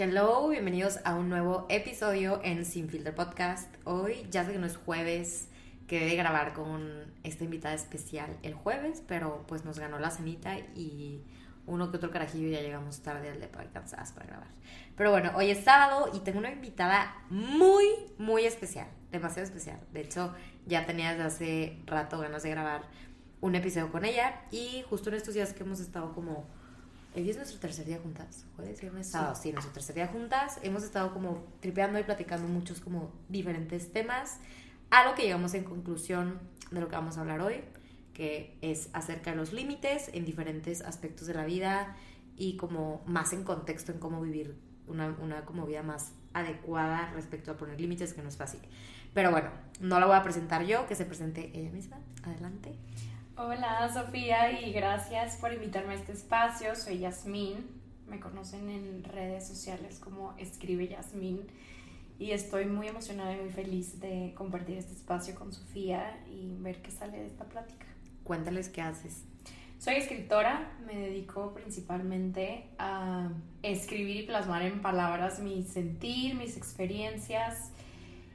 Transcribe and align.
Hello, 0.00 0.48
bienvenidos 0.48 1.00
a 1.02 1.16
un 1.16 1.28
nuevo 1.28 1.66
episodio 1.68 2.40
en 2.44 2.64
Sin 2.64 2.88
Filter 2.88 3.12
Podcast. 3.12 3.74
Hoy 3.82 4.28
ya 4.30 4.44
sé 4.44 4.52
que 4.52 4.58
no 4.60 4.66
es 4.66 4.76
jueves, 4.76 5.48
que 5.88 5.98
de 5.98 6.14
grabar 6.14 6.52
con 6.52 7.12
esta 7.24 7.42
invitada 7.42 7.74
especial 7.74 8.38
el 8.44 8.54
jueves, 8.54 9.02
pero 9.08 9.44
pues 9.48 9.64
nos 9.64 9.80
ganó 9.80 9.98
la 9.98 10.12
cenita 10.12 10.56
y 10.56 11.24
uno 11.66 11.90
que 11.90 11.96
otro 11.96 12.12
carajillo 12.12 12.48
ya 12.48 12.60
llegamos 12.60 13.00
tarde 13.00 13.28
al 13.28 13.40
depa 13.40 13.64
cansadas 13.72 14.12
para 14.12 14.26
grabar. 14.26 14.46
Pero 14.96 15.10
bueno, 15.10 15.32
hoy 15.34 15.50
es 15.50 15.64
sábado 15.64 16.08
y 16.14 16.20
tengo 16.20 16.38
una 16.38 16.52
invitada 16.52 17.16
muy, 17.28 17.84
muy 18.18 18.44
especial, 18.44 18.86
demasiado 19.10 19.48
especial. 19.48 19.80
De 19.92 20.02
hecho, 20.02 20.32
ya 20.64 20.86
tenía 20.86 21.10
desde 21.10 21.24
hace 21.24 21.82
rato 21.86 22.20
ganas 22.20 22.44
de 22.44 22.50
grabar 22.50 22.82
un 23.40 23.56
episodio 23.56 23.90
con 23.90 24.04
ella 24.04 24.42
y 24.52 24.84
justo 24.88 25.08
en 25.10 25.16
estos 25.16 25.34
días 25.34 25.54
que 25.54 25.64
hemos 25.64 25.80
estado 25.80 26.14
como 26.14 26.46
Hoy 27.18 27.28
es 27.30 27.36
nuestro 27.36 27.58
tercer 27.58 27.84
día 27.84 27.98
juntas, 28.00 28.46
jueves, 28.54 28.80
viernes, 28.80 29.08
sábado, 29.08 29.34
sí. 29.34 29.50
nuestro 29.50 29.72
tercer 29.72 29.96
día 29.96 30.06
juntas. 30.06 30.60
Hemos 30.62 30.84
estado 30.84 31.12
como 31.12 31.42
tripeando 31.58 31.98
y 31.98 32.04
platicando 32.04 32.46
muchos 32.46 32.78
como 32.78 33.10
diferentes 33.28 33.92
temas. 33.92 34.38
A 34.90 35.04
lo 35.04 35.16
que 35.16 35.24
llegamos 35.24 35.52
en 35.54 35.64
conclusión 35.64 36.38
de 36.70 36.80
lo 36.80 36.86
que 36.86 36.94
vamos 36.94 37.18
a 37.18 37.22
hablar 37.22 37.40
hoy, 37.40 37.56
que 38.14 38.56
es 38.62 38.88
acerca 38.92 39.32
de 39.32 39.36
los 39.36 39.52
límites 39.52 40.10
en 40.12 40.24
diferentes 40.24 40.80
aspectos 40.80 41.26
de 41.26 41.34
la 41.34 41.44
vida 41.44 41.96
y 42.36 42.56
como 42.56 43.02
más 43.04 43.32
en 43.32 43.42
contexto 43.42 43.90
en 43.90 43.98
cómo 43.98 44.20
vivir 44.20 44.54
una, 44.86 45.08
una 45.20 45.44
como 45.44 45.66
vida 45.66 45.82
más 45.82 46.12
adecuada 46.34 47.10
respecto 47.14 47.50
a 47.50 47.56
poner 47.56 47.80
límites, 47.80 48.14
que 48.14 48.22
no 48.22 48.28
es 48.28 48.36
fácil. 48.36 48.60
Pero 49.12 49.32
bueno, 49.32 49.50
no 49.80 49.98
la 49.98 50.06
voy 50.06 50.14
a 50.14 50.22
presentar 50.22 50.64
yo, 50.64 50.86
que 50.86 50.94
se 50.94 51.04
presente 51.04 51.50
ella 51.52 51.72
misma. 51.72 51.98
Adelante. 52.22 52.76
Hola 53.40 53.88
Sofía 53.94 54.60
y 54.60 54.72
gracias 54.72 55.36
por 55.36 55.52
invitarme 55.52 55.92
a 55.92 55.96
este 55.96 56.10
espacio. 56.10 56.74
Soy 56.74 56.98
Yasmín, 56.98 57.68
me 58.08 58.18
conocen 58.18 58.68
en 58.68 59.04
redes 59.04 59.46
sociales 59.46 60.00
como 60.00 60.34
Escribe 60.38 60.88
Yasmín 60.88 61.46
y 62.18 62.32
estoy 62.32 62.64
muy 62.64 62.88
emocionada 62.88 63.36
y 63.36 63.40
muy 63.40 63.50
feliz 63.50 64.00
de 64.00 64.34
compartir 64.36 64.78
este 64.78 64.92
espacio 64.92 65.36
con 65.36 65.52
Sofía 65.52 66.18
y 66.26 66.56
ver 66.58 66.82
qué 66.82 66.90
sale 66.90 67.16
de 67.16 67.26
esta 67.28 67.44
plática. 67.44 67.86
Cuéntales 68.24 68.70
qué 68.70 68.82
haces. 68.82 69.22
Soy 69.78 69.94
escritora, 69.94 70.72
me 70.84 70.96
dedico 70.96 71.54
principalmente 71.54 72.64
a 72.80 73.30
escribir 73.62 74.16
y 74.16 74.26
plasmar 74.26 74.62
en 74.62 74.82
palabras 74.82 75.38
mi 75.38 75.62
sentir, 75.62 76.34
mis 76.34 76.56
experiencias. 76.56 77.70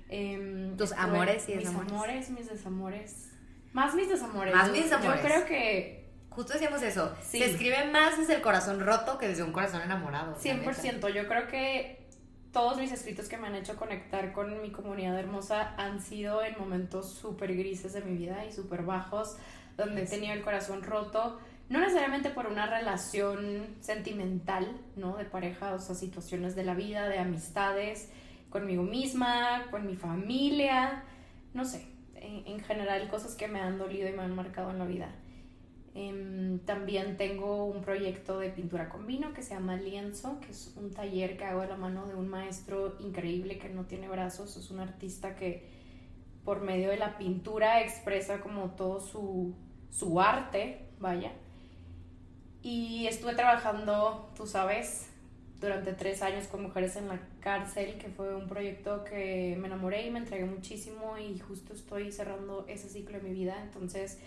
Em, 0.08 0.78
Tus 0.78 0.94
amores 0.94 1.50
y 1.50 1.56
desamores. 1.56 1.92
Mis 1.92 1.92
amores, 1.92 2.30
mis 2.30 2.50
desamores 2.50 3.33
más 3.74 3.96
mis 3.96 4.08
desamores. 4.08 4.54
Más 4.56 4.72
mis 4.72 4.84
desamores. 4.84 5.22
Yo 5.22 5.28
creo 5.28 5.46
que... 5.46 6.04
Justo 6.30 6.54
decíamos 6.54 6.82
eso. 6.82 7.16
Se 7.22 7.46
escribe 7.46 7.86
más 7.92 8.18
desde 8.18 8.36
el 8.36 8.42
corazón 8.42 8.80
roto 8.80 9.20
que 9.20 9.28
desde 9.28 9.44
un 9.44 9.52
corazón 9.52 9.82
enamorado. 9.82 10.36
100%. 10.36 11.14
Yo 11.14 11.28
creo 11.28 11.48
que 11.48 12.08
todos 12.52 12.78
mis 12.78 12.92
escritos 12.92 13.28
que 13.28 13.38
me 13.38 13.48
han 13.48 13.56
hecho 13.56 13.76
conectar 13.76 14.32
con 14.32 14.62
mi 14.62 14.72
comunidad 14.72 15.18
hermosa 15.20 15.76
han 15.78 16.02
sido 16.02 16.44
en 16.44 16.58
momentos 16.58 17.14
súper 17.14 17.56
grises 17.56 17.94
de 17.94 18.02
mi 18.02 18.18
vida 18.18 18.46
y 18.46 18.52
súper 18.52 18.82
bajos, 18.82 19.38
donde 19.78 20.04
he 20.04 20.08
tenido 20.08 20.34
el 20.34 20.42
corazón 20.42 20.82
roto. 20.82 21.40
No 21.70 21.80
necesariamente 21.80 22.32
por 22.32 22.48
una 22.48 22.66
relación 22.66 23.76
sentimental, 23.80 24.76
¿no? 24.96 25.18
De 25.18 25.26
pareja, 25.26 25.74
o 25.74 25.80
sea, 25.80 25.94
situaciones 25.94 26.56
de 26.56 26.64
la 26.64 26.74
vida, 26.74 27.10
de 27.10 27.20
amistades, 27.20 28.10
conmigo 28.50 28.82
misma, 28.82 29.68
con 29.70 29.86
mi 29.86 29.96
familia, 29.96 31.04
no 31.54 31.64
sé 31.64 31.93
en, 32.24 32.60
general 32.62 33.10
cosas 33.10 33.36
que 33.36 33.48
me 33.48 33.60
han 33.60 33.78
dolido 33.78 34.08
y 34.08 34.14
me 34.14 34.24
han 34.24 34.36
marcado 34.36 34.72
en 34.72 34.80
la 34.80 34.86
vida. 34.86 35.10
Em, 35.96 36.60
también 36.60 37.18
tengo 37.18 37.66
un 37.66 37.82
proyecto 37.82 38.40
de 38.40 38.50
pintura 38.50 38.90
con 38.90 39.06
vino 39.06 39.34
que 39.34 39.44
se 39.44 39.54
llama 39.54 39.76
Lienzo, 39.76 40.40
que 40.40 40.52
es 40.52 40.74
un 40.76 40.92
taller 40.92 41.38
que 41.38 41.46
hago 41.46 41.62
a 41.62 41.68
la 41.68 41.76
mano 41.76 42.08
de 42.08 42.16
un 42.16 42.28
maestro 42.28 42.96
increíble 43.00 43.60
que 43.60 43.70
no 43.70 43.86
tiene 43.86 44.10
brazos, 44.10 44.58
es 44.58 44.72
un 44.72 44.80
artista 44.80 45.36
que 45.36 45.70
por 46.44 46.62
medio 46.62 46.90
de 46.90 46.98
la 46.98 47.18
pintura 47.18 47.82
expresa 47.82 48.42
como 48.42 48.72
todo 48.72 49.00
su, 49.00 49.54
su 49.92 50.20
arte, 50.20 50.88
vaya. 51.00 51.32
Y 52.62 53.08
estuve 53.08 53.36
trabajando, 53.36 54.32
tú 54.36 54.48
sabes, 54.48 55.10
durante 55.60 55.94
tres 55.94 56.22
años 56.22 56.48
con 56.48 56.64
Mujeres 56.64 56.96
en 56.96 57.08
la 57.08 57.20
Cárcel, 57.44 57.98
que 57.98 58.08
fue 58.08 58.34
un 58.34 58.48
proyecto 58.48 59.04
que 59.04 59.58
me 59.60 59.68
enamoré 59.68 60.08
y 60.08 60.12
me 60.12 60.20
entregué 60.20 60.46
muchísimo 60.46 61.18
y 61.18 61.38
justo 61.40 61.74
estoy 61.74 62.12
cerrando 62.12 62.66
ese 62.70 62.88
ciclo 62.88 63.18
de 63.18 63.24
mi 63.24 63.34
vida, 63.34 63.62
entonces 63.62 64.18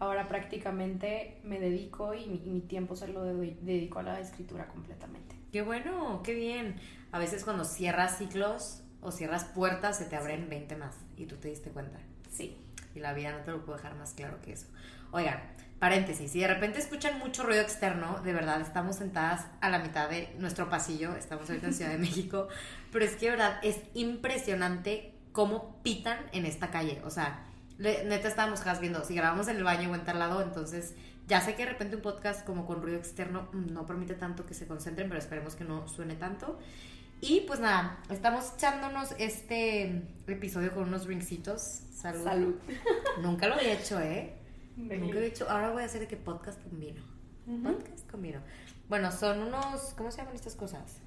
ahora 0.00 0.26
prácticamente 0.26 1.38
me 1.44 1.60
dedico 1.60 2.14
y 2.14 2.26
mi, 2.26 2.60
tiempo 2.62 2.96
se 2.96 3.06
lo 3.08 3.22
dedico 3.22 4.00
a 4.00 4.02
la 4.02 4.18
escritura 4.18 4.66
completamente. 4.66 5.36
Qué 5.52 5.62
bueno, 5.62 6.20
qué 6.24 6.34
bien. 6.34 6.74
A 7.12 7.20
veces 7.20 7.44
cuando 7.44 7.64
cierras 7.64 8.18
ciclos 8.18 8.82
o 9.00 9.12
cierras 9.12 9.44
puertas 9.44 9.96
se 9.98 10.06
te 10.06 10.16
abren 10.16 10.48
20 10.48 10.74
más 10.74 10.96
y 11.16 11.26
tú 11.26 11.36
te 11.36 11.48
diste 11.48 11.70
cuenta. 11.70 12.00
Sí. 12.28 12.56
Y 12.96 12.98
la 12.98 13.12
vida 13.12 13.30
no 13.30 13.44
te 13.44 13.52
lo 13.52 13.64
puedo 13.64 13.76
dejar 13.76 13.94
más 13.94 14.14
claro 14.14 14.40
que 14.42 14.52
eso. 14.52 14.66
Oigan, 15.12 15.40
paréntesis, 15.78 16.30
si 16.30 16.40
de 16.40 16.48
repente 16.48 16.78
escuchan 16.78 17.18
mucho 17.18 17.42
ruido 17.42 17.62
externo, 17.62 18.20
de 18.22 18.32
verdad 18.32 18.60
estamos 18.60 18.96
sentadas 18.96 19.46
a 19.60 19.68
la 19.68 19.78
mitad 19.78 20.08
de 20.08 20.34
nuestro 20.38 20.70
pasillo, 20.70 21.14
estamos 21.16 21.48
ahorita 21.48 21.66
en 21.66 21.74
Ciudad 21.74 21.90
de 21.90 21.98
México, 21.98 22.48
pero 22.92 23.04
es 23.04 23.16
que 23.16 23.26
de 23.26 23.32
verdad 23.32 23.58
es 23.62 23.80
impresionante 23.94 25.14
cómo 25.32 25.82
pitan 25.82 26.18
en 26.32 26.46
esta 26.46 26.70
calle, 26.70 27.02
o 27.04 27.10
sea, 27.10 27.44
neta 27.78 28.28
estábamos 28.28 28.62
viendo, 28.80 29.04
si 29.04 29.14
grabamos 29.14 29.48
en 29.48 29.56
el 29.56 29.64
baño 29.64 29.90
o 29.90 29.94
en 29.94 30.04
tal 30.04 30.18
lado, 30.18 30.42
entonces 30.42 30.94
ya 31.26 31.40
sé 31.40 31.54
que 31.54 31.64
de 31.64 31.72
repente 31.72 31.96
un 31.96 32.02
podcast 32.02 32.44
como 32.44 32.66
con 32.66 32.82
ruido 32.82 32.98
externo 32.98 33.48
no 33.52 33.86
permite 33.86 34.14
tanto 34.14 34.46
que 34.46 34.54
se 34.54 34.66
concentren, 34.66 35.08
pero 35.08 35.18
esperemos 35.18 35.54
que 35.54 35.64
no 35.64 35.88
suene 35.88 36.16
tanto. 36.16 36.58
Y 37.20 37.40
pues 37.46 37.60
nada, 37.60 37.98
estamos 38.10 38.52
echándonos 38.54 39.14
este 39.18 40.02
episodio 40.26 40.74
con 40.74 40.88
unos 40.88 41.06
drinkcitos. 41.06 41.80
Salud. 41.94 42.24
Salud. 42.24 42.54
Nunca 43.22 43.48
lo 43.48 43.54
había 43.54 43.72
hecho, 43.72 43.98
¿eh? 43.98 44.34
Nunca 44.76 45.18
he 45.18 45.22
dicho, 45.22 45.48
ahora 45.48 45.70
voy 45.70 45.82
a 45.82 45.86
hacer 45.86 46.00
de 46.00 46.08
que 46.08 46.16
podcast 46.16 46.60
con 46.62 46.78
vino. 46.78 47.02
Podcast 47.62 48.10
con 48.10 48.22
vino. 48.22 48.40
Bueno, 48.88 49.12
son 49.12 49.40
unos, 49.40 49.94
¿cómo 49.96 50.10
se 50.10 50.18
llaman 50.18 50.34
estas 50.34 50.54
cosas? 50.54 51.00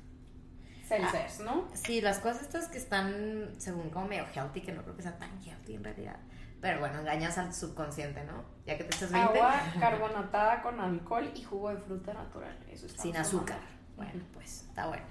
Seltzers, 0.88 1.42
¿no? 1.42 1.68
Sí, 1.74 2.00
las 2.00 2.20
cosas 2.20 2.44
estas 2.44 2.70
que 2.70 2.78
están, 2.78 3.54
según 3.58 3.90
como 3.90 4.08
medio 4.08 4.26
healthy, 4.34 4.62
que 4.62 4.72
no 4.72 4.84
creo 4.84 4.96
que 4.96 5.04
sean 5.04 5.20
tan 5.20 5.30
healthy 5.44 5.76
en 5.76 5.84
realidad. 5.84 6.18
Pero 6.62 6.80
bueno, 6.80 7.00
engañas 7.00 7.38
al 7.38 7.54
subconsciente, 7.54 8.24
¿no? 8.24 8.44
Ya 8.66 8.78
que 8.78 8.84
te 8.84 8.96
echas 8.96 9.12
20. 9.12 9.40
Agua 9.40 9.62
carbonatada 9.80 10.62
con 10.62 10.80
alcohol 10.80 11.30
y 11.36 11.44
jugo 11.44 11.70
de 11.70 11.78
fruta 11.78 12.14
natural. 12.14 12.58
Eso 12.72 12.88
está 12.88 13.02
Sin 13.02 13.18
azúcar. 13.18 13.60
Bueno, 13.96 14.24
pues 14.34 14.64
está 14.68 14.88
bueno. 14.88 15.06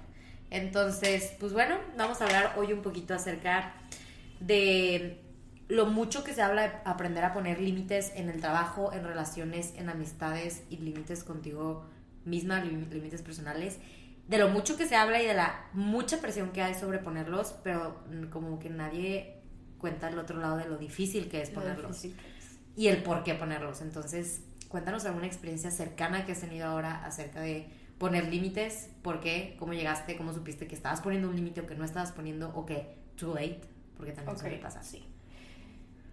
Entonces, 0.49 1.33
pues 1.39 1.53
bueno, 1.53 1.77
vamos 1.97 2.21
a 2.21 2.25
hablar 2.25 2.53
hoy 2.57 2.73
un 2.73 2.81
poquito 2.81 3.13
acerca 3.13 3.73
de 4.39 5.26
lo 5.67 5.85
mucho 5.85 6.23
que 6.23 6.33
se 6.33 6.41
habla 6.41 6.61
de 6.63 6.71
aprender 6.85 7.23
a 7.25 7.33
poner 7.33 7.59
límites 7.59 8.11
en 8.15 8.29
el 8.29 8.39
trabajo, 8.39 8.93
en 8.93 9.03
relaciones, 9.03 9.73
en 9.75 9.89
amistades 9.89 10.63
y 10.69 10.77
límites 10.77 11.23
contigo 11.23 11.85
misma, 12.25 12.63
límites 12.63 13.21
personales, 13.21 13.79
de 14.27 14.37
lo 14.37 14.49
mucho 14.49 14.77
que 14.77 14.87
se 14.87 14.95
habla 14.95 15.21
y 15.21 15.25
de 15.25 15.33
la 15.33 15.67
mucha 15.73 16.19
presión 16.19 16.51
que 16.51 16.61
hay 16.61 16.73
sobre 16.73 16.99
ponerlos, 16.99 17.55
pero 17.63 18.03
como 18.29 18.59
que 18.59 18.69
nadie 18.69 19.41
cuenta 19.77 20.09
el 20.09 20.19
otro 20.19 20.39
lado 20.39 20.57
de 20.57 20.67
lo 20.67 20.77
difícil 20.77 21.29
que 21.29 21.41
es 21.41 21.49
ponerlos 21.49 22.05
y 22.75 22.87
el 22.87 23.03
por 23.03 23.23
qué 23.23 23.33
ponerlos. 23.35 23.81
Entonces, 23.81 24.41
cuéntanos 24.67 25.05
alguna 25.05 25.27
experiencia 25.27 25.71
cercana 25.71 26.25
que 26.25 26.33
has 26.33 26.41
tenido 26.41 26.67
ahora 26.67 27.05
acerca 27.05 27.41
de 27.41 27.69
poner 27.97 28.27
límites, 28.27 28.89
por 29.01 29.19
qué, 29.19 29.55
cómo 29.59 29.73
llegaste, 29.73 30.17
cómo 30.17 30.33
supiste 30.33 30.67
que 30.67 30.75
estabas 30.75 31.01
poniendo 31.01 31.29
un 31.29 31.35
límite 31.35 31.61
o 31.61 31.67
que 31.67 31.75
no 31.75 31.83
estabas 31.83 32.11
poniendo 32.11 32.49
o 32.53 32.65
que 32.65 32.95
too 33.15 33.33
late, 33.33 33.61
porque 33.95 34.11
también 34.11 34.37
suele 34.37 34.57
pasar. 34.57 34.83
Sí. 34.83 35.03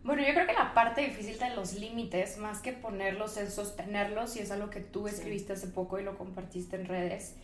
Bueno, 0.04 0.20
yo 0.20 0.34
creo 0.34 0.46
que 0.46 0.52
la 0.52 0.74
parte 0.74 1.00
difícil 1.00 1.38
de 1.38 1.56
los 1.56 1.72
límites, 1.80 2.36
más 2.36 2.60
que 2.60 2.72
ponerlos, 2.72 3.38
es 3.38 3.54
sostenerlos, 3.54 4.36
y 4.36 4.40
es 4.40 4.50
algo 4.50 4.68
que 4.68 4.80
tú 4.80 5.08
escribiste 5.08 5.54
hace 5.54 5.66
poco 5.66 5.98
y 5.98 6.04
lo 6.04 6.18
compartiste 6.18 6.76
en 6.76 6.84
redes. 6.84 7.36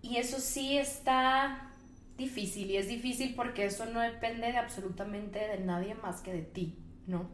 Y 0.00 0.16
eso 0.16 0.40
sí 0.40 0.78
está 0.78 1.70
difícil, 2.16 2.70
y 2.70 2.78
es 2.78 2.88
difícil 2.88 3.34
porque 3.34 3.66
eso 3.66 3.84
no 3.84 4.00
depende 4.00 4.50
de 4.50 4.56
absolutamente 4.56 5.38
de 5.38 5.58
nadie 5.58 5.94
más 5.96 6.22
que 6.22 6.32
de 6.32 6.42
ti, 6.42 6.78
¿no? 7.06 7.28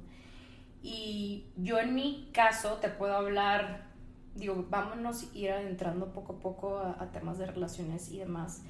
Y 0.83 1.47
yo 1.57 1.79
en 1.79 1.95
mi 1.95 2.31
caso 2.35 2.79
te 2.79 2.89
puedo 2.89 3.15
hablar, 3.15 3.87
digo, 4.35 4.67
vámonos 4.69 5.23
a 5.23 5.39
ir 5.39 5.53
adentrando 5.53 6.13
poco 6.13 6.33
a 6.35 6.41
poco 6.41 6.79
a, 6.79 7.01
a 7.01 7.13
temas 7.13 7.39
de 7.39 7.47
relaciones 7.47 8.11
y 8.11 8.19
demás. 8.19 8.63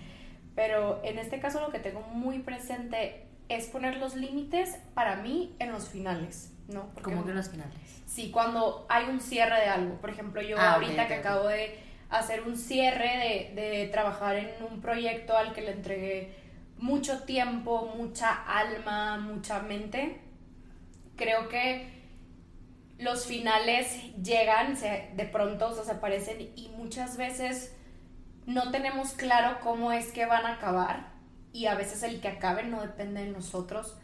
Pero 0.54 1.00
en 1.02 1.18
este 1.18 1.40
caso 1.40 1.60
lo 1.62 1.72
que 1.72 1.78
tengo 1.78 2.02
muy 2.02 2.40
presente 2.40 3.26
es 3.48 3.66
poner 3.66 3.96
los 3.96 4.14
límites 4.14 4.76
para 4.94 5.16
mí 5.16 5.54
en 5.58 5.72
los 5.72 5.88
finales, 5.88 6.52
¿no? 6.68 6.90
¿Cómo 7.02 7.24
que 7.24 7.30
en 7.30 7.36
los 7.36 7.50
finales? 7.50 7.74
Sí, 8.06 8.30
cuando 8.30 8.86
hay 8.88 9.06
un 9.06 9.20
cierre 9.20 9.60
de 9.60 9.68
algo. 9.68 9.96
Por 10.00 10.10
ejemplo, 10.10 10.42
yo 10.42 10.58
ah, 10.58 10.74
ahorita 10.74 11.06
que 11.06 11.14
acabo 11.14 11.48
de 11.48 11.78
hacer 12.10 12.42
un 12.42 12.56
cierre 12.56 13.52
de, 13.54 13.60
de 13.60 13.88
trabajar 13.88 14.36
en 14.36 14.50
un 14.70 14.80
proyecto 14.80 15.36
al 15.36 15.52
que 15.52 15.62
le 15.62 15.72
entregué 15.72 16.34
mucho 16.78 17.22
tiempo, 17.24 17.92
mucha 17.96 18.32
alma, 18.32 19.18
mucha 19.18 19.60
mente, 19.60 20.20
creo 21.16 21.48
que 21.48 21.94
los 22.98 23.26
finales 23.26 24.14
llegan, 24.22 24.76
se, 24.76 25.10
de 25.14 25.24
pronto 25.24 25.72
se 25.82 25.90
aparecen 25.90 26.52
y 26.56 26.70
muchas 26.76 27.16
veces 27.16 27.74
no 28.46 28.70
tenemos 28.70 29.12
claro 29.12 29.58
cómo 29.62 29.92
es 29.92 30.12
que 30.12 30.26
van 30.26 30.46
a 30.46 30.54
acabar 30.54 31.13
y 31.54 31.66
a 31.66 31.76
veces 31.76 32.02
el 32.02 32.20
que 32.20 32.28
acabe 32.28 32.64
no 32.64 32.82
depende 32.82 33.24
de 33.24 33.30
nosotros, 33.30 33.96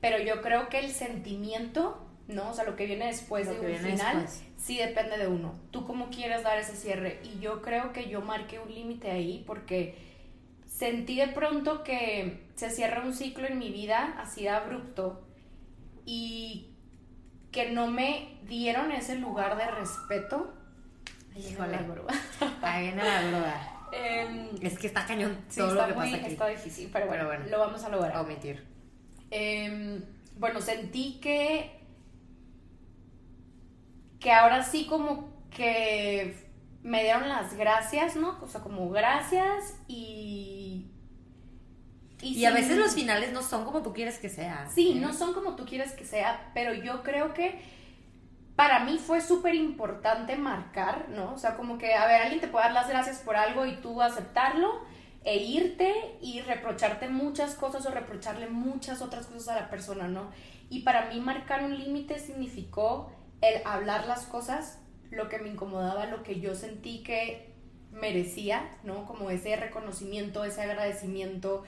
pero 0.00 0.18
yo 0.18 0.42
creo 0.42 0.68
que 0.68 0.80
el 0.80 0.90
sentimiento, 0.90 2.04
¿no? 2.26 2.50
O 2.50 2.54
sea, 2.54 2.64
lo 2.64 2.74
que 2.74 2.86
viene 2.86 3.06
después 3.06 3.46
Lo 3.46 3.54
de 3.54 3.72
un 3.72 3.78
final, 3.78 4.22
después. 4.22 4.44
sí 4.56 4.78
depende 4.78 5.16
de 5.16 5.28
uno. 5.28 5.54
Tú 5.70 5.86
cómo 5.86 6.10
quieres 6.10 6.42
dar 6.42 6.58
ese 6.58 6.74
cierre 6.74 7.20
y 7.22 7.38
yo 7.38 7.62
creo 7.62 7.92
que 7.92 8.08
yo 8.08 8.20
marqué 8.20 8.58
un 8.58 8.74
límite 8.74 9.12
ahí 9.12 9.44
porque 9.46 9.96
sentí 10.66 11.16
de 11.16 11.28
pronto 11.28 11.84
que 11.84 12.42
se 12.56 12.68
cierra 12.70 13.04
un 13.04 13.14
ciclo 13.14 13.46
en 13.46 13.58
mi 13.60 13.70
vida 13.70 14.16
así 14.18 14.42
de 14.42 14.50
abrupto 14.50 15.24
y 16.04 16.74
que 17.52 17.70
no 17.70 17.86
me 17.86 18.38
dieron 18.48 18.90
ese 18.90 19.16
lugar 19.16 19.56
de 19.56 19.66
respeto. 19.70 20.52
Híjole. 21.36 21.76
la 21.76 21.82
grúa. 21.82 22.12
Ahí 22.62 22.86
viene 22.86 23.04
la 23.04 23.22
duda. 23.22 23.77
Em, 23.92 24.48
Es 24.60 24.78
que 24.78 24.86
está 24.88 25.06
cañón 25.06 25.38
sí, 25.48 25.58
todo 25.60 25.70
está 25.70 25.86
lo 25.88 25.94
que 25.94 25.98
muy, 26.00 26.10
pasa 26.10 26.22
aquí. 26.22 26.32
está 26.32 26.46
difícil, 26.48 26.90
pero 26.92 27.06
bueno, 27.06 27.24
Pero 27.28 27.38
bueno. 27.40 27.50
lo 27.50 27.58
vamos 27.60 27.84
a 27.84 27.88
lograr. 27.88 28.16
Omitir. 28.18 28.64
Em, 29.30 30.02
bueno, 30.38 30.60
sentí 30.60 31.18
que 31.20 31.74
que 34.20 34.32
ahora 34.32 34.64
sí 34.64 34.86
como 34.86 35.28
que 35.50 36.34
me 36.82 37.02
dieron 37.02 37.28
las 37.28 37.54
gracias, 37.56 38.16
¿no? 38.16 38.38
O 38.42 38.48
sea, 38.48 38.60
como 38.62 38.88
gracias 38.90 39.76
y 39.86 40.86
Y 42.20 42.44
a 42.46 42.50
veces 42.52 42.76
los 42.78 42.94
finales 42.94 43.32
no 43.32 43.42
son 43.42 43.64
como 43.64 43.82
tú 43.82 43.92
quieres 43.92 44.18
que 44.18 44.28
sean. 44.28 44.68
Sí, 44.70 44.92
¿eh? 44.96 45.00
no 45.00 45.12
son 45.12 45.34
como 45.34 45.54
tú 45.54 45.64
quieres 45.64 45.92
que 45.92 46.04
sea, 46.04 46.50
pero 46.54 46.74
yo 46.74 47.02
creo 47.04 47.32
que 47.32 47.60
para 48.58 48.80
mí 48.80 48.98
fue 48.98 49.20
súper 49.20 49.54
importante 49.54 50.34
marcar, 50.34 51.10
¿no? 51.10 51.32
O 51.32 51.38
sea, 51.38 51.54
como 51.54 51.78
que, 51.78 51.94
a 51.94 52.08
ver, 52.08 52.22
alguien 52.22 52.40
te 52.40 52.48
puede 52.48 52.64
dar 52.64 52.74
las 52.74 52.88
gracias 52.88 53.18
por 53.18 53.36
algo 53.36 53.64
y 53.66 53.76
tú 53.76 54.02
aceptarlo 54.02 54.80
e 55.22 55.36
irte 55.36 56.16
y 56.20 56.40
reprocharte 56.40 57.08
muchas 57.08 57.54
cosas 57.54 57.86
o 57.86 57.92
reprocharle 57.92 58.48
muchas 58.48 59.00
otras 59.00 59.26
cosas 59.26 59.50
a 59.50 59.60
la 59.60 59.70
persona, 59.70 60.08
¿no? 60.08 60.32
Y 60.70 60.80
para 60.80 61.04
mí 61.04 61.20
marcar 61.20 61.62
un 61.62 61.78
límite 61.78 62.18
significó 62.18 63.12
el 63.42 63.64
hablar 63.64 64.08
las 64.08 64.26
cosas, 64.26 64.80
lo 65.12 65.28
que 65.28 65.38
me 65.38 65.50
incomodaba, 65.50 66.06
lo 66.06 66.24
que 66.24 66.40
yo 66.40 66.56
sentí 66.56 67.04
que 67.04 67.54
merecía, 67.92 68.76
¿no? 68.82 69.06
Como 69.06 69.30
ese 69.30 69.54
reconocimiento, 69.54 70.42
ese 70.42 70.62
agradecimiento, 70.62 71.62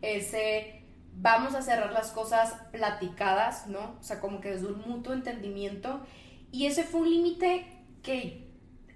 ese 0.00 0.84
vamos 1.16 1.56
a 1.56 1.62
cerrar 1.62 1.92
las 1.92 2.12
cosas 2.12 2.54
platicadas, 2.70 3.66
¿no? 3.66 3.96
O 3.98 4.02
sea, 4.04 4.20
como 4.20 4.40
que 4.40 4.52
desde 4.52 4.68
un 4.68 4.78
mutuo 4.86 5.12
entendimiento. 5.12 6.06
Y 6.56 6.64
ese 6.64 6.84
fue 6.84 7.00
un 7.02 7.10
límite 7.10 7.66
que 8.02 8.48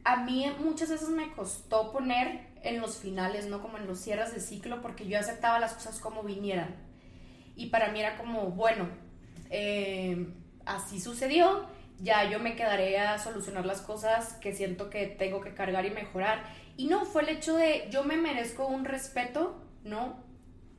a 0.02 0.16
mí 0.24 0.50
muchas 0.60 0.88
veces 0.88 1.10
me 1.10 1.30
costó 1.32 1.92
poner 1.92 2.46
en 2.62 2.80
los 2.80 2.96
finales, 2.96 3.48
¿no? 3.48 3.60
Como 3.60 3.76
en 3.76 3.86
los 3.86 4.00
cierres 4.00 4.32
de 4.32 4.40
ciclo, 4.40 4.80
porque 4.80 5.06
yo 5.06 5.18
aceptaba 5.18 5.58
las 5.58 5.74
cosas 5.74 6.00
como 6.00 6.22
vinieran. 6.22 6.74
Y 7.56 7.66
para 7.66 7.92
mí 7.92 8.00
era 8.00 8.16
como, 8.16 8.46
bueno, 8.52 8.88
eh, 9.50 10.26
así 10.64 11.02
sucedió, 11.02 11.66
ya 12.00 12.30
yo 12.30 12.38
me 12.38 12.56
quedaré 12.56 12.98
a 12.98 13.18
solucionar 13.18 13.66
las 13.66 13.82
cosas 13.82 14.32
que 14.40 14.54
siento 14.54 14.88
que 14.88 15.06
tengo 15.06 15.42
que 15.42 15.52
cargar 15.52 15.84
y 15.84 15.90
mejorar. 15.90 16.42
Y 16.78 16.86
no, 16.86 17.04
fue 17.04 17.20
el 17.24 17.28
hecho 17.28 17.56
de 17.56 17.88
yo 17.90 18.04
me 18.04 18.16
merezco 18.16 18.66
un 18.68 18.86
respeto, 18.86 19.62
¿no? 19.84 20.16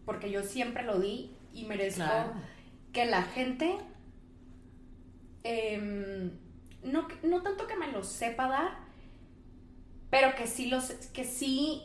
Porque 0.04 0.32
yo 0.32 0.42
siempre 0.42 0.82
lo 0.82 1.00
di 1.00 1.30
y 1.54 1.66
merezco 1.66 2.06
Claro. 2.06 2.34
que 2.92 3.06
la 3.06 3.22
gente, 3.22 3.78
em, 5.44 6.32
no, 6.84 7.08
no 7.24 7.42
tanto 7.42 7.68
que 7.68 7.76
me 7.76 7.92
lo 7.92 8.04
sepa 8.04 8.48
dar, 8.48 8.72
pero 10.10 10.36
que 10.36 10.48
sí, 10.48 10.68
los, 10.68 10.86
que 11.14 11.24
sí... 11.24 11.84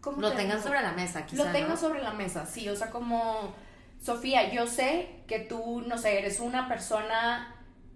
¿cómo 0.00 0.20
Lo 0.20 0.30
te 0.30 0.36
tengan 0.38 0.56
digo? 0.58 0.68
sobre 0.68 0.82
la 0.82 0.92
mesa, 0.92 1.26
quizá. 1.26 1.44
Lo 1.44 1.52
tengo 1.52 1.68
¿no? 1.70 1.76
sobre 1.76 2.02
la 2.02 2.12
mesa, 2.12 2.46
sí, 2.46 2.68
o 2.68 2.76
sea, 2.76 2.90
como, 2.90 3.54
Sofía, 4.00 4.52
yo 4.52 4.66
sé 4.66 5.08
que 5.28 5.40
tú, 5.40 5.82
no 5.86 5.96
sé, 5.98 6.18
eres 6.18 6.40
una 6.40 6.68
persona 6.68 7.54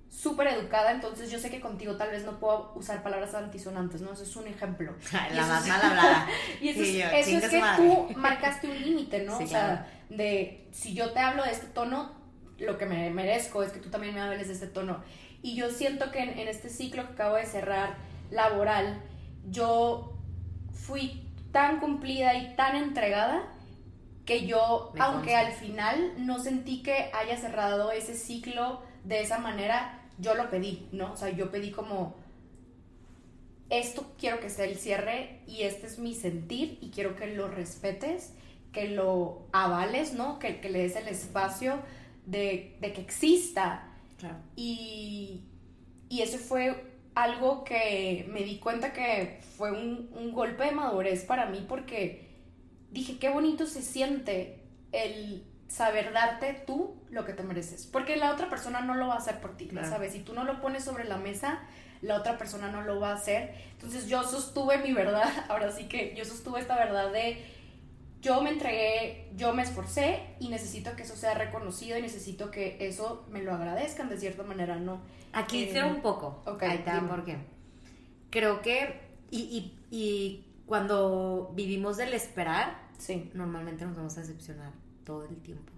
súper 0.08 0.46
educada, 0.48 0.92
entonces 0.92 1.30
yo 1.30 1.38
sé 1.38 1.50
que 1.50 1.60
contigo 1.60 1.96
tal 1.96 2.10
vez 2.10 2.24
no 2.24 2.38
puedo 2.38 2.72
usar 2.76 3.02
palabras 3.02 3.34
antisonantes, 3.34 4.00
¿no? 4.00 4.12
Eso 4.12 4.22
es 4.22 4.36
un 4.36 4.46
ejemplo. 4.46 4.94
Ay, 5.12 5.34
La 5.34 5.46
más 5.46 5.66
mal 5.66 5.80
hablada. 5.82 6.26
Y 6.60 6.68
eso, 6.68 6.84
Sí, 6.84 7.02
es, 7.02 7.10
yo, 7.10 7.34
eso 7.34 7.44
es 7.44 7.50
que 7.50 7.60
madre. 7.60 7.84
tú 7.84 8.08
marcaste 8.18 8.68
un 8.68 8.80
límite, 8.80 9.24
¿no? 9.24 9.36
Sí, 9.36 9.44
o 9.44 9.48
sea, 9.48 9.90
de 10.08 10.68
si 10.72 10.94
yo 10.94 11.12
te 11.12 11.18
hablo 11.18 11.42
de 11.42 11.50
este 11.50 11.66
tono, 11.66 12.12
lo 12.58 12.78
que 12.78 12.86
me 12.86 13.10
merezco 13.10 13.62
es 13.62 13.72
que 13.72 13.80
tú 13.80 13.90
también 13.90 14.14
me 14.14 14.20
hables 14.20 14.46
de 14.46 14.54
este 14.54 14.68
tono. 14.68 15.02
Y 15.46 15.54
yo 15.54 15.70
siento 15.70 16.10
que 16.10 16.18
en, 16.18 16.40
en 16.40 16.48
este 16.48 16.68
ciclo 16.68 17.06
que 17.06 17.12
acabo 17.12 17.36
de 17.36 17.46
cerrar 17.46 17.94
laboral, 18.32 19.00
yo 19.48 20.12
fui 20.72 21.22
tan 21.52 21.78
cumplida 21.78 22.34
y 22.34 22.56
tan 22.56 22.74
entregada 22.74 23.44
que 24.24 24.44
yo, 24.48 24.90
Me 24.92 25.00
aunque 25.00 25.34
consta. 25.34 25.38
al 25.38 25.52
final 25.52 26.14
no 26.18 26.40
sentí 26.40 26.82
que 26.82 27.10
haya 27.14 27.36
cerrado 27.36 27.92
ese 27.92 28.14
ciclo 28.16 28.82
de 29.04 29.20
esa 29.20 29.38
manera, 29.38 30.00
yo 30.18 30.34
lo 30.34 30.50
pedí, 30.50 30.88
¿no? 30.90 31.12
O 31.12 31.16
sea, 31.16 31.28
yo 31.28 31.52
pedí 31.52 31.70
como, 31.70 32.16
esto 33.70 34.14
quiero 34.18 34.40
que 34.40 34.50
sea 34.50 34.64
el 34.64 34.74
cierre 34.76 35.42
y 35.46 35.62
este 35.62 35.86
es 35.86 36.00
mi 36.00 36.16
sentir 36.16 36.78
y 36.80 36.90
quiero 36.90 37.14
que 37.14 37.28
lo 37.28 37.46
respetes, 37.46 38.32
que 38.72 38.88
lo 38.88 39.46
avales, 39.52 40.12
¿no? 40.12 40.40
Que, 40.40 40.60
que 40.60 40.70
le 40.70 40.80
des 40.80 40.96
el 40.96 41.06
espacio 41.06 41.78
de, 42.26 42.76
de 42.80 42.92
que 42.92 43.00
exista. 43.00 43.92
Claro. 44.18 44.36
Y, 44.56 45.42
y 46.08 46.22
eso 46.22 46.38
fue 46.38 46.94
algo 47.14 47.64
que 47.64 48.26
me 48.30 48.42
di 48.42 48.58
cuenta 48.58 48.92
que 48.92 49.40
fue 49.56 49.72
un, 49.72 50.10
un 50.12 50.32
golpe 50.32 50.64
de 50.64 50.72
madurez 50.72 51.24
para 51.24 51.46
mí 51.46 51.64
porque 51.68 52.28
dije, 52.90 53.18
qué 53.18 53.28
bonito 53.30 53.66
se 53.66 53.82
siente 53.82 54.60
el 54.92 55.44
saber 55.68 56.12
darte 56.12 56.62
tú 56.66 56.94
lo 57.10 57.24
que 57.24 57.32
te 57.32 57.42
mereces. 57.42 57.86
Porque 57.86 58.16
la 58.16 58.32
otra 58.32 58.48
persona 58.48 58.80
no 58.80 58.94
lo 58.94 59.08
va 59.08 59.14
a 59.14 59.18
hacer 59.18 59.40
por 59.40 59.56
ti, 59.56 59.66
Claro. 59.66 59.88
¿sabes? 59.88 60.12
Si 60.12 60.20
tú 60.20 60.32
no 60.34 60.44
lo 60.44 60.60
pones 60.60 60.84
sobre 60.84 61.04
la 61.04 61.16
mesa, 61.16 61.60
la 62.02 62.16
otra 62.16 62.38
persona 62.38 62.70
no 62.70 62.82
lo 62.82 63.00
va 63.00 63.10
a 63.10 63.14
hacer. 63.14 63.54
Entonces 63.72 64.08
yo 64.08 64.22
sostuve 64.22 64.78
mi 64.78 64.92
verdad, 64.92 65.28
ahora 65.48 65.72
sí 65.72 65.84
que 65.84 66.14
yo 66.16 66.24
sostuve 66.24 66.60
esta 66.60 66.76
verdad 66.76 67.12
de 67.12 67.42
yo 68.26 68.42
me 68.42 68.50
entregué, 68.50 69.30
yo 69.36 69.54
me 69.54 69.62
esforcé 69.62 70.34
y 70.40 70.48
necesito 70.48 70.96
que 70.96 71.02
eso 71.04 71.14
sea 71.16 71.34
reconocido 71.34 71.96
y 71.98 72.02
necesito 72.02 72.50
que 72.50 72.76
eso 72.80 73.24
me 73.30 73.40
lo 73.42 73.52
agradezcan 73.54 74.08
de 74.08 74.18
cierta 74.18 74.42
manera, 74.42 74.76
¿no? 74.76 75.00
Aquí 75.32 75.64
Eh, 75.64 75.84
un 75.84 76.02
poco. 76.02 76.42
ok, 76.46 76.62
Ahí 76.64 76.82
va 76.86 76.94
dime. 76.96 77.08
por 77.08 77.24
qué. 77.24 77.36
Creo 78.30 78.60
que. 78.62 79.00
Y, 79.30 79.40
y, 79.40 79.96
y 79.96 80.44
cuando 80.66 81.52
vivimos 81.54 81.96
del 81.96 82.12
esperar, 82.14 82.66
Sí. 82.98 83.30
normalmente 83.34 83.84
nos 83.84 83.96
vamos 83.96 84.16
a 84.16 84.20
decepcionar 84.22 84.72
todo 85.04 85.24
el 85.24 85.36
tiempo. 85.42 85.72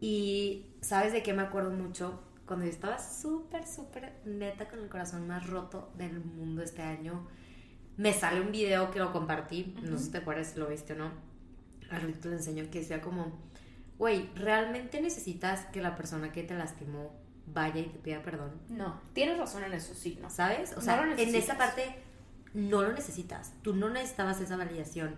Y 0.00 0.66
¿sabes 0.80 1.12
de 1.12 1.22
qué 1.22 1.32
me 1.32 1.42
acuerdo 1.42 1.70
mucho? 1.70 2.20
Cuando 2.46 2.64
yo 2.64 2.70
estaba 2.70 2.98
súper, 2.98 3.66
súper 3.66 4.12
neta 4.24 4.68
con 4.68 4.78
el 4.78 4.88
corazón 4.88 5.26
más 5.26 5.46
roto 5.48 5.90
del 5.96 6.20
mundo 6.20 6.62
este 6.62 6.82
año, 6.82 7.26
me 7.96 8.12
sale 8.12 8.40
un 8.40 8.52
video 8.52 8.90
que 8.90 9.00
lo 9.00 9.12
compartí, 9.12 9.74
no 9.82 9.98
sé 9.98 10.04
si 10.04 10.10
te 10.12 10.18
acuerdas 10.18 10.48
si 10.52 10.58
lo 10.60 10.68
viste 10.68 10.92
o 10.92 10.96
no, 10.96 11.10
te 11.88 12.28
lo 12.28 12.34
enseño, 12.34 12.64
que 12.70 12.80
decía 12.80 13.00
como, 13.00 13.32
güey, 13.98 14.30
¿realmente 14.34 15.00
necesitas 15.00 15.66
que 15.66 15.80
la 15.80 15.96
persona 15.96 16.32
que 16.32 16.42
te 16.42 16.54
lastimó 16.54 17.12
vaya 17.46 17.80
y 17.80 17.86
te 17.86 17.98
pida 17.98 18.22
perdón? 18.22 18.52
No, 18.68 19.00
tienes 19.12 19.38
razón 19.38 19.64
en 19.64 19.72
eso, 19.72 19.94
sí, 19.94 20.18
¿no? 20.20 20.30
¿Sabes? 20.30 20.72
O 20.72 20.76
No 20.76 20.80
sea, 20.82 21.04
lo 21.04 21.12
en 21.16 21.34
esa 21.34 21.56
parte 21.56 21.96
no 22.54 22.82
lo 22.82 22.92
necesitas. 22.92 23.52
Tú 23.62 23.74
no 23.74 23.88
necesitabas 23.90 24.40
esa 24.40 24.56
validación. 24.56 25.16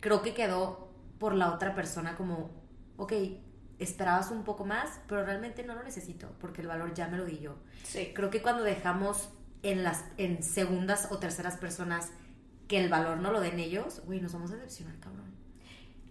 Creo 0.00 0.22
que 0.22 0.34
quedó 0.34 0.90
por 1.18 1.34
la 1.34 1.52
otra 1.52 1.74
persona 1.74 2.16
como, 2.16 2.50
ok, 2.96 3.12
esperabas 3.78 4.30
un 4.30 4.44
poco 4.44 4.64
más, 4.64 5.00
pero 5.08 5.24
realmente 5.24 5.64
no 5.64 5.74
lo 5.74 5.82
necesito 5.82 6.34
porque 6.40 6.60
el 6.60 6.68
valor 6.68 6.94
ya 6.94 7.08
me 7.08 7.18
lo 7.18 7.24
di 7.24 7.38
yo. 7.38 7.56
Sí. 7.84 8.12
Creo 8.14 8.30
que 8.30 8.42
cuando 8.42 8.62
dejamos 8.62 9.30
en 9.62 9.84
las 9.84 10.04
en 10.18 10.42
segundas 10.42 11.08
o 11.10 11.18
terceras 11.18 11.56
personas 11.56 12.10
que 12.68 12.78
el 12.78 12.88
valor 12.88 13.18
no 13.18 13.32
lo 13.32 13.40
den 13.40 13.58
ellos, 13.58 14.02
güey, 14.04 14.20
nos 14.20 14.32
vamos 14.32 14.50
a 14.52 14.54
decepcionar, 14.54 14.98
cabrón. 14.98 15.31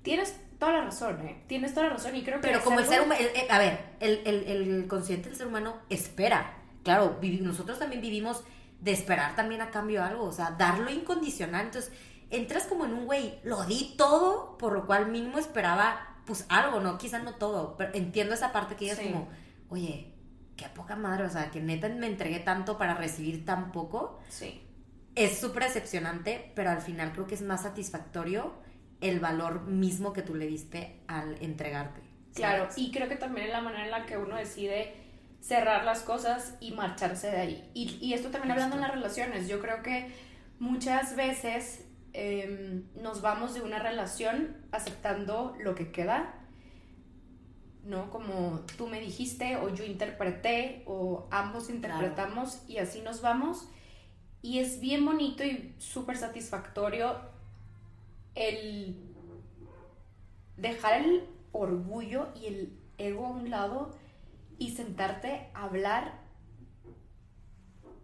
Tienes 0.01 0.36
toda 0.60 0.74
la 0.74 0.81
razón, 0.86 1.27
¿eh? 1.27 1.43
Tienes 1.48 1.74
toda 1.74 1.88
la 1.88 1.93
razón 1.93 2.15
y 2.15 2.24
creo 2.24 2.39
que... 2.41 2.48
Pero 2.48 2.63
como 2.63 2.79
el 2.79 2.86
ser 2.86 3.01
humano, 3.01 3.20
a 3.50 3.60
ver, 3.60 3.79
el, 4.00 4.22
el, 4.25 4.43
el 4.48 4.88
consciente 4.88 5.29
del 5.29 5.38
ser 5.38 5.48
humano 5.48 5.75
espera. 5.89 6.58
Claro, 6.84 7.20
nosotros 7.41 7.79
también 7.79 8.01
vivimos 8.01 8.43
de 8.79 8.91
esperar 8.91 9.36
también 9.36 9.62
a 9.62 9.70
cambio 9.70 10.03
algo, 10.03 10.25
o 10.25 10.31
sea, 10.31 10.51
darlo 10.51 10.89
incondicional. 10.89 11.65
Entonces, 11.65 11.91
entras 12.31 12.65
como 12.65 12.86
en 12.86 12.93
un 12.93 13.05
güey, 13.05 13.39
lo 13.43 13.63
di 13.65 13.93
todo, 13.98 14.58
por 14.58 14.74
lo 14.74 14.86
cual 14.88 15.08
mínimo 15.12 15.38
esperaba, 15.38 16.17
pues 16.25 16.46
algo, 16.50 16.79
¿no? 16.79 16.98
Quizás 16.98 17.24
no 17.24 17.36
todo, 17.36 17.75
pero 17.77 17.93
entiendo 17.93 18.34
esa 18.34 18.51
parte 18.51 18.75
que 18.75 18.86
ella 18.86 18.96
Sí. 18.96 19.01
es 19.05 19.12
como, 19.12 19.29
oye, 19.70 20.13
qué 20.55 20.65
poca 20.70 20.96
madre, 20.96 21.25
o 21.25 21.29
sea, 21.29 21.51
que 21.51 21.62
neta 21.62 21.89
me 21.89 22.08
entregué 22.08 22.39
tanto 22.39 22.77
para 22.77 22.96
recibir 22.96 23.46
tan 23.46 23.72
poco. 23.72 24.20
Sí. 24.29 24.67
Es 25.15 25.39
súper 25.39 25.63
decepcionante, 25.63 26.51
pero 26.55 26.72
al 26.72 26.81
final 26.81 27.12
creo 27.12 27.27
que 27.27 27.36
es 27.36 27.41
más 27.41 27.63
satisfactorio 27.63 28.53
el 29.01 29.20
valor 29.20 29.63
mismo 29.63 30.13
que 30.13 30.22
tú 30.22 30.36
le 30.36 30.48
diste 30.48 31.01
al 31.08 31.38
entregarte. 31.41 32.01
Claro, 32.34 32.63
¿sabes? 32.63 32.77
y 32.77 32.91
creo 32.91 33.10
que 33.10 33.15
también 33.15 33.48
es 33.48 33.51
la 33.51 33.62
manera 33.62 33.86
en 33.86 33.91
la 33.91 34.05
que 34.05 34.17
uno 34.17 34.36
decide 34.38 34.93
cerrar 35.41 35.84
las 35.84 36.01
cosas 36.03 36.55
y 36.62 36.72
marcharse 36.72 37.29
de 37.29 37.38
ahí. 37.38 37.72
Y, 37.74 37.98
y 38.00 38.13
esto 38.13 38.29
también 38.29 38.51
hablando 38.51 38.75
en 38.75 38.84
las 38.84 38.91
relaciones, 38.91 39.48
yo 39.48 39.60
creo 39.60 39.81
que 39.81 40.12
muchas 40.60 41.15
veces 41.15 41.84
em, 42.13 42.84
nos 43.01 43.22
vamos 43.22 43.55
de 43.55 43.62
una 43.62 43.79
relación 43.79 44.55
aceptando 44.72 45.55
lo 45.60 45.74
que 45.74 45.91
queda, 45.91 46.36
¿no? 47.84 48.12
Como 48.12 48.63
tú 48.77 48.88
me 48.88 49.01
dijiste 49.01 49.55
o 49.55 49.74
yo 49.74 49.84
interpreté 49.84 50.84
o 50.86 51.27
ambos 51.31 51.72
interpretamos 51.72 52.62
y 52.67 52.77
así 52.77 53.01
nos 53.01 53.22
vamos. 53.22 53.67
Y 54.43 54.60
es 54.60 54.79
bien 54.79 55.03
bonito 55.03 55.43
y 55.43 55.74
súper 55.79 56.17
satisfactorio 56.17 57.31
el 58.36 58.98
dejar 60.58 61.02
el 61.02 61.28
orgullo 61.52 62.30
y 62.36 62.46
el 62.48 62.80
ego 62.98 63.26
a 63.26 63.30
un 63.30 63.50
lado 63.50 63.96
y 64.58 64.72
sentarte 64.76 65.50
a 65.54 65.64
hablar 65.64 66.20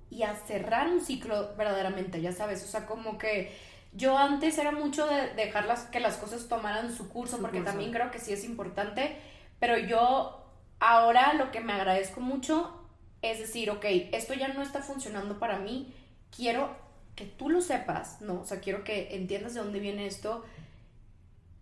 y 0.10 0.24
a 0.24 0.36
cerrar 0.36 0.88
un 0.88 1.02
ciclo 1.02 1.56
verdaderamente, 1.56 2.22
ya 2.22 2.32
sabes, 2.32 2.64
o 2.64 2.68
sea, 2.68 2.86
como 2.86 3.18
que 3.18 3.52
yo 3.94 4.18
antes 4.18 4.58
era 4.58 4.72
mucho 4.72 5.06
de 5.06 5.34
dejar 5.34 5.66
las, 5.66 5.84
que 5.86 6.00
las 6.00 6.18
cosas 6.18 6.48
tomaran 6.48 6.96
su 6.96 7.10
curso, 7.10 7.40
porque 7.40 7.62
también 7.62 7.92
creo 7.92 8.10
que 8.12 8.20
sí 8.20 8.34
es 8.34 8.44
importante, 8.44 9.18
pero 9.60 9.78
yo 9.78 10.46
ahora 10.80 11.34
lo 11.34 11.52
que 11.52 11.60
me 11.60 11.74
agradezco 11.74 12.22
mucho 12.22 12.88
es 13.22 13.40
decir, 13.40 13.70
ok, 13.70 13.86
esto 14.12 14.34
ya 14.34 14.48
no 14.50 14.62
está 14.62 14.82
funcionando 14.82 15.40
para 15.40 15.60
mí, 15.60 15.94
quiero 16.36 16.76
que 17.18 17.26
tú 17.26 17.50
lo 17.50 17.62
sepas, 17.62 18.22
¿no? 18.22 18.42
O 18.42 18.46
sea, 18.46 18.60
quiero 18.60 18.84
que 18.84 19.16
entiendas 19.16 19.56
de 19.56 19.62
dónde 19.62 19.80
viene 19.80 20.06
esto 20.06 20.46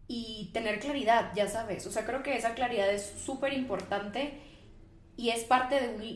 y 0.05 0.51
tener 0.53 0.79
claridad, 0.79 1.31
ya 1.33 1.47
sabes. 1.47 1.87
O 1.87 1.91
sea, 1.91 2.05
creo 2.05 2.21
que 2.21 2.35
esa 2.35 2.53
claridad 2.53 2.91
es 2.91 3.13
súper 3.25 3.53
importante 3.53 4.37
y 5.15 5.29
es 5.29 5.45
parte 5.45 5.75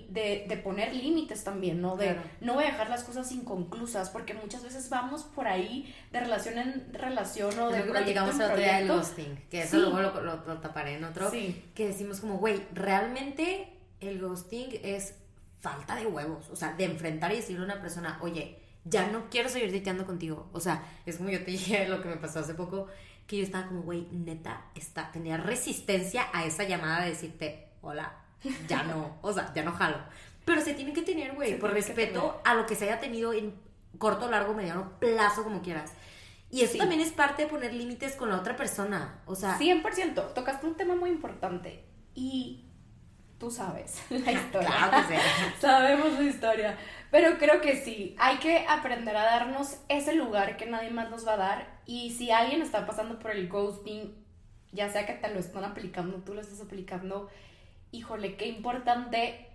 de, 0.10 0.46
de, 0.46 0.58
poner 0.58 0.93
límites 0.93 1.46
también, 1.46 1.81
¿no? 1.81 1.96
De 1.96 2.17
no 2.41 2.55
voy 2.55 2.65
a 2.65 2.67
dejar 2.67 2.89
las 2.89 3.05
cosas 3.05 3.31
inconclusas, 3.31 4.10
porque 4.10 4.34
muchas 4.34 4.62
veces 4.62 4.89
vamos 4.89 5.24
por 5.24 5.48
ahí 5.48 5.96
de 6.12 6.19
relación 6.19 6.58
en 6.58 6.93
relación 6.93 7.58
o 7.60 7.72
de 7.72 7.81
llegamos 8.03 8.38
a 8.41 8.48
otro 8.48 8.58
día 8.58 8.79
del 8.79 8.89
ghosting, 8.89 9.38
que 9.50 9.62
eso 9.62 9.77
luego 9.77 10.01
lo, 10.01 10.22
lo, 10.46 10.58
taparé 10.60 10.96
en 10.96 11.05
otro, 11.05 11.31
que 11.31 11.88
decimos 11.88 12.19
como, 12.19 12.39
güey, 12.39 12.62
realmente 12.74 13.69
el 14.01 14.19
ghosting 14.19 14.81
es 14.84 15.15
falta 15.62 15.96
de 15.96 16.05
huevos, 16.05 16.50
o 16.50 16.58
sea, 16.58 16.74
de 16.74 16.84
enfrentar 16.84 17.31
y 17.31 17.38
decirle 17.38 17.62
a 17.62 17.65
una 17.65 17.81
persona, 17.81 18.19
oye, 18.22 18.58
ya 18.86 19.07
no 19.07 19.29
quiero 19.29 19.50
seguir 19.50 19.71
dateando 19.71 20.05
contigo, 20.05 20.50
o 20.53 20.59
sea, 20.59 20.83
es 21.05 21.17
como 21.17 21.29
yo 21.29 21.43
te 21.43 21.51
dije 21.51 21.88
lo 21.89 22.01
que 22.01 22.09
me 22.09 22.17
pasó 22.17 22.39
hace 22.39 22.53
poco, 22.53 22.88
que 23.27 23.38
yo 23.38 23.43
estaba 23.43 23.67
como, 23.67 23.83
güey, 23.83 24.07
neta, 24.12 24.65
está, 24.75 25.12
tenía 25.12 25.38
resistencia 25.38 26.27
a 26.33 26.45
esa 26.45 26.63
llamada 26.63 27.03
de 27.03 27.09
decirte, 27.09 27.69
hola, 27.81 28.13
ya 28.67 28.83
no, 28.83 29.17
o 29.21 29.33
sea, 29.33 29.53
ya 29.53 29.63
no 29.63 29.71
jalo. 29.74 29.98
Pero 30.45 30.62
se 30.62 30.74
tiene 30.74 30.93
que 30.93 31.03
tener, 31.03 31.36
güey, 31.36 31.59
por 31.59 31.71
respeto 31.71 32.41
a 32.43 32.55
lo 32.55 32.65
que 32.65 32.75
se 32.75 32.86
haya 32.86 33.00
tenido 33.00 33.33
en 33.33 33.53
corto, 34.00 34.29
largo, 34.31 34.55
mediano 34.55 34.98
plazo, 35.00 35.43
como 35.43 35.62
quieras. 35.62 35.93
Y 36.50 36.62
eso 36.62 36.77
también 36.77 37.01
es 37.01 37.12
parte 37.12 37.43
de 37.43 37.50
poner 37.50 37.74
límites 37.74 38.15
con 38.15 38.29
la 38.29 38.38
otra 38.38 38.55
persona. 38.55 39.21
O 39.27 39.36
sea. 39.36 39.59
100%. 39.59 40.33
Tocaste 40.33 40.65
un 40.65 40.75
tema 40.75 40.95
muy 40.95 41.12
importante. 41.12 41.83
Y 42.15 42.68
tú 43.39 43.50
sabes 43.50 44.01
la 44.10 44.31
historia. 44.31 44.69
claro 44.69 45.08
que 45.08 45.15
sí. 45.15 45.22
Sabemos 45.60 46.13
la 46.13 46.24
historia. 46.24 46.77
Pero 47.12 47.38
creo 47.38 47.60
que 47.62 47.77
sí. 47.77 48.15
Hay 48.19 48.38
que 48.38 48.65
aprender 48.67 49.17
a 49.17 49.24
darnos 49.24 49.77
ese 49.88 50.13
lugar 50.13 50.58
que 50.58 50.67
nadie 50.67 50.91
más 50.91 51.10
nos 51.10 51.27
va 51.27 51.34
a 51.34 51.38
dar. 51.38 51.79
Y 51.86 52.12
si 52.12 52.29
alguien 52.29 52.62
está 52.62 52.86
pasando 52.86 53.17
por 53.17 53.31
el 53.31 53.48
ghosting, 53.50 54.13
ya 54.72 54.89
sea 54.89 55.08
que 55.08 55.13
te 55.13 55.34
lo 55.34 55.39
están 55.39 55.63
aplicando, 55.63 56.17
tú 56.17 56.36
lo 56.36 56.41
estás 56.41 56.62
aplicando 56.62 57.29
híjole, 57.91 58.36
qué 58.36 58.48
importante 58.48 59.48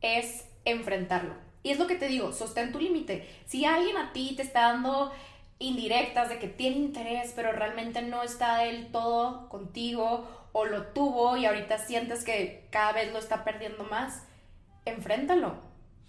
es 0.00 0.44
enfrentarlo. 0.64 1.34
Y 1.62 1.70
es 1.70 1.78
lo 1.78 1.86
que 1.86 1.96
te 1.96 2.08
digo, 2.08 2.32
sostén 2.32 2.72
tu 2.72 2.80
límite. 2.80 3.28
Si 3.46 3.64
alguien 3.64 3.96
a 3.96 4.12
ti 4.12 4.34
te 4.36 4.42
está 4.42 4.72
dando 4.72 5.12
indirectas 5.58 6.28
de 6.28 6.38
que 6.38 6.48
tiene 6.48 6.76
interés, 6.76 7.32
pero 7.36 7.52
realmente 7.52 8.02
no 8.02 8.22
está 8.22 8.58
del 8.58 8.90
todo 8.90 9.48
contigo 9.48 10.28
o 10.52 10.64
lo 10.64 10.86
tuvo 10.88 11.36
y 11.36 11.46
ahorita 11.46 11.78
sientes 11.78 12.24
que 12.24 12.68
cada 12.70 12.92
vez 12.92 13.12
lo 13.12 13.18
está 13.18 13.44
perdiendo 13.44 13.84
más, 13.84 14.22
enfréntalo. 14.84 15.56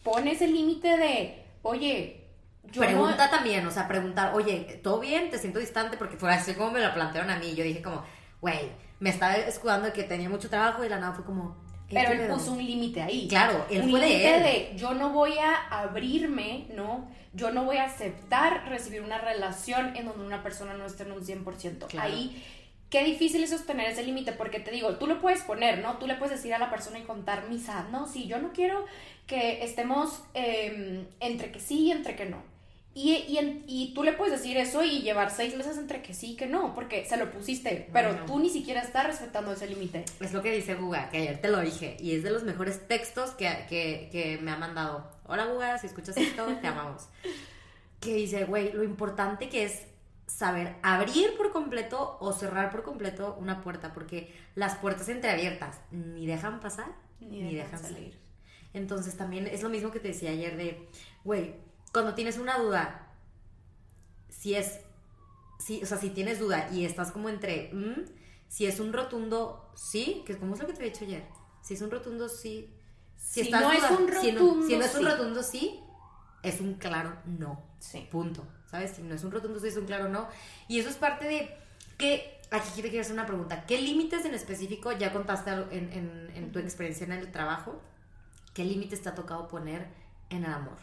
Pon 0.03 0.27
ese 0.27 0.47
límite 0.47 0.97
de, 0.97 1.43
oye, 1.62 2.23
yo 2.71 2.81
Pregunta 2.81 3.29
también, 3.29 3.65
o 3.67 3.71
sea, 3.71 3.88
preguntar, 3.88 4.33
oye, 4.33 4.79
¿todo 4.81 5.00
bien? 5.00 5.29
¿Te 5.29 5.38
siento 5.38 5.59
distante? 5.59 5.97
Porque 5.97 6.17
fue 6.17 6.31
así 6.31 6.53
como 6.53 6.71
me 6.71 6.79
lo 6.79 6.93
plantearon 6.93 7.29
a 7.29 7.38
mí. 7.38 7.53
Yo 7.55 7.63
dije 7.63 7.81
como, 7.81 8.03
güey, 8.41 8.71
me 9.00 9.09
estaba 9.09 9.35
escudando 9.35 9.88
de 9.88 9.93
que 9.93 10.03
tenía 10.03 10.29
mucho 10.29 10.50
trabajo 10.50 10.83
y 10.83 10.89
la 10.89 11.00
nada 11.00 11.13
fue 11.13 11.25
como... 11.25 11.62
Pero 11.89 12.12
él 12.12 12.27
puso 12.27 12.53
un 12.53 12.65
límite 12.65 13.01
ahí. 13.01 13.27
Claro, 13.27 13.65
él 13.69 13.83
un 13.83 13.91
fue 13.91 14.00
de 14.00 14.35
él. 14.35 14.43
de 14.43 14.73
yo 14.75 14.93
no 14.95 15.09
voy 15.09 15.38
a 15.38 15.67
abrirme, 15.81 16.67
¿no? 16.73 17.07
Yo 17.33 17.51
no 17.51 17.65
voy 17.65 17.77
a 17.77 17.83
aceptar 17.83 18.67
recibir 18.67 19.01
una 19.01 19.19
relación 19.19 19.95
en 19.95 20.05
donde 20.05 20.25
una 20.25 20.41
persona 20.41 20.73
no 20.73 20.85
esté 20.85 21.03
en 21.03 21.12
un 21.12 21.23
100%. 21.23 22.00
Ahí 22.00 22.43
qué 22.93 23.03
difícil 23.03 23.43
es 23.43 23.50
sostener 23.50 23.89
ese 23.89 24.03
límite, 24.03 24.33
porque 24.33 24.59
te 24.59 24.69
digo, 24.69 24.97
tú 24.97 25.07
lo 25.07 25.19
puedes 25.19 25.41
poner, 25.41 25.79
¿no? 25.79 25.97
Tú 25.97 26.05
le 26.05 26.13
puedes 26.13 26.38
decir 26.38 26.53
a 26.53 26.59
la 26.59 26.69
persona 26.69 27.00
y 27.00 27.01
contar 27.01 27.50
misa, 27.50 27.88
no, 27.91 28.05
sí, 28.05 28.27
yo 28.27 28.38
no 28.38 28.53
quiero 28.53 28.85
que 29.25 29.63
estemos 29.63 30.21
em, 30.35 31.07
entre 31.19 31.51
que 31.51 31.59
sí 31.59 31.85
y 31.85 31.91
entre 31.91 32.15
que 32.15 32.25
no. 32.25 32.43
Y, 32.93 33.13
y, 33.13 33.63
y, 33.65 33.95
tú 33.95 34.03
le 34.03 34.13
puedes 34.13 34.39
decir 34.39 34.57
eso 34.57 34.83
y 34.83 35.01
llevar 35.01 35.31
seis 35.31 35.57
meses 35.57 35.79
entre 35.79 36.03
que 36.03 36.13
sí 36.13 36.33
y 36.33 36.35
que 36.35 36.45
no, 36.45 36.75
porque 36.75 37.03
se 37.05 37.17
lo 37.17 37.31
pusiste, 37.31 37.89
pero 37.91 38.13
tú 38.27 38.38
ni 38.38 38.51
siquiera 38.51 38.81
estás 38.81 39.07
respetando 39.07 39.51
ese 39.53 39.65
límite. 39.65 40.05
Es 40.19 40.31
lo 40.31 40.43
que 40.43 40.51
dice 40.51 40.75
Guga, 40.75 41.09
que 41.09 41.17
ayer 41.17 41.41
te 41.41 41.47
lo 41.47 41.62
dije, 41.62 41.97
y 42.00 42.13
es 42.13 42.21
de 42.21 42.29
los 42.29 42.43
mejores 42.43 42.88
textos 42.88 43.31
que, 43.31 43.65
que, 43.67 44.09
que 44.12 44.38
me 44.38 44.51
ha 44.51 44.57
mandado. 44.57 45.09
Hola 45.25 45.47
Guga, 45.47 45.79
si 45.79 45.88
escuchas 45.88 46.15
esto, 46.15 46.45
te 46.62 46.67
amamos. 46.67 47.07
Que 48.00 48.15
dice, 48.15 48.43
güey, 48.43 48.73
lo 48.73 48.83
importante 48.83 49.47
que 49.47 49.63
es 49.63 49.83
saber 50.36 50.75
abrir 50.82 51.38
por 51.38 51.52
completo 51.52 52.18
o 52.20 52.34
cerrar 52.34 52.72
por 52.72 52.84
completo 52.84 53.38
una 53.40 53.62
puerta, 53.62 53.94
porque 53.94 54.34
las 54.56 54.75
puertas 54.75 55.10
entreabiertas 55.10 55.80
ni 55.92 56.25
dejan 56.25 56.60
pasar 56.60 56.88
ni, 57.20 57.54
dejan, 57.54 57.80
salir. 57.80 58.20
Entonces 58.74 59.16
también 59.16 59.48
es 59.48 59.62
lo 59.62 59.70
mismo 59.70 59.92
que 59.92 60.00
te 60.00 60.10
decía 60.10 60.32
ayer 60.32 60.58
de, 60.58 60.90
güey, 61.24 61.56
cuando 61.92 62.16
tienes 62.16 62.38
una 62.40 62.58
duda, 62.58 63.08
si 64.30 64.56
es, 64.56 64.80
si, 65.60 65.84
o 65.84 65.86
sea, 65.86 65.98
si 66.00 66.10
tienes 66.10 66.40
duda 66.40 66.68
y 66.72 66.86
estás 66.86 67.12
como 67.12 67.30
entre, 67.30 67.72
mm", 67.72 68.06
si 68.48 68.66
es 68.66 68.80
un 68.80 68.92
rotundo 68.92 69.72
sí, 69.75 70.24
que 70.25 70.34
es 70.34 70.40
como 70.40 70.56
es 70.56 70.62
lo 70.62 70.68
que 70.68 70.74
te 70.74 70.82
he 70.82 70.90
dicho 70.90 71.06
ayer, 71.06 71.25
si 71.62 71.75
es 71.75 71.82
un 71.82 71.92
rotundo 71.92 72.28
sí, 72.28 72.74
si, 73.16 73.52
no 73.52 73.72
es 73.72 73.84
un 73.92 74.08
rotundo 74.08 74.22
si 74.22 74.32
no, 74.32 74.68
si 74.68 74.78
no 74.78 74.86
es 74.86 74.96
un 74.96 75.06
rotundo 75.06 75.44
sí, 75.44 75.80
es 76.42 76.60
un 76.60 76.74
claro 76.74 77.16
no. 77.25 77.62
Sí. 77.80 78.08
Punto. 78.12 78.46
¿Sabes? 78.74 78.94
Si 78.96 79.03
no 79.03 79.13
es 79.13 79.24
un 79.24 79.30
rotundo 79.30 79.60
sí, 79.60 79.68
es 79.68 79.77
un 79.77 79.86
claro 79.86 80.10
no. 80.10 80.27
Y 80.68 80.80
eso 80.80 80.89
es 80.89 80.96
parte 80.96 81.27
de 81.27 81.56
que 82.00 82.42
aquí 82.50 82.82
te 82.82 82.89
quiero 82.89 83.01
hacer 83.01 83.13
una 83.13 83.27
pregunta. 83.27 83.68
¿Qué 83.68 83.80
límites 83.80 84.25
en 84.25 84.34
específico, 84.34 84.92
ya 84.94 85.13
contaste 85.13 85.51
en, 85.51 85.94
en, 85.94 86.32
en, 86.34 86.51
tu 86.51 86.58
experiencia 86.58 87.06
en 87.06 87.12
el 87.12 87.32
trabajo, 87.32 87.80
qué 88.56 88.65
límites 88.65 89.03
te 89.03 89.10
ha 89.10 89.13
tocado 89.13 89.48
poner 89.48 89.89
en 90.32 90.44
el 90.44 90.51
amor? 90.51 90.80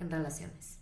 en 0.00 0.10
relaciones. 0.10 0.78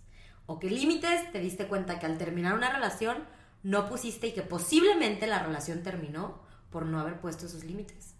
O 0.47 0.59
qué 0.59 0.69
límites 0.69 1.31
te 1.33 1.41
diste 1.41 1.67
cuenta 1.67 1.99
que 1.99 2.07
al 2.07 2.17
terminar 2.17 2.55
una 2.55 2.73
relación 2.73 3.19
no 3.63 3.89
pusiste 3.89 4.29
y 4.29 4.33
que 4.33 4.43
posiblemente 4.43 5.27
la 5.27 5.43
relación 5.43 5.83
terminó 5.85 6.41
por 6.71 6.87
no 6.87 7.01
haber 7.01 7.21
puesto 7.21 7.47
esos 7.47 7.65
límites. 7.65 8.15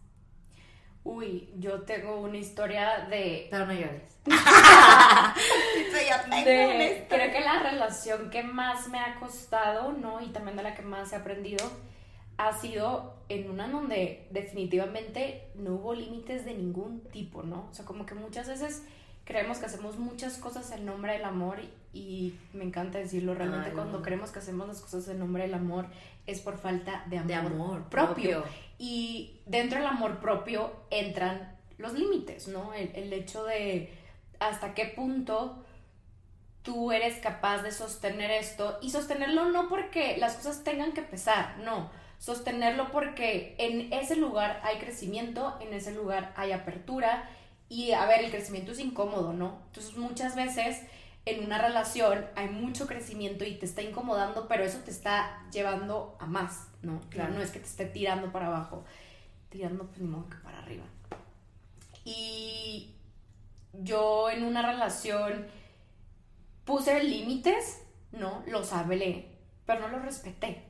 Uy, 1.09 1.49
yo 1.59 1.81
tengo 1.85 2.21
una 2.21 2.37
historia 2.37 3.07
de... 3.09 3.49
Pero 3.51 3.65
no 3.65 3.73
llores. 3.73 4.03
de, 6.45 7.07
creo 7.09 7.33
que 7.33 7.41
la 7.41 7.63
relación 7.63 8.29
que 8.29 8.43
más 8.43 8.89
me 8.91 8.99
ha 8.99 9.19
costado, 9.19 9.93
¿no? 9.93 10.21
Y 10.21 10.27
también 10.27 10.59
de 10.59 10.65
la 10.65 10.75
que 10.75 10.83
más 10.83 11.11
he 11.15 11.17
aprendido, 11.17 11.67
ha 12.37 12.53
sido 12.53 13.15
en 13.31 13.51
una 13.51 13.69
donde 13.69 14.29
definitivamente 14.33 15.49
no 15.55 15.77
hubo 15.77 15.95
límites 15.95 16.45
de 16.45 16.53
ningún 16.53 17.01
tipo, 17.11 17.43
¿no? 17.43 17.69
O 17.71 17.75
sea, 17.75 17.87
como 17.87 18.05
que 18.05 18.15
muchas 18.15 18.47
veces 18.47 18.83
creemos 19.25 19.57
que 19.57 19.65
hacemos 19.65 19.99
muchas 19.99 20.37
cosas 20.37 20.71
en 20.73 20.85
nombre 20.85 21.15
del 21.15 21.25
amor 21.25 21.61
y, 21.95 22.35
me 22.53 22.65
encanta 22.65 22.99
decirlo, 22.99 23.35
realmente 23.35 23.71
cuando 23.71 24.03
creemos 24.03 24.31
que 24.31 24.41
hacemos 24.41 24.69
las 24.69 24.83
cosas 24.83 25.09
en 25.09 25.21
nombre 25.21 25.45
del 25.45 25.55
amor 25.55 25.87
es 26.27 26.41
por 26.41 26.59
falta 26.59 27.03
de 27.07 27.35
amor, 27.35 27.85
propio. 27.89 28.45
Y 28.79 29.41
dentro 29.47 29.79
del 29.79 29.89
amor 29.89 30.21
propio 30.21 30.73
entran 30.91 31.57
los 31.79 31.95
límites, 31.95 32.49
¿no? 32.49 32.73
El, 32.75 33.13
hecho 33.13 33.45
de 33.45 33.93
hasta 34.41 34.75
qué 34.75 34.87
punto 34.87 35.65
tú 36.63 36.93
eres 36.93 37.19
capaz 37.19 37.63
de 37.63 37.73
sostener 37.73 38.31
esto 38.31 38.79
y 38.83 38.91
sostenerlo 38.91 39.47
no 39.47 39.69
porque 39.69 40.17
las 40.19 40.35
cosas 40.35 40.65
tengan 40.65 40.93
que 40.93 41.03
pesar, 41.03 41.59
no, 41.59 41.91
sostenerlo 42.19 42.91
porque 42.91 43.55
en 43.59 43.93
ese 43.93 44.17
lugar 44.17 44.61
hay 44.65 44.79
crecimiento, 44.79 45.57
en 45.61 45.73
ese 45.73 45.93
lugar 45.93 46.33
hay 46.37 46.53
apertura 46.53 47.29
y 47.69 47.93
a 47.93 48.07
ver, 48.07 48.25
el 48.25 48.31
crecimiento 48.31 48.73
es 48.73 48.81
incómodo, 48.81 49.33
¿no? 49.33 49.59
Entonces 49.67 49.97
muchas 49.97 50.35
veces 50.35 50.83
en 51.31 51.45
una 51.45 51.59
relación 51.59 52.27
hay 52.35 52.49
mucho 52.49 52.87
crecimiento 52.87 53.45
y 53.45 53.55
te 53.57 53.67
está 53.67 53.83
incomodando, 53.83 54.49
pero 54.49 54.65
eso 54.65 54.79
te 54.81 54.91
está 54.91 55.47
llevando 55.53 56.17
a 56.21 56.27
más, 56.27 56.69
¿no? 56.83 57.01
Claro, 57.11 57.35
no 57.35 57.41
es 57.41 57.51
que 57.51 57.61
te 57.61 57.67
esté 57.67 57.85
tirando 57.87 58.33
para 58.33 58.47
abajo, 58.47 58.85
tirando 59.49 59.87
pues 59.87 60.01
ni 60.01 60.09
modo 60.09 60.29
que 60.29 60.37
para 60.37 60.59
arriba. 60.59 60.85
Y 62.05 62.95
yo 63.73 64.31
en 64.31 64.45
una 64.45 64.63
relación 64.63 65.47
puse 66.65 67.03
límites, 67.03 67.83
¿no? 68.13 68.43
Los 68.47 68.73
hablé, 68.73 69.27
pero 69.67 69.81
no 69.81 69.89
lo 69.89 69.99
respeté. 70.01 70.65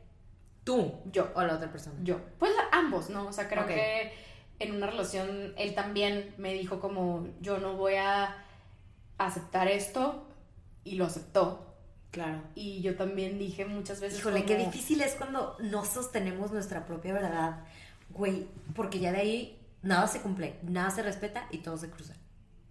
¿Tú? 0.65 0.95
Yo. 1.07 1.31
¿O 1.35 1.43
la 1.43 1.55
otra 1.55 1.73
persona? 1.73 1.97
Yo. 2.03 2.21
Pues 2.39 2.53
ambos, 2.73 3.09
¿no? 3.09 3.29
O 3.29 3.33
sea, 3.33 3.49
creo 3.49 3.67
que 3.67 4.13
en 4.59 4.75
una 4.75 4.87
relación 4.87 5.55
él 5.57 5.75
también 5.75 6.35
me 6.37 6.53
dijo 6.53 6.81
como 6.81 7.27
yo 7.41 7.59
no 7.59 7.75
voy 7.75 7.95
a 7.95 8.45
aceptar 9.17 9.69
esto 9.69 10.28
y 10.89 10.97
lo 10.97 11.07
aceptó. 11.07 11.77
Claro. 12.11 12.43
Y 12.55 12.81
yo 12.81 12.97
también 12.97 13.39
dije 13.39 13.65
muchas 13.67 14.01
veces 14.01 14.19
Híjole, 14.21 14.45
qué 14.45 14.57
como- 14.57 14.71
difícil 14.71 15.01
es 15.03 15.15
cuando 15.15 15.57
no 15.61 15.85
sostenemos 15.85 16.51
nuestra 16.53 16.87
propia 16.87 17.13
verdad, 17.13 17.65
güey, 18.11 18.49
porque 18.75 18.99
ya 18.99 19.13
de 19.13 19.19
ahí 19.19 19.67
nada 19.83 20.07
se 20.07 20.21
cumple, 20.21 20.59
nada 20.63 20.91
se 20.91 21.03
respeta 21.03 21.47
y 21.51 21.59
todo 21.59 21.77
se 21.77 21.91
cruza. 21.91 22.15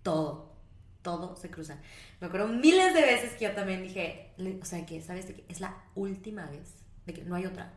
Todo, 0.04 0.54
todo 1.02 1.36
se 1.36 1.50
cruza. 1.52 1.78
Me 2.20 2.28
acuerdo 2.28 2.48
miles 2.48 2.94
de 2.94 3.02
veces 3.02 3.34
que 3.34 3.46
yo 3.46 3.52
también 3.54 3.84
dije, 3.84 4.34
o 4.62 4.66
sea, 4.66 4.86
que, 4.86 5.02
¿sabes? 5.02 5.28
De 5.28 5.36
que 5.36 5.46
es 5.50 5.60
la 5.62 5.84
última 5.96 6.46
vez, 6.48 6.74
de 7.06 7.14
que 7.14 7.24
no 7.24 7.36
hay 7.36 7.46
otra. 7.46 7.74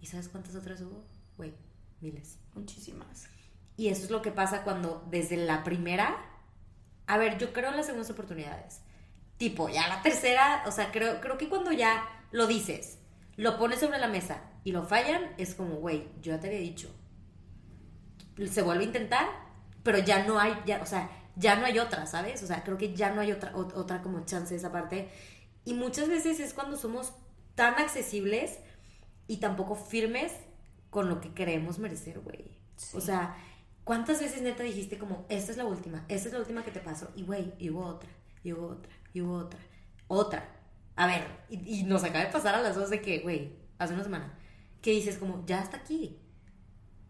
¿Y 0.00 0.06
sabes 0.06 0.28
cuántas 0.28 0.54
otras 0.56 0.80
hubo? 0.80 1.04
Güey, 1.36 1.54
miles. 2.00 2.38
Muchísimas. 2.54 3.28
Y 3.76 3.88
eso 3.88 4.04
es 4.04 4.10
lo 4.10 4.22
que 4.22 4.30
pasa 4.32 4.64
cuando 4.64 5.06
desde 5.10 5.36
la 5.36 5.62
primera, 5.62 6.16
a 7.06 7.18
ver, 7.18 7.38
yo 7.38 7.52
creo 7.52 7.70
en 7.70 7.76
las 7.76 7.86
segundas 7.86 8.10
oportunidades. 8.10 8.80
Tipo, 9.38 9.68
ya 9.68 9.88
la 9.88 10.02
tercera, 10.02 10.62
o 10.66 10.70
sea, 10.72 10.90
creo, 10.92 11.20
creo 11.20 11.36
que 11.38 11.48
cuando 11.48 11.72
ya 11.72 12.08
lo 12.32 12.46
dices, 12.46 12.98
lo 13.36 13.58
pones 13.58 13.80
sobre 13.80 13.98
la 13.98 14.08
mesa 14.08 14.42
y 14.64 14.72
lo 14.72 14.82
fallan, 14.84 15.34
es 15.38 15.54
como, 15.54 15.76
güey, 15.76 16.08
yo 16.22 16.32
ya 16.32 16.40
te 16.40 16.46
había 16.48 16.60
dicho. 16.60 16.88
Se 18.50 18.62
vuelve 18.62 18.84
a 18.84 18.86
intentar, 18.86 19.26
pero 19.82 19.98
ya 19.98 20.26
no 20.26 20.38
hay, 20.38 20.54
ya, 20.66 20.82
o 20.82 20.86
sea, 20.86 21.10
ya 21.36 21.56
no 21.56 21.66
hay 21.66 21.78
otra, 21.78 22.06
¿sabes? 22.06 22.42
O 22.42 22.46
sea, 22.46 22.62
creo 22.64 22.76
que 22.76 22.94
ya 22.94 23.10
no 23.12 23.20
hay 23.20 23.32
otra, 23.32 23.52
ot- 23.54 23.74
otra 23.74 24.02
como 24.02 24.24
chance 24.26 24.50
de 24.54 24.58
esa 24.58 24.72
parte. 24.72 25.08
Y 25.64 25.74
muchas 25.74 26.08
veces 26.08 26.38
es 26.40 26.52
cuando 26.52 26.76
somos 26.76 27.12
tan 27.54 27.74
accesibles 27.74 28.58
y 29.26 29.38
tan 29.38 29.56
poco 29.56 29.74
firmes 29.74 30.32
con 30.90 31.08
lo 31.08 31.20
que 31.20 31.32
creemos 31.34 31.78
merecer, 31.78 32.20
güey. 32.20 32.58
Sí. 32.76 32.96
O 32.96 33.00
sea, 33.00 33.36
¿cuántas 33.84 34.20
veces 34.20 34.42
neta 34.42 34.62
dijiste 34.62 34.98
como, 34.98 35.24
esta 35.30 35.50
es 35.52 35.58
la 35.58 35.64
última, 35.64 36.04
esta 36.08 36.28
es 36.28 36.34
la 36.34 36.40
última 36.40 36.62
que 36.64 36.70
te 36.70 36.80
pasó? 36.80 37.10
Y 37.16 37.22
güey, 37.24 37.54
y 37.58 37.70
hubo 37.70 37.84
otra, 37.86 38.10
y 38.44 38.52
hubo 38.52 38.68
otra, 38.68 38.92
y 39.16 39.22
hubo 39.22 39.38
otra, 39.38 39.58
otra. 40.08 40.48
A 40.94 41.06
ver, 41.06 41.26
y, 41.48 41.80
y 41.80 41.82
nos 41.84 42.04
acaba 42.04 42.24
de 42.24 42.30
pasar 42.30 42.54
a 42.54 42.60
las 42.60 42.76
dos 42.76 42.90
de 42.90 43.00
que, 43.00 43.20
güey, 43.20 43.52
hace 43.78 43.94
una 43.94 44.02
semana, 44.02 44.38
que 44.82 44.90
dices 44.90 45.16
como, 45.18 45.44
ya 45.46 45.62
está 45.62 45.78
aquí. 45.78 46.18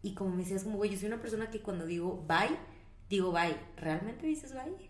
Y 0.02 0.14
como 0.14 0.30
me 0.30 0.42
decías 0.44 0.62
como, 0.64 0.76
güey, 0.76 0.90
yo 0.90 0.98
soy 0.98 1.08
una 1.08 1.20
persona 1.20 1.50
que 1.50 1.60
cuando 1.60 1.84
digo 1.84 2.24
bye, 2.28 2.56
digo 3.08 3.32
bye. 3.32 3.56
¿Realmente 3.76 4.26
dices 4.26 4.52
bye? 4.54 4.88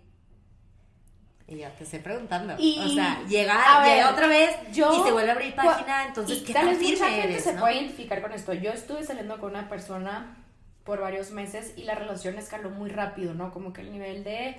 Y 1.48 1.56
ya 1.58 1.70
te 1.74 1.84
estoy 1.84 2.00
preguntando. 2.00 2.54
Y- 2.58 2.78
o 2.84 2.88
sea, 2.90 3.22
llega, 3.28 3.80
ver, 3.82 3.94
llega 3.96 4.10
otra 4.10 4.26
vez 4.26 4.50
yo- 4.72 4.92
y 5.00 5.06
se 5.06 5.12
vuelve 5.12 5.30
a 5.30 5.34
abrir 5.34 5.54
página, 5.54 6.06
entonces, 6.08 6.38
y 6.38 6.44
¿qué 6.44 6.52
tal 6.52 6.66
vez 6.66 6.78
mucha 6.82 7.08
gente 7.08 7.24
eres, 7.24 7.44
se 7.44 7.54
no? 7.54 7.60
puede 7.60 7.76
identificar 7.76 8.20
con 8.20 8.32
esto. 8.32 8.52
Yo 8.52 8.72
estuve 8.72 9.04
saliendo 9.04 9.38
con 9.38 9.50
una 9.50 9.68
persona 9.68 10.36
por 10.84 11.00
varios 11.00 11.30
meses 11.30 11.72
y 11.76 11.84
la 11.84 11.94
relación 11.94 12.36
escaló 12.36 12.70
muy 12.70 12.90
rápido, 12.90 13.32
¿no? 13.34 13.52
Como 13.52 13.72
que 13.72 13.80
el 13.82 13.92
nivel 13.92 14.22
de 14.24 14.56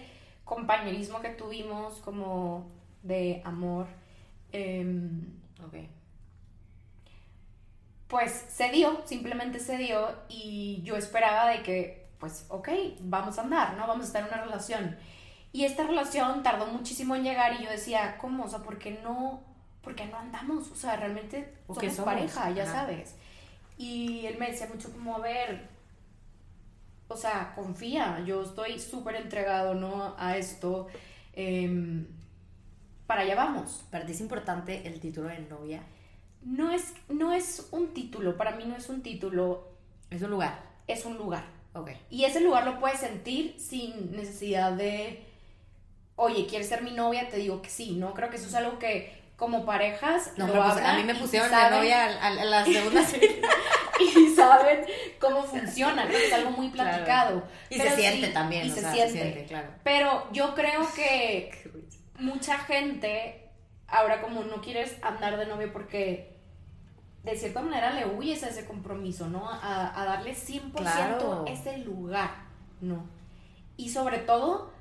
compañerismo 0.48 1.22
que 1.22 1.30
tuvimos, 1.30 1.96
como 2.00 2.66
de 3.04 3.42
amor, 3.46 3.86
em, 4.51 5.22
Ok. 5.63 5.75
pues 8.08 8.32
se 8.50 8.70
dio, 8.70 9.01
simplemente 9.06 9.60
se 9.60 9.77
dio 9.77 10.10
y 10.30 10.82
yo 10.84 10.96
esperaba 10.96 11.50
de 11.50 11.62
que, 11.62 12.08
pues, 12.20 12.46
ok, 12.48 12.70
vamos 13.01 13.38
a 13.38 13.42
andar, 13.42 13.75
¿no? 13.75 13.86
Vamos 13.86 14.06
a 14.06 14.08
estar 14.08 14.22
en 14.24 14.30
una 14.30 14.44
relación. 14.44 14.98
Y 15.51 15.66
esta 15.66 15.84
relación 15.84 16.42
tardó 16.44 16.68
muchísimo 16.68 17.16
en 17.16 17.24
llegar 17.24 17.60
y 17.60 17.66
yo 17.66 17.70
decía, 17.70 18.18
¿cómo? 18.18 18.46
O 18.46 18.48
sea, 18.48 18.60
¿por 18.60 18.77
qué 18.80 19.00
no, 19.04 19.42
por 19.82 19.96
qué 19.96 20.06
no 20.06 20.18
andamos? 20.18 20.72
O 20.72 20.75
sea, 20.75 20.96
realmente 20.96 21.53
¿O 21.68 21.75
somos, 21.75 22.00
pareja, 22.00 22.51
ya 22.51 22.66
sabes. 22.66 23.16
Y 23.77 24.25
él 24.25 24.38
me 24.38 24.51
decía 24.51 24.68
mucho 24.74 24.92
como, 24.94 25.18
a 25.18 25.20
ver, 25.20 25.68
o 27.07 27.17
sea, 27.17 27.53
confía, 27.55 28.22
yo 28.25 28.43
estoy 28.43 28.79
súper 28.79 29.15
entregado, 29.15 29.74
¿no? 29.75 30.15
A 30.17 30.37
esto. 30.37 30.87
em, 31.33 32.07
para 33.07 33.22
allá 33.22 33.35
vamos. 33.35 33.85
Para 33.91 34.05
ti 34.05 34.11
es 34.13 34.22
importante 34.22 34.87
el 34.87 35.00
título 35.00 35.29
de 35.29 35.39
novia. 35.39 35.83
No 36.41 36.72
es, 36.72 36.93
no 37.09 37.33
es 37.33 37.67
un 37.72 37.93
título, 37.93 38.37
para 38.37 38.55
mí 38.55 38.65
no 38.65 38.75
es 38.75 38.89
un 38.89 39.01
título, 39.01 39.67
Es 40.09 40.22
un 40.22 40.31
lugar. 40.31 40.61
es 40.87 41.05
un 41.05 41.17
lugar. 41.17 41.46
Ok. 41.74 41.91
Y 42.09 42.25
ese 42.25 42.39
lugar 42.41 42.65
lo 42.65 42.79
puedes 42.79 43.00
sentir 43.00 43.55
sin 43.59 44.11
necesidad 44.15 44.72
de, 44.74 45.25
oye, 46.15 46.48
¿quieres 46.48 46.67
ser 46.70 46.83
mi 46.83 46.91
novia? 46.91 47.29
Te 47.29 47.37
digo 47.37 47.61
que 47.61 47.70
sí, 47.70 47.96
¿no? 47.96 48.13
Creo 48.13 48.29
que 48.29 48.37
eso 48.37 48.48
es 48.48 48.55
algo 48.55 48.79
que 48.79 49.11
como 49.38 49.66
parejas 49.66 50.32
No, 50.36 50.48
lo 50.48 50.54
pero 50.54 50.66
pues, 50.74 50.84
a 50.86 50.94
mí 50.96 51.04
me 51.04 51.16
pusieron 51.16 51.50
de 51.50 51.70
novia 51.70 52.06
a, 52.06 52.26
a- 52.26 52.28
a 52.28 52.46
la 52.46 52.66
segunda 52.66 53.04
serie. 53.04 53.40
y 54.00 54.36
saben 54.36 54.86
cómo 55.20 55.44
funciona, 55.44 56.06
creo 56.08 56.20
que 56.20 56.28
es 56.28 56.34
algo 56.34 56.52
muy 56.52 56.70
Claro. 56.72 56.90
platicado. 56.90 57.44
Y 57.70 57.78
Pero 57.78 57.90
se 57.92 57.96
siente 57.96 58.28
sí, 58.28 58.34
también, 58.34 58.68
y 58.68 58.72
o 58.72 58.74
se 58.74 58.82
sea, 58.82 58.92
siente. 58.92 59.14
se 59.14 59.22
siente, 59.22 59.46
claro. 59.46 59.70
Pero 59.84 60.28
yo 60.32 60.54
creo 60.56 60.88
que 60.96 61.72
mucha 62.20 62.58
gente, 62.58 63.50
ahora 63.88 64.22
como 64.22 64.44
no 64.44 64.60
quieres 64.62 64.96
andar 65.04 65.38
de 65.38 65.46
novio 65.46 65.72
porque 65.72 66.36
de 67.24 67.36
cierta 67.36 67.62
manera 67.62 67.92
le 67.92 68.06
huyes 68.06 68.44
a 68.44 68.50
ese 68.50 68.66
compromiso, 68.66 69.28
¿no? 69.28 69.50
A, 69.50 70.02
a 70.02 70.06
darle 70.06 70.34
100% 70.34 70.72
Claro. 70.74 71.46
ese 71.48 71.78
lugar, 71.80 72.32
¿no? 72.82 73.06
Y 73.76 73.90
sobre 73.90 74.18
todo, 74.20 74.72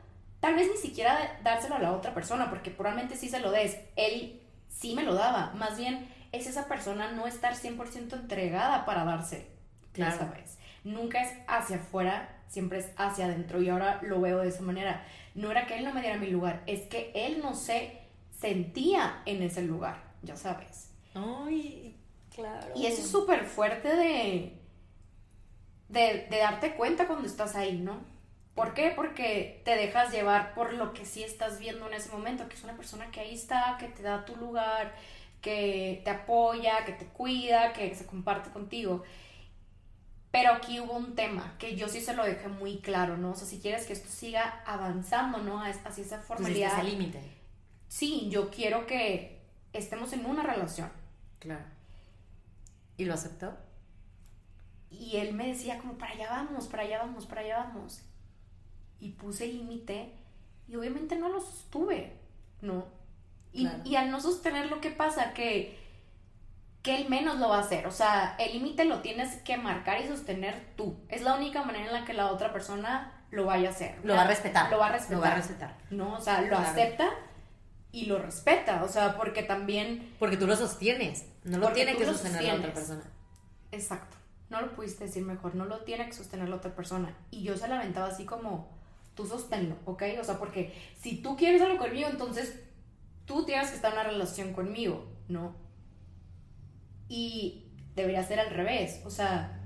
tal 0.40 0.54
vez 0.54 0.68
ni 0.70 0.76
siquiera 0.78 1.38
dárselo 1.42 1.74
a 1.74 1.78
la 1.80 1.92
otra 1.92 2.14
persona, 2.14 2.48
porque 2.48 2.70
probablemente 2.70 3.16
sí 3.16 3.28
se 3.28 3.40
lo 3.40 3.50
des. 3.50 3.76
Él 3.96 4.40
sí 4.78 4.94
me 4.94 5.02
lo 5.02 5.14
daba. 5.14 5.52
Más 5.54 5.76
bien, 5.78 6.08
es 6.32 6.46
esa 6.46 6.66
persona 6.68 7.12
no 7.12 7.26
estar 7.26 7.54
100% 7.54 8.12
entregada 8.14 8.84
para 8.84 9.04
darse. 9.04 9.48
Ya 9.94 10.06
Claro. 10.10 10.18
sabes. 10.18 10.58
Nunca 10.84 11.22
es 11.22 11.32
hacia 11.48 11.76
afuera, 11.76 12.28
siempre 12.48 12.78
es 12.78 12.90
hacia 12.96 13.24
adentro. 13.26 13.60
Y 13.62 13.68
ahora 13.70 14.00
lo 14.02 14.20
veo 14.20 14.38
de 14.40 14.48
esa 14.48 14.62
manera. 14.62 15.04
No 15.34 15.50
era 15.50 15.66
que 15.66 15.78
él 15.78 15.84
no 15.84 15.92
me 15.92 16.00
diera 16.02 16.18
mi 16.18 16.28
lugar, 16.28 16.62
es 16.66 16.82
que 16.88 17.12
él 17.14 17.40
no 17.42 17.54
se 17.54 17.98
sentía 18.38 19.22
en 19.26 19.42
ese 19.42 19.62
lugar, 19.62 20.02
ya 20.22 20.36
sabes. 20.36 20.90
Ay, 21.14 21.96
claro. 22.34 22.72
Y 22.74 22.86
eso 22.86 23.00
es 23.02 23.08
súper 23.10 23.44
fuerte 23.46 23.88
de, 23.96 24.58
de, 25.88 26.26
de 26.30 26.38
darte 26.38 26.74
cuenta 26.76 27.06
cuando 27.06 27.26
estás 27.26 27.56
ahí, 27.56 27.78
¿no? 27.78 28.00
¿Por 28.56 28.72
qué? 28.72 28.90
Porque 28.96 29.60
te 29.66 29.76
dejas 29.76 30.10
llevar 30.10 30.54
por 30.54 30.72
lo 30.72 30.94
que 30.94 31.04
sí 31.04 31.22
estás 31.22 31.58
viendo 31.58 31.86
en 31.88 31.92
ese 31.92 32.10
momento, 32.10 32.48
que 32.48 32.54
es 32.54 32.64
una 32.64 32.74
persona 32.74 33.10
que 33.10 33.20
ahí 33.20 33.34
está, 33.34 33.76
que 33.78 33.86
te 33.86 34.02
da 34.02 34.24
tu 34.24 34.34
lugar, 34.34 34.94
que 35.42 36.00
te 36.02 36.10
apoya, 36.10 36.82
que 36.86 36.92
te 36.92 37.04
cuida, 37.04 37.74
que 37.74 37.94
se 37.94 38.06
comparte 38.06 38.48
contigo. 38.48 39.04
Pero 40.30 40.52
aquí 40.52 40.80
hubo 40.80 40.94
un 40.94 41.14
tema 41.14 41.54
que 41.58 41.76
yo 41.76 41.86
sí 41.86 42.00
se 42.00 42.14
lo 42.14 42.24
dejé 42.24 42.48
muy 42.48 42.78
claro, 42.78 43.18
¿no? 43.18 43.32
O 43.32 43.34
sea, 43.34 43.46
si 43.46 43.60
quieres 43.60 43.84
que 43.84 43.92
esto 43.92 44.08
siga 44.08 44.62
avanzando, 44.64 45.36
¿no? 45.36 45.62
Hacia 45.62 46.02
esa 46.02 46.20
formalidad. 46.20 46.72
ese 46.78 46.90
límite. 46.90 47.20
Sí, 47.88 48.30
yo 48.30 48.50
quiero 48.50 48.86
que 48.86 49.42
estemos 49.74 50.14
en 50.14 50.24
una 50.24 50.42
relación. 50.42 50.90
Claro. 51.40 51.66
¿Y 52.96 53.04
lo 53.04 53.12
aceptó? 53.12 53.54
Y 54.90 55.18
él 55.18 55.34
me 55.34 55.48
decía 55.48 55.76
como, 55.76 55.98
para 55.98 56.12
allá 56.12 56.30
vamos, 56.30 56.68
para 56.68 56.84
allá 56.84 57.00
vamos, 57.00 57.26
para 57.26 57.42
allá 57.42 57.58
vamos. 57.58 58.02
Y 59.00 59.10
puse 59.10 59.46
límite 59.46 60.12
y 60.68 60.76
obviamente 60.76 61.16
no 61.16 61.28
lo 61.28 61.40
sostuve, 61.40 62.12
¿no? 62.62 62.86
Y, 63.52 63.62
Claro. 63.66 63.82
y 63.84 63.96
al 63.96 64.10
no 64.10 64.20
sostenerlo, 64.20 64.80
¿qué 64.80 64.90
pasa? 64.90 65.32
Que, 65.32 65.78
que 66.82 66.96
él 66.98 67.08
menos 67.08 67.38
lo 67.38 67.48
va 67.48 67.58
a 67.58 67.60
hacer. 67.60 67.86
O 67.86 67.90
sea, 67.90 68.36
el 68.38 68.52
límite 68.52 68.84
lo 68.84 69.00
tienes 69.00 69.36
que 69.42 69.56
marcar 69.56 70.00
y 70.00 70.06
sostener 70.08 70.72
tú. 70.76 70.96
Es 71.08 71.22
la 71.22 71.34
única 71.34 71.62
manera 71.62 71.86
en 71.86 71.92
la 71.92 72.04
que 72.04 72.12
la 72.14 72.30
otra 72.30 72.52
persona 72.52 73.12
lo 73.30 73.44
vaya 73.44 73.68
a 73.68 73.72
hacer. 73.72 73.98
Lo 74.04 74.14
va 74.14 74.22
a 74.22 74.26
respetar. 74.26 74.70
Lo 74.70 74.78
va 74.78 74.88
a 74.88 74.92
respetar. 74.92 75.16
Lo 75.16 75.20
va 75.22 75.28
a 75.32 75.34
respetar. 75.34 75.76
¿no? 75.90 76.14
O 76.14 76.20
sea, 76.20 76.40
lo 76.42 76.48
Claro. 76.48 76.64
acepta 76.68 77.08
y 77.92 78.06
lo 78.06 78.18
respeta. 78.18 78.84
O 78.84 78.88
sea, 78.88 79.16
porque 79.16 79.42
también 79.42 80.14
Porque 80.18 80.36
tú 80.36 80.46
lo 80.46 80.54
sostienes. 80.56 81.26
No 81.44 81.58
lo 81.58 81.72
tiene 81.72 81.96
que 81.96 82.06
lo 82.06 82.12
sostener 82.12 82.42
la 82.44 82.54
otra 82.54 82.74
sostienes. 82.74 82.74
persona. 83.02 83.14
Exacto. 83.72 84.16
No 84.48 84.60
lo 84.60 84.72
pudiste 84.76 85.04
decir 85.04 85.24
mejor. 85.24 85.54
No 85.54 85.64
lo 85.64 85.80
tiene 85.80 86.06
que 86.06 86.12
sostener 86.12 86.48
la 86.48 86.56
otra 86.56 86.74
persona. 86.74 87.14
Y 87.30 87.42
yo 87.42 87.56
se 87.56 87.66
la 87.68 87.76
aventaba 87.80 88.06
así 88.08 88.24
como, 88.24 88.75
tú 89.16 89.26
sosténlo, 89.26 89.76
¿ok? 89.86 90.02
O 90.20 90.24
sea, 90.24 90.38
porque 90.38 90.72
si 91.00 91.16
tú 91.22 91.36
quieres 91.36 91.60
algo 91.62 91.78
conmigo, 91.78 92.08
entonces 92.08 92.60
tú 93.24 93.44
tienes 93.44 93.70
que 93.70 93.76
estar 93.76 93.92
en 93.92 93.98
una 93.98 94.08
relación 94.08 94.52
conmigo, 94.52 95.04
¿no? 95.28 95.56
Y 97.08 97.64
debería 97.94 98.22
ser 98.22 98.38
al 98.40 98.50
revés. 98.50 99.00
O 99.04 99.10
sea, 99.10 99.60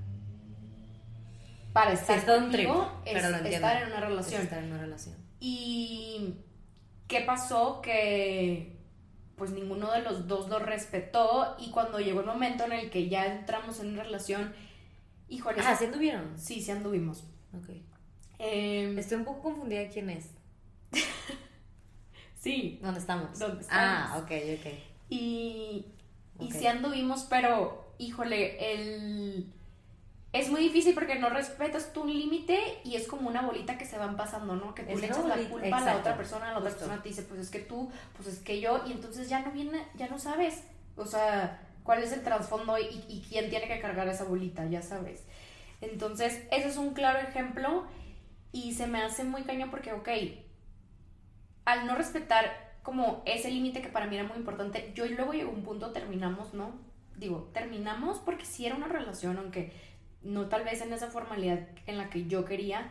para 1.73 1.93
estar 1.93 2.17
es 2.19 2.25
es 2.25 2.29
en 2.29 2.39
una 2.39 3.03
Es 3.05 3.23
relación. 3.23 4.43
estar 4.43 4.63
en 4.63 4.69
una 4.73 4.81
relación. 4.81 5.17
Y 5.41 6.35
qué 7.09 7.21
pasó 7.23 7.81
que 7.83 8.79
pues 9.37 9.53
ninguno 9.53 9.91
de 9.91 10.03
los 10.03 10.29
dos 10.29 10.51
lo 10.51 10.59
respetó 10.59 11.57
y 11.59 11.71
cuando 11.71 11.99
llegó 11.99 12.21
el 12.21 12.27
momento 12.27 12.65
en 12.65 12.73
el 12.73 12.91
que 12.91 13.09
ya 13.09 13.25
entramos 13.27 13.81
en 13.81 13.89
una 13.95 14.03
relación, 14.05 14.53
híjole, 15.31 15.63
Ah, 15.65 15.75
¿sí 15.75 15.87
anduvieron? 15.87 16.39
sí, 16.39 16.61
sí 16.61 16.71
anduvimos. 16.71 17.25
Ok. 17.57 17.71
Em, 18.41 18.99
Estoy 18.99 19.19
un 19.19 19.25
poco 19.25 19.43
confundida 19.43 19.81
de 19.81 19.89
quién 19.89 20.11
es. 20.11 20.27
sí, 22.39 22.79
¿Dónde 22.83 23.01
estamos? 23.01 23.39
¿Dónde 23.39 23.65
Ah, 23.71 24.17
ok, 24.23 24.31
ok. 24.59 24.73
y 25.11 25.87
Y 26.41 26.53
sí 26.53 26.67
anduvimos, 26.67 27.25
pero, 27.29 27.93
híjole, 27.99 28.73
el... 28.75 29.47
Es 30.33 30.49
muy 30.49 30.61
difícil 30.63 30.95
porque 30.95 31.19
no 31.19 31.29
respetas 31.29 31.93
tu 31.93 32.07
límite 32.07 32.59
y 32.85 32.95
es 32.95 33.09
como 33.09 33.29
una 33.29 33.43
bolita 33.43 33.77
que 33.77 33.85
se 33.85 33.99
van 33.99 34.17
pasando, 34.17 34.55
¿no? 34.55 34.75
Que 34.75 34.85
tú 34.85 34.93
Es 34.93 35.01
le 35.01 35.07
echas 35.09 35.25
la 35.25 35.37
culpa 35.49 35.79
a 35.79 35.81
la 35.85 35.97
otra 35.97 36.17
persona, 36.17 36.53
la 36.53 36.59
otra 36.59 36.71
justo. 36.71 36.87
persona 36.87 37.03
te 37.03 37.09
dice, 37.09 37.23
pues 37.23 37.41
es 37.41 37.51
que 37.51 37.59
tú, 37.59 37.91
pues 38.17 38.29
es 38.29 38.39
que 38.39 38.61
yo, 38.61 38.81
y 38.87 38.93
entonces 38.93 39.29
ya 39.29 39.41
no 39.41 39.51
viene, 39.51 39.85
ya 39.97 40.07
no 40.09 40.21
sabes, 40.21 40.63
o 40.97 41.05
sea, 41.05 41.61
cuál 41.83 42.03
es 42.05 42.13
el 42.13 42.23
trasfondo 42.23 42.79
y, 42.79 43.05
y 43.09 43.27
quién 43.29 43.51
tiene 43.51 43.67
que 43.67 43.81
cargar 43.81 44.07
esa 44.09 44.23
bolita, 44.25 44.65
ya 44.67 44.83
sabes. 44.83 45.25
Entonces, 45.81 46.43
ese 46.53 46.69
es 46.69 46.77
un 46.77 46.95
claro 46.95 47.19
ejemplo 47.19 47.87
y 48.53 48.75
se 48.75 48.87
me 48.87 49.03
hace 49.03 49.25
muy 49.25 49.43
cañón 49.43 49.71
porque, 49.71 49.93
ok, 49.93 50.09
al 51.65 51.87
no 51.87 51.95
respetar 51.95 52.71
como 52.83 53.23
ese 53.27 53.51
límite 53.51 53.83
que 53.83 53.89
para 53.89 54.07
mí 54.07 54.17
era 54.17 54.27
muy 54.27 54.37
importante, 54.37 54.93
yo 54.95 55.07
luego 55.07 55.33
llegó 55.33 55.51
un 55.53 55.63
punto, 55.63 55.93
terminamos, 55.93 56.55
¿no? 56.55 56.73
Digo, 57.17 57.51
terminamos 57.53 58.19
porque 58.19 58.47
sí 58.47 58.67
era 58.67 58.77
una 58.77 58.89
relación, 58.89 59.39
aunque 59.39 59.73
no 60.23 60.49
tal 60.49 60.65
vez 60.65 60.81
en 60.81 60.93
esa 60.93 61.11
formalidad 61.11 61.69
en 61.87 61.99
la 61.99 62.11
que 62.11 62.27
yo 62.27 62.45
quería, 62.45 62.91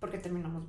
porque 0.00 0.18
terminamos 0.18 0.64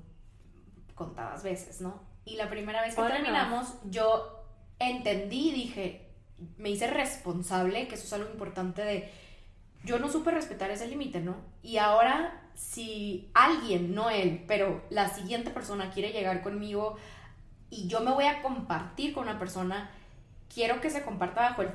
contadas 0.96 1.44
veces, 1.44 1.82
¿no? 1.82 2.02
Y 2.26 2.36
la 2.36 2.50
primera 2.50 2.82
vez 2.82 2.96
que 2.96 3.02
terminamos, 3.02 3.76
yo 3.86 4.44
entendí, 4.80 5.52
dije, 5.52 6.10
me 6.58 6.70
hice 6.70 6.88
responsable, 6.88 7.88
que 7.88 7.96
eso 7.96 8.06
es 8.06 8.14
algo 8.14 8.30
importante 8.30 8.84
de, 8.84 9.12
yo 9.88 10.00
no 10.00 10.10
supe 10.10 10.32
respetar 10.32 10.70
ese 10.70 10.88
límite, 10.88 11.22
¿no? 11.22 11.38
Y 11.64 11.78
ahora, 11.78 12.44
si 12.54 13.32
alguien, 13.34 13.96
no 13.96 14.10
él, 14.10 14.44
pero 14.48 14.84
la 14.90 15.10
siguiente 15.10 15.50
persona 15.50 15.92
quiere 15.92 16.12
llegar 16.12 16.44
conmigo 16.44 16.98
y 17.70 17.88
yo 17.88 18.02
me 18.02 18.12
voy 18.12 18.26
a 18.26 18.42
compartir 18.42 19.14
con 19.14 19.24
una 19.24 19.40
persona, 19.40 19.90
quiero 20.54 20.82
que 20.82 20.90
se 20.90 21.04
comparta 21.04 21.42
bajo 21.42 21.62
el 21.62 21.72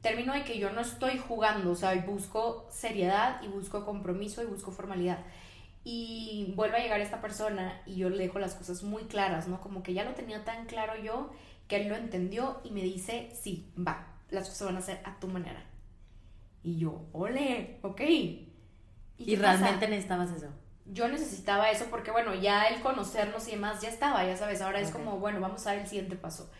término 0.00 0.32
de 0.32 0.44
que 0.44 0.58
yo 0.58 0.70
no 0.70 0.80
estoy 0.80 1.18
jugando, 1.18 1.72
o 1.72 1.74
sea, 1.74 1.94
busco 2.06 2.68
seriedad 2.70 3.42
y 3.42 3.48
busco 3.48 3.84
compromiso 3.84 4.42
y 4.42 4.46
busco 4.46 4.70
formalidad. 4.70 5.18
Y 5.82 6.52
vuelve 6.56 6.76
a 6.76 6.82
llegar 6.82 7.00
esta 7.00 7.20
persona 7.20 7.82
y 7.84 7.96
yo 7.96 8.10
le 8.10 8.24
dejo 8.24 8.38
las 8.38 8.54
cosas 8.54 8.82
muy 8.84 9.04
claras, 9.04 9.48
¿no? 9.48 9.60
Como 9.60 9.82
que 9.82 9.94
ya 9.94 10.04
lo 10.04 10.14
tenía 10.14 10.44
tan 10.44 10.66
claro 10.66 10.94
yo 11.02 11.30
que 11.66 11.76
él 11.76 11.88
lo 11.88 11.96
entendió 11.96 12.60
y 12.62 12.70
me 12.70 12.82
dice, 12.82 13.30
sí, 13.34 13.72
va, 13.76 14.06
las 14.30 14.48
cosas 14.48 14.68
van 14.68 14.76
a 14.76 14.82
ser 14.82 15.00
a 15.04 15.18
tu 15.18 15.26
manera. 15.26 15.69
Y 16.62 16.78
yo, 16.78 17.06
ole, 17.12 17.78
ok. 17.82 18.00
Y, 19.18 19.36
pasa? 19.36 19.58
realmente 19.58 19.88
necesitabas 19.88 20.30
eso. 20.32 20.48
yo 20.86 21.08
necesitaba 21.08 21.70
eso 21.70 21.86
porque, 21.90 22.10
bueno, 22.10 22.34
ya 22.34 22.66
el 22.68 22.80
conocernos 22.82 23.46
y 23.48 23.52
demás 23.52 23.80
ya 23.80 23.88
estaba, 23.88 24.24
ya 24.24 24.36
sabes, 24.36 24.60
ahora 24.62 24.80
es 24.80 24.90
como, 24.90 25.18
bueno, 25.18 25.40
vamos 25.40 25.66
a 25.66 25.70
dar 25.72 25.80
el 25.80 25.86
siguiente 25.86 26.16
paso. 26.16 26.50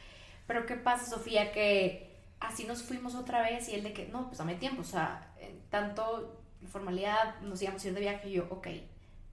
Pero 0.46 0.66
¿qué 0.66 0.76
pasa, 0.76 1.06
Sofía? 1.06 1.52
Que 1.52 2.16
así 2.40 2.64
nos 2.64 2.82
fuimos 2.82 3.14
otra 3.14 3.42
vez 3.42 3.68
y 3.68 3.74
él 3.74 3.82
de 3.82 3.92
que, 3.92 4.06
no, 4.08 4.26
pues 4.26 4.38
dame 4.38 4.54
tiempo, 4.56 4.82
o 4.82 4.84
sea, 4.84 5.32
en 5.40 5.60
tanto 5.70 6.40
formalidad, 6.68 7.40
nos 7.40 7.60
íbamos 7.62 7.84
a 7.84 7.88
ir 7.88 7.94
de 7.94 8.00
viaje 8.00 8.28
y 8.28 8.32
yo, 8.32 8.46
ok, 8.50 8.68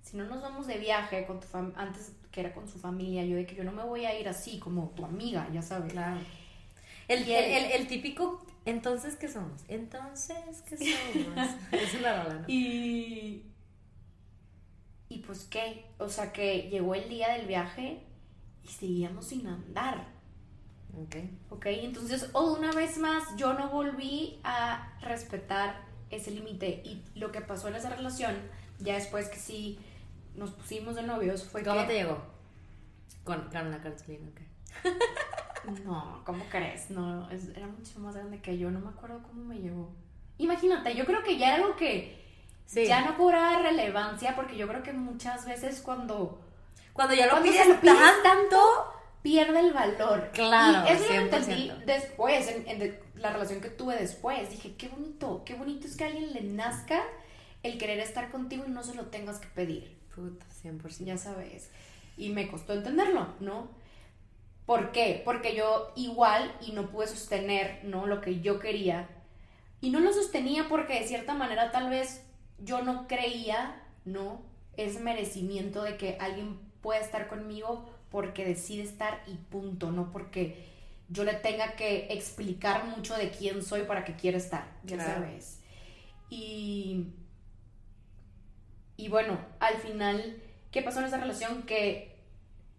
si 0.02 0.18
no 0.18 0.26
nos 0.26 0.42
vamos 0.42 0.68
de 0.68 0.78
viaje 0.78 1.26
con 1.26 1.40
tu 1.42 1.48
fam 1.48 1.74
antes 1.76 2.14
que 2.32 2.40
era 2.42 2.54
con 2.54 2.68
su 2.70 2.80
familia, 2.80 3.26
yo 3.26 3.36
de 3.36 3.46
que 3.46 3.56
yo 3.56 3.64
no 3.64 3.72
me 3.74 3.84
voy 3.84 4.06
a 4.06 4.18
ir 4.20 4.30
así 4.30 4.60
como 4.60 4.90
tu 4.96 5.04
amiga, 5.06 5.48
ya 5.54 5.62
sabes. 5.62 5.92
Claro. 5.92 6.20
El, 7.08 7.24
el- 7.30 7.72
el 7.72 7.88
típico, 7.88 8.46
entonces, 8.70 9.16
¿qué 9.16 9.28
somos? 9.28 9.64
Entonces, 9.68 10.62
¿qué 10.68 10.78
somos? 10.78 11.50
es 11.72 11.94
una 11.96 12.24
rola, 12.24 12.36
¿no? 12.36 12.46
Y. 12.48 13.44
Y 15.10 15.20
pues 15.20 15.46
qué, 15.46 15.86
o 16.00 16.10
sea 16.10 16.34
que 16.34 16.70
llegó 16.70 16.94
el 16.94 17.08
día 17.08 17.30
del 17.34 17.48
viaje 17.48 18.04
y 18.64 18.68
seguíamos 18.68 19.26
sin 19.28 19.48
andar, 19.48 20.06
Ok. 21.02 21.16
¿ok? 21.50 21.66
Entonces, 21.68 22.30
o 22.34 22.54
una 22.54 22.72
vez 22.74 22.98
más, 22.98 23.24
yo 23.38 23.54
no 23.54 23.70
volví 23.70 24.40
a 24.44 24.98
respetar 25.02 25.82
ese 26.10 26.32
límite. 26.32 26.82
Y 26.84 27.04
lo 27.16 27.32
que 27.32 27.40
pasó 27.42 27.70
en 27.70 27.76
esa 27.76 27.90
relación, 27.90 28.36
ya 28.80 28.96
después 28.96 29.30
que 29.30 29.38
sí 29.38 29.80
nos 30.36 30.52
pusimos 30.52 30.96
de 30.96 31.04
novios, 31.04 31.44
fue 31.46 31.64
¿Cómo 31.64 31.82
que. 31.82 31.88
te 31.88 31.94
llegó? 31.94 32.22
Con, 33.24 33.44
con 33.50 33.72
la 33.72 33.80
cartulina, 33.82 34.28
ok. 34.30 34.42
No, 35.86 36.22
¿cómo 36.26 36.46
crees? 36.50 36.90
No, 36.90 37.30
es- 37.32 37.50
era 37.50 37.68
mucho 37.68 38.00
más 38.00 38.16
grande 38.16 38.40
que 38.42 38.58
yo, 38.58 38.72
no 38.72 38.80
me 38.80 38.90
acuerdo 38.90 39.22
cómo 39.24 39.44
me 39.44 39.58
llegó. 39.60 39.90
Imagínate, 40.38 40.96
yo 40.96 41.06
creo 41.06 41.24
que 41.24 41.38
ya 41.38 41.48
era 41.56 41.64
algo 41.64 41.76
que 41.76 42.26
Sí. 42.66 42.86
ya 42.86 43.02
no 43.06 43.18
cobraba 43.18 43.60
relevancia 43.62 44.36
porque 44.36 44.58
yo 44.58 44.68
creo 44.68 44.84
que 44.84 44.94
muchas 44.94 45.46
veces 45.46 45.82
cuando 45.82 46.42
Cuando 46.94 47.14
ya 47.14 47.26
lo 47.28 47.34
Cuando 47.34 47.52
pides 47.52 47.68
lo 47.68 47.80
pides 47.80 48.24
tanto, 48.24 48.60
pierde 49.22 49.60
el 49.60 49.72
valor. 49.72 50.32
Claro, 50.34 50.88
Y 50.90 50.94
eso 50.94 51.04
lo 51.04 51.10
100%. 51.10 51.22
entendí 51.38 51.72
después, 51.86 52.48
en, 52.48 52.68
en 52.68 52.80
de- 52.80 53.04
la 53.16 53.32
relación 53.32 53.62
que 53.62 53.70
tuve 53.70 53.96
después. 53.96 54.50
Dije, 54.50 54.76
qué 54.78 54.88
bonito, 54.90 55.44
qué 55.46 55.54
bonito 55.54 55.86
es 55.86 55.96
que 55.96 56.06
a 56.06 56.08
alguien 56.08 56.34
le 56.34 56.42
nazca 56.42 57.04
el 57.62 57.78
querer 57.78 58.00
estar 58.00 58.32
contigo 58.32 58.64
y 58.68 58.72
no 58.72 58.82
se 58.84 58.96
lo 58.96 59.06
tengas 59.08 59.40
que 59.40 59.48
pedir. 59.50 59.96
Puta, 60.16 60.46
100%. 60.64 61.06
Ya 61.06 61.18
sabes. 61.20 61.70
Y 62.18 62.30
me 62.30 62.48
costó 62.50 62.74
entenderlo, 62.74 63.28
¿no? 63.40 63.68
¿Por 64.68 64.92
qué? 64.92 65.24
Porque 65.26 65.56
yo 65.56 65.92
igual 65.96 66.54
y 66.62 66.74
no 66.74 66.92
pude 66.92 67.08
sostener, 67.08 67.80
¿no? 67.84 68.06
Lo 68.06 68.22
que 68.22 68.42
yo 68.42 68.60
quería. 68.60 69.10
Y 69.82 69.90
no 69.90 70.00
lo 70.02 70.14
sostenía 70.14 70.68
porque 70.70 71.00
de 71.00 71.08
cierta 71.08 71.34
manera 71.34 71.72
tal 71.72 71.90
vez 71.90 72.24
yo 72.60 72.84
no 72.84 73.08
creía, 73.08 73.82
¿no? 74.06 74.42
Ese 74.76 75.00
merecimiento 75.00 75.82
de 75.84 75.98
que 75.98 76.18
alguien 76.20 76.60
pueda 76.82 77.00
estar 77.00 77.28
conmigo 77.28 77.90
porque 78.12 78.46
decide 78.46 78.84
estar 78.84 79.24
y 79.26 79.36
punto, 79.36 79.92
no 79.92 80.12
porque 80.12 80.68
yo 81.10 81.24
le 81.24 81.34
tenga 81.34 81.74
que 81.78 82.08
explicar 82.12 82.86
mucho 82.88 83.16
de 83.16 83.32
quién 83.32 83.64
soy 83.64 83.84
para 83.84 84.04
que 84.04 84.16
quiera 84.16 84.38
estar, 84.38 84.68
ya 84.84 84.98
Claro. 84.98 85.14
sabes. 85.22 85.62
Y 86.30 87.08
y 88.98 89.10
bueno, 89.10 89.38
al 89.60 89.76
final, 89.78 90.42
¿qué 90.72 90.82
pasó 90.82 91.00
en 91.00 91.06
esa 91.06 91.18
relación? 91.18 91.64
Que 91.64 92.17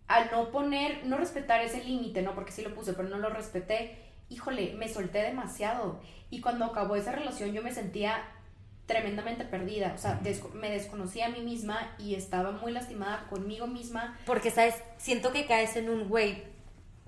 al 0.08 0.30
no 0.30 0.50
poner, 0.50 1.04
no 1.06 1.16
respetar 1.18 1.60
ese 1.62 1.84
límite, 1.84 2.22
¿no? 2.22 2.34
Porque 2.34 2.50
sí 2.52 2.62
lo 2.62 2.74
puse, 2.74 2.94
pero 2.94 3.08
no 3.08 3.18
lo 3.18 3.28
respeté, 3.30 3.98
híjole, 4.30 4.74
me 4.74 4.88
solté 4.88 5.22
demasiado. 5.22 6.00
Y 6.30 6.40
cuando 6.40 6.64
acabó 6.64 6.96
esa 6.96 7.12
relación 7.12 7.52
yo 7.52 7.62
me 7.62 7.72
sentía 7.72 8.22
tremendamente 8.86 9.44
perdida, 9.44 9.92
o 9.94 9.98
sea, 9.98 10.18
me 10.54 10.70
desconocía 10.70 11.26
a 11.26 11.28
mí 11.28 11.40
misma 11.42 11.94
y 11.98 12.14
estaba 12.14 12.52
muy 12.52 12.72
lastimada 12.72 13.26
conmigo 13.28 13.66
misma. 13.66 14.16
Porque, 14.24 14.50
¿sabes? 14.50 14.74
Siento 14.96 15.30
que 15.32 15.44
caes 15.46 15.76
en 15.76 15.90
un, 15.90 16.08
güey, 16.08 16.42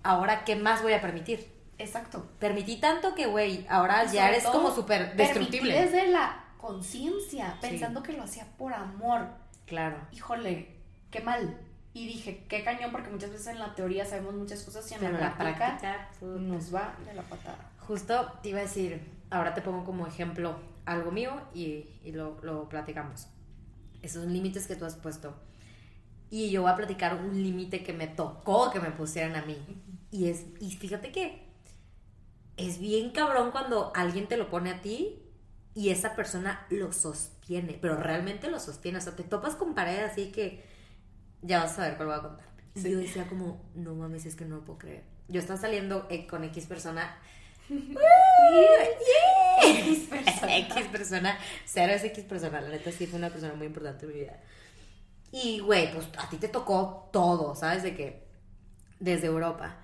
ahora, 0.02 0.44
¿qué 0.44 0.56
más 0.56 0.82
voy 0.82 0.92
a 0.92 1.00
permitir? 1.00 1.50
Exacto. 1.78 2.28
Permití 2.38 2.76
tanto 2.76 3.14
que, 3.14 3.24
güey, 3.24 3.66
ahora 3.70 4.04
Y 4.04 4.12
ya 4.14 4.28
eres 4.28 4.42
todo, 4.42 4.52
como 4.52 4.74
súper 4.74 5.16
destructible. 5.16 5.72
desde 5.80 6.08
la 6.08 6.44
conciencia, 6.58 7.56
Sí. 7.62 7.68
pensando 7.70 8.02
que 8.02 8.12
lo 8.12 8.24
hacía 8.24 8.46
por 8.58 8.74
amor. 8.74 9.28
Claro. 9.64 9.96
híjole, 10.12 10.76
qué 11.10 11.20
mal. 11.20 11.56
Y 11.92 12.06
dije, 12.06 12.46
qué 12.48 12.62
cañón, 12.62 12.92
porque 12.92 13.10
muchas 13.10 13.30
veces 13.30 13.48
en 13.48 13.58
la 13.58 13.74
teoría 13.74 14.04
sabemos 14.04 14.34
muchas 14.34 14.62
cosas 14.62 14.88
y 14.90 14.94
en 14.94 15.00
Pero 15.00 15.12
la 15.18 15.36
práctica 15.36 15.76
práctica, 15.76 16.10
puta. 16.20 16.40
nos 16.40 16.72
va 16.74 16.96
de 17.04 17.14
la 17.14 17.22
patada. 17.22 17.72
Justo 17.78 18.32
te 18.42 18.50
iba 18.50 18.60
a 18.60 18.62
decir, 18.62 19.00
ahora 19.30 19.54
te 19.54 19.62
pongo 19.62 19.84
como 19.84 20.06
ejemplo 20.06 20.60
algo 20.84 21.10
mío 21.10 21.32
y, 21.52 21.88
y 22.04 22.12
lo, 22.12 22.38
lo 22.42 22.68
platicamos. 22.68 23.26
Esos 24.02 24.26
límites 24.26 24.66
que 24.66 24.76
tú 24.76 24.84
has 24.84 24.94
puesto. 24.96 25.34
Y 26.30 26.50
yo 26.50 26.62
voy 26.62 26.70
a 26.70 26.76
platicar 26.76 27.16
un 27.16 27.42
límite 27.42 27.82
que 27.82 27.92
me 27.92 28.06
tocó 28.06 28.70
que 28.70 28.78
me 28.80 28.92
pusieran 28.92 29.34
a 29.34 29.42
mí. 29.44 29.58
Y 30.12 30.28
es, 30.28 30.46
y 30.60 30.70
fíjate 30.70 31.10
que 31.10 31.48
es 32.56 32.78
bien 32.78 33.10
cabrón 33.10 33.50
cuando 33.50 33.92
alguien 33.96 34.28
te 34.28 34.36
lo 34.36 34.48
pone 34.48 34.70
a 34.70 34.80
ti 34.80 35.22
y 35.74 35.90
esa 35.90 36.14
persona 36.14 36.66
lo 36.70 36.92
sostiene, 36.92 37.78
pero 37.80 37.96
realmente 37.96 38.48
lo 38.50 38.60
sostiene. 38.60 38.98
O 38.98 39.00
sea, 39.00 39.16
te 39.16 39.24
topas 39.24 39.56
con 39.56 39.74
pared 39.74 40.04
así 40.04 40.30
que 40.30 40.69
ya 41.42 41.60
vas 41.60 41.72
a 41.72 41.76
saber 41.76 41.96
cuál 41.96 42.08
voy 42.08 42.18
a 42.18 42.22
contar. 42.22 42.46
Y 42.74 42.82
yo 42.82 42.98
decía 42.98 43.26
como, 43.26 43.64
no 43.74 43.94
mames, 43.94 44.26
es 44.26 44.36
que 44.36 44.44
no 44.44 44.56
lo 44.56 44.64
puedo 44.64 44.78
creer. 44.78 45.04
Yo 45.28 45.40
estaba 45.40 45.58
saliendo 45.58 46.06
eh, 46.10 46.26
con 46.26 46.44
X 46.44 46.66
persona 46.66 47.16
X 47.70 47.86
persona. 50.08 50.56
X 50.58 50.86
persona, 50.90 51.38
cero 51.64 51.92
es 51.92 52.02
X 52.04 52.24
persona, 52.24 52.60
la 52.60 52.68
neta 52.68 52.90
sí 52.90 53.06
fue 53.06 53.18
una 53.18 53.30
persona 53.30 53.54
muy 53.54 53.66
importante 53.66 54.06
en 54.06 54.12
mi 54.12 54.20
vida. 54.20 54.40
Y, 55.32 55.60
güey, 55.60 55.92
pues 55.92 56.08
a 56.18 56.28
ti 56.28 56.38
te 56.38 56.48
tocó 56.48 57.08
todo, 57.12 57.54
¿sabes? 57.54 57.84
De 57.84 57.94
que, 57.94 58.26
desde 58.98 59.28
Europa. 59.28 59.76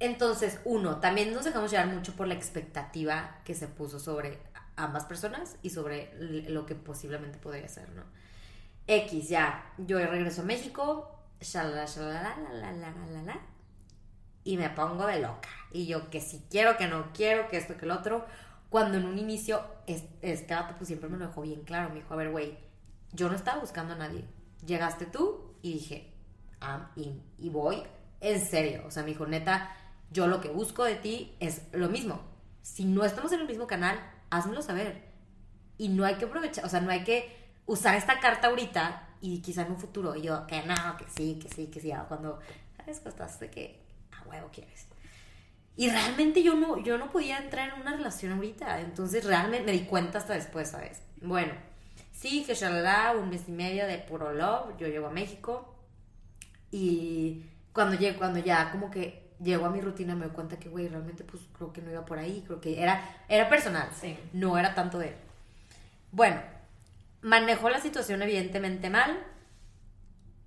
Entonces, 0.00 0.60
uno, 0.64 1.00
también 1.00 1.34
nos 1.34 1.44
dejamos 1.44 1.70
llevar 1.70 1.88
mucho 1.88 2.14
por 2.14 2.26
la 2.26 2.32
expectativa 2.34 3.40
que 3.44 3.54
se 3.54 3.68
puso 3.68 3.98
sobre 3.98 4.38
ambas 4.76 5.04
personas 5.04 5.56
y 5.62 5.68
sobre 5.70 6.10
lo 6.48 6.64
que 6.64 6.74
posiblemente 6.74 7.36
podría 7.38 7.68
ser, 7.68 7.90
¿no? 7.90 8.04
X, 8.88 9.28
ya, 9.28 9.72
yo 9.78 9.98
regreso 9.98 10.42
a 10.42 10.44
México, 10.44 11.08
shalala, 11.40 11.84
shalala, 11.86 12.36
la, 12.52 12.72
la, 12.72 13.40
y 14.44 14.56
me 14.56 14.70
pongo 14.70 15.06
de 15.06 15.20
loca. 15.20 15.48
Y 15.72 15.86
yo 15.86 16.08
que 16.10 16.20
si 16.20 16.40
quiero, 16.50 16.76
que 16.76 16.86
no 16.88 17.12
quiero, 17.12 17.48
que 17.48 17.58
esto, 17.58 17.76
que 17.76 17.84
el 17.84 17.90
otro. 17.90 18.24
Cuando 18.70 18.98
en 18.98 19.04
un 19.06 19.18
inicio, 19.18 19.62
es- 19.86 20.04
este 20.22 20.54
pues 20.76 20.88
siempre 20.88 21.08
me 21.08 21.18
lo 21.18 21.26
dejó 21.26 21.42
bien 21.42 21.62
claro. 21.64 21.90
Me 21.90 21.96
dijo, 21.96 22.14
a 22.14 22.16
ver, 22.16 22.30
güey, 22.30 22.58
yo 23.12 23.28
no 23.28 23.36
estaba 23.36 23.60
buscando 23.60 23.94
a 23.94 23.96
nadie. 23.96 24.24
Llegaste 24.66 25.06
tú 25.06 25.54
y 25.62 25.74
dije, 25.74 26.12
I'm 26.62 26.88
in. 26.96 27.22
Y 27.38 27.50
voy 27.50 27.82
en 28.20 28.40
serio. 28.44 28.84
O 28.86 28.90
sea, 28.90 29.02
me 29.02 29.10
dijo, 29.10 29.26
neta, 29.26 29.74
Yo 30.10 30.26
lo 30.26 30.40
que 30.40 30.48
busco 30.48 30.84
de 30.84 30.94
ti 30.96 31.36
es 31.40 31.62
lo 31.72 31.90
mismo. 31.90 32.20
Si 32.62 32.86
no 32.86 33.04
estamos 33.04 33.30
en 33.32 33.40
el 33.40 33.46
mismo 33.46 33.66
canal, 33.66 34.00
házmelo 34.30 34.62
saber. 34.62 35.04
Y 35.76 35.90
no 35.90 36.04
hay 36.06 36.14
que 36.16 36.24
aprovechar, 36.24 36.64
o 36.64 36.68
sea, 36.70 36.80
no 36.80 36.90
hay 36.90 37.04
que 37.04 37.37
usar 37.68 37.94
esta 37.94 38.18
carta 38.18 38.48
ahorita 38.48 39.06
y 39.20 39.40
quizá 39.40 39.62
en 39.62 39.72
un 39.72 39.78
futuro 39.78 40.16
y 40.16 40.22
yo, 40.22 40.46
que 40.46 40.62
no, 40.62 40.74
que 40.96 41.04
sí, 41.16 41.38
que 41.40 41.48
sí, 41.48 41.66
que 41.66 41.80
sí, 41.80 41.92
cuando, 42.08 42.40
¿sabes? 42.76 42.98
Cuando 43.00 43.10
estás 43.10 43.38
de 43.38 43.50
que 43.50 43.80
a 44.10 44.28
huevo 44.28 44.48
quieres. 44.52 44.86
Y 45.76 45.90
realmente 45.90 46.42
yo 46.42 46.54
no, 46.54 46.78
yo 46.78 46.98
no 46.98 47.12
podía 47.12 47.38
entrar 47.38 47.68
en 47.68 47.80
una 47.80 47.94
relación 47.94 48.32
ahorita, 48.32 48.80
entonces 48.80 49.24
realmente 49.24 49.66
me 49.66 49.72
di 49.72 49.84
cuenta 49.84 50.18
hasta 50.18 50.34
después, 50.34 50.70
¿sabes? 50.70 51.02
Bueno, 51.20 51.52
sí, 52.12 52.42
que 52.44 52.54
shalala, 52.54 53.12
un 53.16 53.28
mes 53.30 53.42
y 53.46 53.52
medio 53.52 53.86
de 53.86 53.98
puro 53.98 54.32
love, 54.32 54.76
yo 54.78 54.88
llego 54.88 55.06
a 55.06 55.10
México 55.10 55.74
y 56.70 57.44
cuando 57.72 57.96
llego, 57.96 58.18
cuando 58.18 58.40
ya 58.40 58.72
como 58.72 58.90
que 58.90 59.28
llego 59.40 59.66
a 59.66 59.70
mi 59.70 59.80
rutina 59.80 60.16
me 60.16 60.24
doy 60.26 60.34
cuenta 60.34 60.58
que, 60.58 60.68
güey, 60.68 60.88
realmente 60.88 61.22
pues 61.22 61.42
creo 61.56 61.72
que 61.72 61.80
no 61.82 61.90
iba 61.92 62.04
por 62.04 62.18
ahí, 62.18 62.42
creo 62.46 62.60
que 62.60 62.82
era, 62.82 63.24
era 63.28 63.48
personal, 63.48 63.88
Sí. 64.00 64.18
no 64.32 64.58
era 64.58 64.74
tanto 64.74 64.98
de 64.98 65.08
él. 65.08 65.14
Bueno, 66.10 66.40
manejó 67.22 67.70
la 67.70 67.80
situación 67.80 68.22
evidentemente 68.22 68.90
mal 68.90 69.24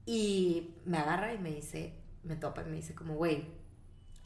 y 0.06 0.76
me 0.86 0.98
agarra 0.98 1.34
y 1.34 1.38
me 1.38 1.52
dice, 1.52 1.94
me 2.24 2.36
topa 2.36 2.62
y 2.62 2.66
me 2.66 2.76
dice 2.78 2.96
como, 2.96 3.16
güey, 3.16 3.46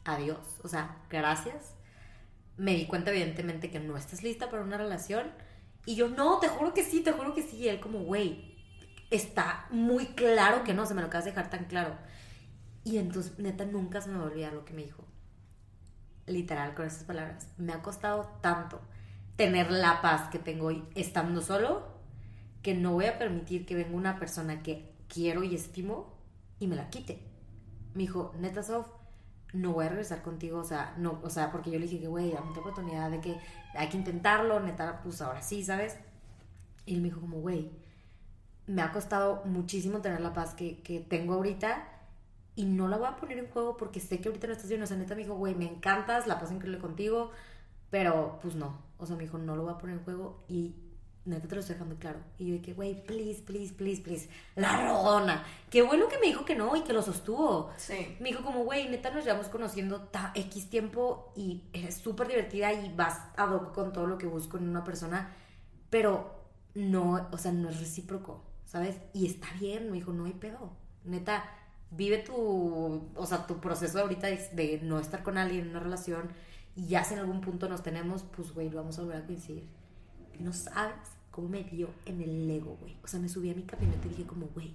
adiós, 0.04 0.58
o 0.62 0.68
sea, 0.68 1.02
gracias. 1.10 1.74
Me 2.56 2.74
di 2.74 2.86
cuenta 2.86 3.10
evidentemente 3.10 3.70
que 3.70 3.80
no 3.80 3.96
estás 3.96 4.22
lista 4.22 4.48
para 4.48 4.62
una 4.62 4.78
relación 4.78 5.30
y 5.84 5.94
yo, 5.94 6.08
no, 6.08 6.38
te 6.40 6.48
juro 6.48 6.74
que 6.74 6.82
sí, 6.82 7.00
te 7.00 7.12
juro 7.12 7.34
que 7.34 7.42
sí. 7.42 7.68
Él 7.68 7.80
como, 7.80 8.00
güey, 8.00 8.56
está 9.10 9.66
muy 9.70 10.06
claro 10.06 10.64
que 10.64 10.74
no, 10.74 10.84
se 10.84 10.94
me 10.94 11.00
lo 11.00 11.06
acabas 11.06 11.26
de 11.26 11.30
dejar 11.30 11.48
tan 11.48 11.66
claro. 11.66 11.96
Y 12.82 12.98
entonces, 12.98 13.38
neta, 13.38 13.64
nunca 13.64 14.00
se 14.00 14.10
me 14.10 14.18
va 14.18 14.24
a 14.24 14.26
olvidar 14.26 14.52
lo 14.52 14.64
que 14.64 14.72
me 14.72 14.82
dijo. 14.82 15.04
Literal, 16.26 16.74
con 16.74 16.86
esas 16.86 17.04
palabras. 17.04 17.48
Me 17.56 17.72
ha 17.72 17.82
costado 17.82 18.38
tanto 18.40 18.80
tener 19.36 19.70
la 19.70 20.02
paz 20.02 20.28
que 20.28 20.38
tengo 20.38 20.66
hoy 20.66 20.84
estando 20.94 21.40
solo 21.40 21.95
que 22.66 22.74
no 22.74 22.94
voy 22.94 23.04
a 23.04 23.16
permitir 23.16 23.64
que 23.64 23.76
venga 23.76 23.94
una 23.96 24.18
persona 24.18 24.60
que 24.64 24.92
quiero 25.06 25.44
y 25.44 25.54
estimo 25.54 26.12
y 26.58 26.66
me 26.66 26.74
la 26.74 26.90
quite. 26.90 27.22
Me 27.94 28.00
dijo, 28.00 28.34
neta, 28.40 28.64
Sof, 28.64 28.88
no 29.52 29.72
voy 29.72 29.86
a 29.86 29.90
regresar 29.90 30.20
contigo, 30.20 30.58
o 30.58 30.64
sea, 30.64 30.92
no, 30.98 31.20
o 31.22 31.30
sea, 31.30 31.52
porque 31.52 31.70
yo 31.70 31.78
le 31.78 31.86
dije 31.86 32.00
que, 32.00 32.08
güey, 32.08 32.32
dame 32.32 32.50
otra 32.50 32.62
oportunidad 32.62 33.08
de 33.08 33.20
que 33.20 33.38
hay 33.76 33.88
que 33.88 33.96
intentarlo, 33.96 34.58
neta, 34.58 35.00
pues 35.04 35.22
ahora 35.22 35.42
sí, 35.42 35.62
¿sabes? 35.62 35.96
Y 36.86 36.94
él 36.96 37.02
me 37.02 37.10
dijo 37.10 37.20
como, 37.20 37.38
güey, 37.38 37.70
me 38.66 38.82
ha 38.82 38.90
costado 38.90 39.44
muchísimo 39.44 40.00
tener 40.00 40.20
la 40.20 40.32
paz 40.32 40.54
que, 40.54 40.82
que 40.82 40.98
tengo 40.98 41.34
ahorita 41.34 41.88
y 42.56 42.64
no 42.64 42.88
la 42.88 42.96
voy 42.96 43.06
a 43.06 43.14
poner 43.14 43.38
en 43.38 43.46
juego 43.46 43.76
porque 43.76 44.00
sé 44.00 44.20
que 44.20 44.28
ahorita 44.28 44.48
no 44.48 44.54
estás 44.54 44.68
bien, 44.68 44.82
o 44.82 44.88
sea, 44.88 44.96
neta 44.96 45.14
me 45.14 45.22
dijo, 45.22 45.36
güey, 45.36 45.54
me 45.54 45.68
encantas, 45.68 46.26
la 46.26 46.40
paso 46.40 46.52
increíble 46.52 46.80
contigo, 46.80 47.30
pero 47.90 48.40
pues 48.42 48.56
no, 48.56 48.76
o 48.98 49.06
sea, 49.06 49.14
me 49.14 49.22
dijo, 49.22 49.38
no 49.38 49.54
lo 49.54 49.62
voy 49.62 49.72
a 49.72 49.78
poner 49.78 49.98
en 49.98 50.04
juego 50.04 50.42
y 50.48 50.74
neta 51.26 51.48
te 51.48 51.54
lo 51.54 51.60
estoy 51.60 51.74
dejando 51.74 51.96
claro. 51.96 52.20
Y 52.38 52.46
yo 52.46 52.54
dije, 52.54 52.72
güey, 52.72 53.04
please, 53.04 53.42
please, 53.42 53.74
please, 53.74 54.00
please, 54.00 54.28
la 54.54 54.88
rodona. 54.88 55.44
Qué 55.70 55.82
bueno 55.82 56.08
que 56.08 56.18
me 56.18 56.26
dijo 56.26 56.44
que 56.44 56.54
no 56.54 56.74
y 56.76 56.82
que 56.82 56.92
lo 56.92 57.02
sostuvo. 57.02 57.70
Sí. 57.76 58.16
Me 58.20 58.30
dijo 58.30 58.42
como, 58.42 58.64
güey, 58.64 58.88
neta 58.88 59.10
nos 59.10 59.24
llevamos 59.24 59.48
conociendo 59.48 60.02
ta 60.02 60.32
X 60.34 60.70
tiempo 60.70 61.32
y 61.36 61.64
eres 61.72 61.96
súper 61.96 62.28
divertida 62.28 62.72
y 62.72 62.92
vas 62.94 63.20
a 63.36 63.46
doco 63.46 63.72
con 63.72 63.92
todo 63.92 64.06
lo 64.06 64.18
que 64.18 64.26
busco 64.26 64.56
en 64.56 64.68
una 64.68 64.84
persona, 64.84 65.34
pero 65.90 66.34
no, 66.74 67.28
o 67.32 67.38
sea, 67.38 67.52
no 67.52 67.68
es 67.68 67.80
recíproco, 67.80 68.44
¿sabes? 68.64 68.96
Y 69.12 69.26
está 69.26 69.48
bien, 69.58 69.90
me 69.90 69.98
dijo, 69.98 70.12
no 70.12 70.26
hay 70.26 70.32
pedo. 70.34 70.72
Neta, 71.04 71.44
vive 71.90 72.18
tu, 72.18 73.10
o 73.14 73.26
sea, 73.26 73.46
tu 73.46 73.60
proceso 73.60 74.00
ahorita 74.00 74.28
de, 74.28 74.48
de 74.52 74.80
no 74.82 74.98
estar 75.00 75.22
con 75.22 75.38
alguien 75.38 75.62
en 75.62 75.70
una 75.70 75.80
relación 75.80 76.30
y 76.76 76.86
ya 76.88 77.02
si 77.02 77.14
en 77.14 77.20
algún 77.20 77.40
punto 77.40 77.68
nos 77.68 77.82
tenemos, 77.82 78.22
pues, 78.22 78.52
güey, 78.52 78.68
lo 78.68 78.76
vamos 78.76 78.98
a 78.98 79.02
volver 79.02 79.22
a 79.22 79.26
coincidir. 79.26 79.66
No 80.38 80.52
sabes 80.52 81.15
cómo 81.36 81.50
me 81.50 81.62
dio 81.64 81.90
en 82.06 82.22
el 82.22 82.50
ego, 82.50 82.78
güey. 82.80 82.96
O 83.04 83.06
sea, 83.06 83.20
me 83.20 83.28
subí 83.28 83.50
a 83.50 83.54
mi 83.54 83.64
camioneta 83.64 84.06
y 84.06 84.08
dije 84.08 84.24
como, 84.24 84.46
güey, 84.54 84.72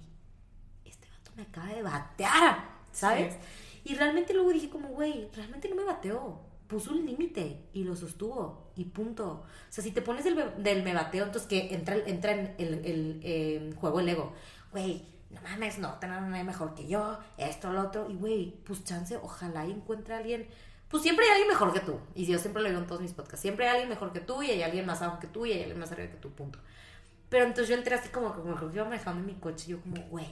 este 0.84 1.08
vato 1.08 1.32
me 1.34 1.42
acaba 1.42 1.66
de 1.66 1.82
batear, 1.82 2.68
¿sabes? 2.92 3.34
Y 3.82 3.96
realmente 3.96 4.32
luego 4.32 4.52
dije 4.52 4.70
como, 4.70 4.90
güey, 4.90 5.28
realmente 5.34 5.68
no 5.68 5.74
me 5.74 5.82
bateó. 5.82 6.38
Puso 6.68 6.92
un 6.92 7.04
límite 7.04 7.58
y 7.72 7.82
lo 7.82 7.96
sostuvo 7.96 8.70
y 8.76 8.84
punto. 8.84 9.28
O 9.28 9.72
sea, 9.72 9.82
si 9.82 9.90
te 9.90 10.02
pones 10.02 10.24
del, 10.24 10.62
del 10.62 10.84
me 10.84 10.94
bateo, 10.94 11.24
entonces 11.24 11.48
que 11.48 11.74
entra, 11.74 11.96
entra 11.96 12.32
en 12.32 12.54
el, 12.58 12.74
el, 12.86 13.20
eh, 13.24 13.74
juego 13.80 13.98
el 13.98 14.08
ego. 14.08 14.32
Güey, 14.70 15.04
no 15.30 15.42
mames, 15.42 15.80
no, 15.80 15.94
tener 15.94 16.16
a 16.16 16.20
nadie 16.20 16.44
mejor 16.44 16.76
que 16.76 16.86
yo, 16.86 17.18
esto, 17.38 17.72
lo 17.72 17.82
otro. 17.82 18.08
Y 18.08 18.14
güey, 18.14 18.54
pues 18.64 18.84
chance, 18.84 19.16
ojalá 19.16 19.66
y 19.66 19.72
encuentre 19.72 20.14
a 20.14 20.18
alguien. 20.18 20.46
Pues 20.92 21.02
siempre 21.02 21.24
hay 21.24 21.30
alguien 21.30 21.48
mejor 21.48 21.72
que 21.72 21.80
tú. 21.80 21.98
Y 22.14 22.26
yo 22.26 22.38
siempre 22.38 22.62
lo 22.62 22.68
digo 22.68 22.82
en 22.82 22.86
todos 22.86 23.00
mis 23.00 23.14
podcasts. 23.14 23.40
Siempre 23.40 23.64
hay 23.64 23.70
alguien 23.70 23.88
mejor 23.88 24.12
que 24.12 24.20
tú 24.20 24.42
y 24.42 24.50
hay 24.50 24.62
alguien 24.62 24.84
más 24.84 25.00
abajo 25.00 25.18
que 25.20 25.26
tú 25.26 25.46
y 25.46 25.52
hay 25.52 25.60
alguien 25.60 25.78
más 25.78 25.90
arriba 25.90 26.10
que 26.10 26.18
tú, 26.18 26.30
punto. 26.32 26.58
Pero 27.30 27.46
entonces 27.46 27.70
yo 27.70 27.76
entré 27.76 27.94
así 27.94 28.10
como, 28.10 28.34
como 28.34 28.54
que 28.54 28.76
iba 28.76 28.84
manejando 28.84 29.20
en 29.20 29.26
mi 29.26 29.34
coche 29.36 29.64
y 29.68 29.70
yo 29.70 29.80
como, 29.80 30.02
güey, 30.08 30.28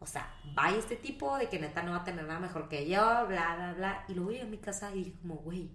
o 0.00 0.06
sea, 0.06 0.28
vaya 0.54 0.76
este 0.76 0.96
tipo 0.96 1.38
de 1.38 1.48
que 1.48 1.60
neta 1.60 1.84
no 1.84 1.92
va 1.92 1.98
a 1.98 2.04
tener 2.04 2.26
nada 2.26 2.40
mejor 2.40 2.68
que 2.68 2.88
yo, 2.88 2.98
bla, 3.28 3.54
bla, 3.54 3.74
bla. 3.76 4.04
Y 4.08 4.14
luego 4.14 4.32
llegué 4.32 4.42
a 4.42 4.46
mi 4.46 4.58
casa 4.58 4.90
y 4.92 5.04
dije 5.04 5.12
como, 5.22 5.36
güey, 5.36 5.70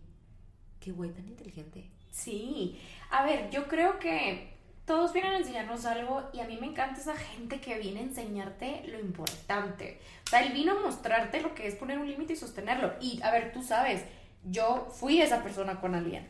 qué 0.82 0.92
güey 0.92 1.12
tan 1.12 1.30
inteligente. 1.30 1.90
Sí. 2.12 2.82
A 3.12 3.24
ver, 3.24 3.50
yo 3.50 3.70
creo 3.70 3.98
que 3.98 4.51
todos 4.92 5.14
vienen 5.14 5.32
a 5.32 5.38
enseñarnos 5.38 5.86
algo 5.86 6.30
y 6.34 6.42
a 6.42 6.44
mí 6.44 6.58
me 6.60 6.68
encanta 6.68 7.00
esa 7.00 7.16
gente 7.16 7.62
que 7.62 7.80
viene 7.80 8.02
a 8.02 8.04
enseñarte 8.04 8.84
lo 8.88 9.00
importante. 9.00 10.02
O 10.26 10.30
sea, 10.30 10.42
él 10.42 10.52
vino 10.52 10.74
a 10.74 10.82
mostrarte 10.82 11.40
lo 11.40 11.56
que 11.56 11.66
es 11.66 11.76
poner 11.76 11.98
un 11.98 12.10
límite 12.10 12.34
y 12.34 12.36
sostenerlo. 12.36 12.92
Y 13.00 13.22
a 13.24 13.32
ver, 13.32 13.54
tú 13.54 13.64
sabes, 13.64 14.04
yo 14.44 14.90
fui 14.92 15.22
esa 15.22 15.44
persona 15.44 15.80
con 15.80 15.96
alguien. 15.96 16.28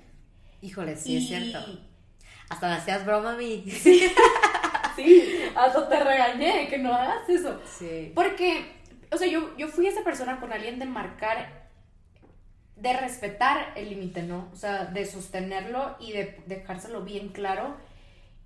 Híjole, 0.61 0.95
sí, 0.95 1.17
es 1.17 1.27
cierto. 1.27 1.57
Hasta 2.49 2.67
me 2.67 2.75
hacías 2.75 3.03
broma 3.03 3.33
a 3.33 3.35
mí. 3.35 3.65
Sí, 4.93 5.23
hasta 5.55 5.87
te 5.87 6.03
regañé 6.03 6.67
que 6.67 6.77
no 6.77 6.93
hagas 6.93 7.27
eso. 7.29 7.61
Sí. 7.65 8.11
Porque, 8.13 8.73
o 9.09 9.15
sea, 9.15 9.25
yo, 9.25 9.57
yo 9.57 9.69
fui 9.69 9.87
esa 9.87 10.03
persona 10.03 10.41
con 10.41 10.51
alguien 10.51 10.79
de 10.79 10.85
marcar, 10.85 11.69
de 12.75 12.91
respetar 12.91 13.71
el 13.77 13.89
límite, 13.89 14.21
¿no? 14.21 14.49
O 14.51 14.55
sea, 14.57 14.83
de 14.83 15.05
sostenerlo 15.05 15.95
y 16.01 16.11
de 16.11 16.43
dejárselo 16.45 17.03
bien 17.03 17.29
claro. 17.29 17.77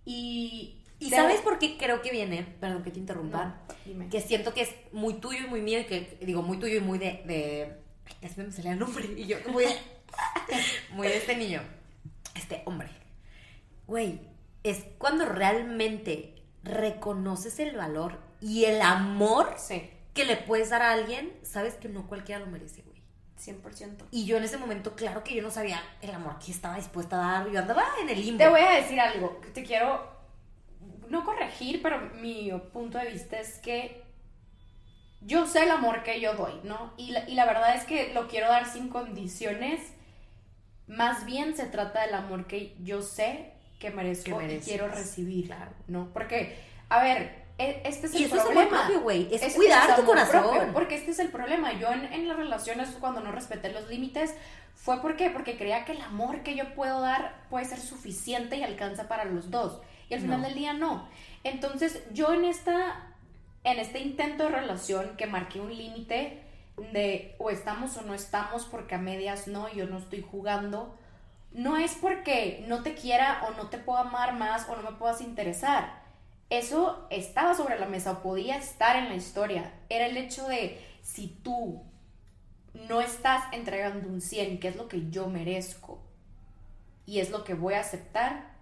Y. 0.06 0.82
¿Y 1.00 1.10
de- 1.10 1.15
sabes 1.18 1.41
por 1.41 1.60
qué 1.60 1.78
creo 1.78 2.02
que 2.02 2.12
viene? 2.12 2.44
Perdón 2.60 2.84
que 2.84 2.91
te 2.91 3.00
interrumpa. 3.00 3.46
No, 3.46 3.76
dime. 3.86 4.10
Que 4.10 4.22
siento 4.22 4.54
que 4.54 4.62
es 4.62 4.70
muy 4.94 5.15
tuyo 5.15 5.39
y 5.46 5.48
muy 5.50 5.62
mío 5.62 5.80
y 5.82 5.86
que 5.86 6.18
digo 6.22 6.41
muy 6.41 6.58
tuyo 6.58 6.78
y 6.78 6.80
muy 6.80 6.98
de... 6.98 7.22
de 7.26 7.74
ay, 8.06 8.13
ya 8.22 8.30
se 8.30 8.44
me 8.44 8.52
salía 8.52 8.72
el 8.72 8.80
nombre 8.80 9.06
y 9.18 9.26
yo 9.26 9.38
muy 9.50 9.65
de, 9.65 9.76
muy 10.91 11.08
de 11.08 11.18
este 11.18 11.36
niño. 11.36 11.62
Este 12.34 12.62
hombre. 12.65 12.89
Güey, 13.88 14.20
es 14.63 14.86
cuando 14.98 15.26
realmente 15.26 16.36
reconoces 16.63 17.60
el 17.60 17.76
valor 17.76 18.20
y 18.41 18.65
el 18.65 18.82
amor 18.82 19.54
Sí, 19.58 19.89
que 20.13 20.26
le 20.26 20.38
puedes 20.38 20.70
dar 20.70 20.82
a 20.82 20.91
alguien, 20.94 21.32
sabes 21.44 21.76
que 21.76 21.89
no 21.89 22.08
cualquiera 22.08 22.39
lo 22.39 22.48
merece, 22.48 22.82
güey. 22.84 22.94
100%. 23.39 24.06
Y 24.12 24.26
yo 24.26 24.38
en 24.38 24.43
ese 24.43 24.58
momento, 24.58 24.95
claro 24.95 25.24
que 25.24 25.36
yo 25.36 25.43
no 25.43 25.52
sabía 25.52 25.82
el 26.02 26.12
amor 26.12 26.39
que 26.39 26.52
estaba 26.52 26.76
dispuesta 26.78 27.17
a 27.17 27.39
dar. 27.43 27.52
Yo 27.52 27.60
andaba 27.60 27.84
en 28.02 28.10
el 28.10 28.19
limbo. 28.21 28.38
Te 28.38 28.50
voy 28.50 28.62
a 28.62 28.71
decir 28.71 29.00
algo 29.00 29.39
que 29.41 29.50
te 29.50 29.63
quiero 29.63 30.10
no 31.10 31.24
corregir, 31.24 31.82
pero 31.82 32.00
mi 32.21 32.52
punto 32.74 32.98
de 32.98 33.12
vista 33.12 33.39
es 33.39 33.60
que 33.60 34.04
yo 35.21 35.45
sé 35.48 35.63
el 35.63 35.71
amor 35.71 36.04
que 36.04 36.19
yo 36.21 36.34
doy, 36.36 36.54
¿no? 36.63 36.93
Y 36.98 37.12
la, 37.12 37.28
y 37.30 37.36
la 37.36 37.45
verdad 37.45 37.76
es 37.76 37.84
que 37.84 38.13
lo 38.13 38.28
quiero 38.28 38.48
dar 38.48 38.65
sin 38.71 38.89
condiciones. 38.89 39.82
Más 40.88 41.26
bien 41.26 41.56
se 41.56 41.65
trata 41.65 42.02
del 42.06 42.13
amor 42.13 42.48
que 42.48 42.76
yo 42.84 43.02
sé 43.02 43.54
que 43.80 43.89
merezco 43.91 44.26
Que 44.38 44.43
mereces. 44.45 44.67
y 44.67 44.69
quiero 44.69 44.88
recibir, 44.88 45.45
Claro. 45.48 45.71
¿no? 45.88 46.10
Porque, 46.13 46.58
a 46.89 47.02
ver, 47.04 47.44
este 47.58 48.08
es 48.08 48.13
Y 48.13 48.18
el 48.18 48.24
eso 48.26 48.36
es 48.36 48.41
amor 48.41 48.54
problema. 48.54 48.80
propio, 48.82 49.02
güey. 49.02 49.28
Es 49.34 49.54
cuidar 49.56 49.89
ese 49.89 50.02
tu 50.02 50.06
corazón. 50.08 50.41
propio, 50.44 50.74
porque 50.74 50.96
este 50.96 51.12
es 51.12 51.20
el 51.20 51.30
problema. 51.30 51.74
Yo 51.74 51.91
en, 51.91 52.06
en 52.12 52.28
las 52.28 52.38
relaciones, 52.38 52.89
cuando 53.00 53.22
no 53.22 53.32
respeté 53.32 53.72
los 53.72 53.88
límites, 53.88 54.34
fue 54.74 55.02
¿por 55.02 55.15
qué? 55.15 55.30
porque 55.30 55.58
creía 55.58 55.86
que 55.86 55.94
el 55.94 56.02
amor 56.02 56.41
que 56.44 56.56
yo 56.56 56.74
puedo 56.76 57.00
dar 57.02 57.44
puede 57.50 57.65
ser 57.65 57.80
suficiente 57.80 58.58
y 58.58 58.63
alcanza 58.63 59.08
para 59.08 59.26
los 59.26 59.50
dos. 59.52 59.80
Y 60.10 60.13
al 60.15 60.20
final 60.22 60.41
No. 60.41 60.48
del 60.48 60.56
día 60.56 60.74
no. 60.74 61.08
Entonces, 61.44 62.04
yo 62.12 62.34
en 62.34 62.46
esta 62.46 63.12
en 63.63 63.80
este 63.80 64.00
intento 64.00 64.44
de 64.44 64.50
relación 64.50 65.15
que 65.18 65.26
marqué 65.26 65.60
un 65.60 65.76
límite 65.76 66.44
de 66.91 67.36
o 67.39 67.50
estamos 67.50 67.98
o 67.98 68.02
no 68.04 68.13
estamos 68.13 68.65
porque 68.65 68.94
a 68.96 69.00
medias 69.00 69.48
no, 69.48 69.68
yo 69.74 69.88
no 69.88 69.98
estoy 69.98 70.22
jugando, 70.22 70.96
no 71.52 71.78
es 71.78 71.96
porque 71.96 72.63
no 72.68 72.84
te 72.84 72.94
quiera 72.94 73.44
o 73.48 73.52
no 73.58 73.70
te 73.70 73.80
puedo 73.80 73.98
amar 74.00 74.36
más 74.36 74.68
o 74.70 74.76
no 74.76 74.91
me 74.91 74.98
puedas 74.98 75.22
interesar. 75.22 76.05
Eso 76.49 77.08
estaba 77.10 77.55
sobre 77.55 77.79
la 77.79 77.88
mesa 77.88 78.12
o 78.12 78.21
podía 78.21 78.58
estar 78.58 78.95
en 78.95 79.10
la 79.10 79.15
historia. 79.15 79.73
Era 79.89 80.05
el 80.05 80.17
hecho 80.17 80.47
de 80.47 80.79
si 81.01 81.27
tú 81.27 81.84
no 82.88 83.01
estás 83.01 83.45
entregando 83.51 84.08
un 84.08 84.21
100, 84.21 84.60
que 84.60 84.67
es 84.67 84.75
lo 84.75 84.88
que 84.88 85.10
yo 85.10 85.27
merezco 85.27 86.01
y 87.05 87.19
es 87.19 87.29
lo 87.31 87.43
que 87.43 87.53
voy 87.53 87.75
a 87.75 87.79
aceptar, 87.81 88.55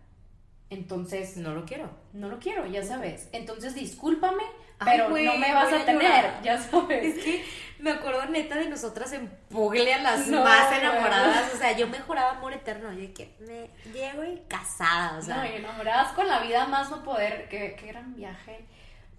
entonces 0.70 1.38
No 1.38 1.54
lo 1.54 1.66
quiero. 1.66 1.90
no 2.14 2.30
lo 2.30 2.40
quiero, 2.40 2.66
ya 2.68 2.84
sabes. 2.84 3.30
Entonces 3.32 3.76
discúlpame, 3.76 4.44
pero 4.86 5.10
no 5.10 5.38
me 5.38 5.54
vas 5.54 5.74
a 5.74 5.86
tener, 5.86 6.26
ya 6.44 6.58
sabes. 6.58 7.18
Es 7.18 7.24
que 7.24 7.46
me 7.84 7.92
acuerdo 7.92 8.26
neta 8.28 8.56
de 8.56 8.70
nosotras 8.70 9.12
en 9.12 9.28
Puglia, 9.50 10.02
las 10.02 10.28
más 10.28 10.72
enamoradas. 10.72 11.54
O 11.54 11.58
sea, 11.58 11.76
yo 11.76 11.88
me 11.88 12.00
juraba 12.00 12.32
amor 12.32 12.54
eterno. 12.54 12.94
Yo 12.94 13.14
que 13.14 13.36
me 13.40 13.70
llego 13.92 14.24
y 14.24 14.42
casada, 14.48 15.18
o 15.18 15.22
sea. 15.22 15.38
No, 15.38 15.44
enamoradas 15.44 16.14
con 16.14 16.28
la 16.28 16.40
vida 16.40 16.66
más 16.68 16.90
no 16.90 17.04
poder. 17.04 17.50
Qué, 17.50 17.76
qué 17.78 17.88
gran 17.88 18.16
viaje. 18.16 18.66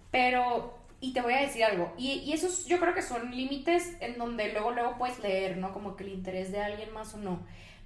Pero, 0.09 0.79
y 0.99 1.13
te 1.13 1.21
voy 1.21 1.33
a 1.33 1.41
decir 1.41 1.63
algo. 1.63 1.93
Y, 1.95 2.13
y 2.21 2.33
esos 2.33 2.65
yo 2.65 2.79
creo 2.79 2.95
que 2.95 3.03
son 3.03 3.29
límites 3.29 3.97
en 3.99 4.17
donde 4.17 4.51
luego, 4.51 4.71
luego 4.71 4.97
puedes 4.97 5.19
leer, 5.19 5.57
¿no? 5.57 5.71
Como 5.71 5.95
que 5.95 6.03
el 6.03 6.09
interés 6.09 6.51
de 6.51 6.61
alguien 6.61 6.91
más 6.91 7.13
o 7.13 7.17
no. 7.17 7.45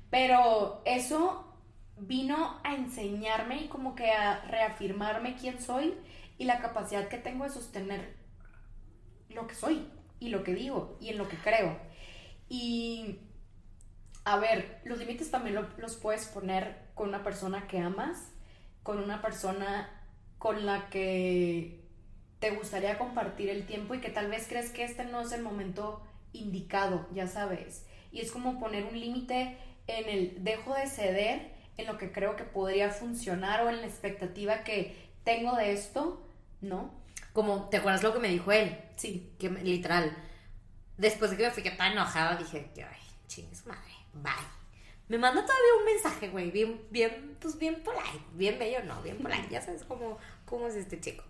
Pero 0.09 0.81
eso 0.85 1.45
vino 1.97 2.57
a 2.63 2.75
enseñarme 2.75 3.63
y 3.63 3.67
como 3.67 3.95
que 3.95 4.11
a 4.11 4.39
reafirmarme 4.45 5.35
quién 5.35 5.61
soy 5.61 5.93
y 6.39 6.45
la 6.45 6.60
capacidad 6.60 7.08
que 7.10 7.19
tengo 7.19 7.43
de 7.43 7.52
sostener 7.52 8.15
lo 9.30 9.45
que 9.45 9.54
soy 9.54 9.88
y 10.19 10.30
lo 10.30 10.43
que 10.43 10.56
digo 10.56 10.97
y 10.99 11.10
en 11.10 11.19
lo 11.19 11.28
que 11.28 11.38
creo. 11.38 11.78
Y 12.47 13.19
a 14.23 14.39
ver, 14.39 14.82
los 14.86 14.97
límites 14.97 15.30
también 15.30 15.56
los 15.78 15.95
puedes 15.97 16.25
poner 16.25 16.89
con 16.95 17.10
una 17.10 17.23
persona 17.23 17.67
que 17.67 17.80
amas, 17.80 18.32
con 18.82 18.97
una 18.97 19.21
persona 19.21 19.89
con 20.39 20.65
la 20.65 20.89
que 20.89 21.84
te 22.39 22.52
gustaría 22.52 22.97
compartir 22.97 23.49
el 23.49 23.65
tiempo 23.65 23.93
y 23.93 23.99
que 23.99 24.10
tal 24.10 24.30
vez 24.30 24.47
crees 24.47 24.71
que 24.71 24.84
este 24.84 25.04
no 25.04 25.21
es 25.21 25.34
el 25.34 25.43
momento 25.43 26.02
indicado, 26.32 27.08
ya 27.13 27.28
sabes. 27.28 27.86
Y 28.12 28.21
es 28.21 28.32
como 28.32 28.60
poner 28.60 28.86
un 28.86 28.97
límite 28.97 29.58
en 29.88 30.08
el 30.08 30.43
dejo 30.43 30.73
de 30.73 30.88
ceder 30.88 31.52
en 31.75 31.86
lo 31.86 31.97
que 31.97 32.13
creo 32.13 32.38
que 32.38 32.43
podría 32.45 32.91
funcionar 32.91 33.62
o 33.62 33.69
en 33.69 33.82
la 33.82 33.88
expectativa 33.88 34.63
que 34.63 35.10
tengo 35.23 35.56
de 35.56 35.73
esto, 35.73 36.25
¿no? 36.62 36.93
Como, 37.34 37.69
¿te 37.69 37.78
acuerdas 37.78 38.04
lo 38.04 38.13
que 38.13 38.19
me 38.19 38.30
dijo 38.30 38.52
él? 38.52 38.78
Sí. 38.95 39.36
Que 39.39 39.50
literal, 39.50 40.15
después 40.98 41.32
de 41.32 41.38
que 41.38 41.43
me 41.43 41.52
fui 41.52 41.63
que 41.63 41.72
tan 41.72 41.93
enojada, 41.93 42.36
dije, 42.36 42.72
ay, 42.78 43.02
chingues 43.28 43.65
madre, 43.65 43.91
bye. 44.13 44.34
Me 45.08 45.17
manda 45.17 45.41
todavía 45.41 45.74
un 45.80 45.86
mensaje, 45.86 46.30
güey, 46.30 46.52
bien, 46.52 46.82
bien, 46.91 47.38
pues 47.41 47.58
bien 47.58 47.82
polite, 47.84 48.24
bien 48.34 48.60
bello, 48.60 48.84
no, 48.84 49.02
bien 49.02 49.17
polite, 49.17 49.48
ya 49.50 49.62
sabes 49.62 49.84
cómo, 49.84 50.19
cómo 50.45 50.67
es 50.67 50.76
este 50.76 51.00
chico. 51.00 51.24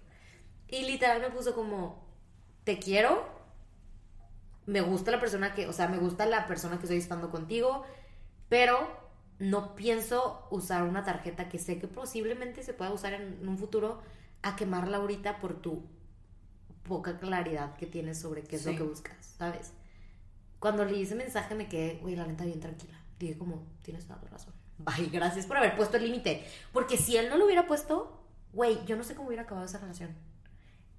Y 0.67 0.83
literal 0.83 1.21
me 1.21 1.29
puso 1.29 1.55
como, 1.55 2.05
te 2.65 2.77
quiero, 2.77 3.25
me 4.65 4.81
gusta 4.81 5.11
la 5.11 5.19
persona 5.19 5.53
que, 5.53 5.67
o 5.67 5.73
sea, 5.73 5.87
me 5.87 5.97
gusta 5.97 6.25
la 6.25 6.45
persona 6.45 6.77
que 6.77 6.83
estoy 6.83 6.97
estando 6.97 7.31
contigo, 7.31 7.85
pero 8.49 9.09
no 9.39 9.75
pienso 9.75 10.45
usar 10.51 10.83
una 10.83 11.03
tarjeta 11.05 11.47
que 11.47 11.57
sé 11.57 11.79
que 11.79 11.87
posiblemente 11.87 12.63
se 12.63 12.73
pueda 12.73 12.91
usar 12.91 13.13
en 13.13 13.47
un 13.47 13.57
futuro 13.57 14.01
a 14.41 14.55
quemarla 14.55 14.97
ahorita 14.97 15.39
por 15.39 15.61
tu 15.61 15.83
poca 16.83 17.19
claridad 17.19 17.75
que 17.75 17.85
tienes 17.85 18.19
sobre 18.19 18.43
qué 18.43 18.55
es 18.55 18.65
lo 18.65 18.75
que 18.75 18.83
buscas, 18.83 19.35
¿sabes? 19.37 19.71
Cuando 20.59 20.85
leí 20.85 21.03
ese 21.03 21.15
mensaje 21.15 21.55
me 21.55 21.67
quedé, 21.67 21.99
güey, 22.01 22.15
la 22.15 22.25
neta 22.25 22.45
bien 22.45 22.59
tranquila. 22.59 22.99
Dije 23.17 23.37
como, 23.37 23.67
tienes 23.83 24.05
toda 24.05 24.19
la 24.23 24.29
razón. 24.29 24.53
Bye, 24.77 25.09
gracias 25.11 25.45
por 25.45 25.57
haber 25.57 25.75
puesto 25.75 25.97
el 25.97 26.03
límite. 26.03 26.45
Porque 26.73 26.97
si 26.97 27.17
él 27.17 27.29
no 27.29 27.37
lo 27.37 27.45
hubiera 27.45 27.67
puesto, 27.67 28.23
güey, 28.53 28.83
yo 28.85 28.95
no 28.95 29.03
sé 29.03 29.15
cómo 29.15 29.27
hubiera 29.27 29.43
acabado 29.43 29.65
esa 29.65 29.77
relación. 29.77 30.15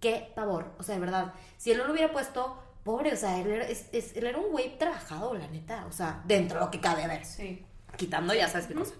Qué 0.00 0.32
pavor. 0.34 0.74
O 0.78 0.82
sea, 0.82 0.94
de 0.94 1.00
verdad, 1.00 1.34
si 1.58 1.72
él 1.72 1.78
no 1.78 1.84
lo 1.84 1.92
hubiera 1.92 2.12
puesto, 2.12 2.62
pobre, 2.84 3.12
o 3.12 3.16
sea, 3.16 3.38
él 3.38 3.50
era, 3.50 3.66
él 3.66 4.26
era 4.26 4.38
un 4.38 4.50
güey 4.50 4.78
trabajado, 4.78 5.34
la 5.34 5.48
neta. 5.48 5.86
O 5.86 5.92
sea, 5.92 6.22
dentro 6.26 6.58
de 6.58 6.64
lo 6.64 6.70
que 6.70 6.80
cabe, 6.80 7.04
a 7.04 7.08
ver. 7.08 7.24
Sí 7.24 7.66
quitando 7.96 8.34
ya 8.34 8.48
sabes 8.48 8.66
qué 8.66 8.74
cosa. 8.74 8.94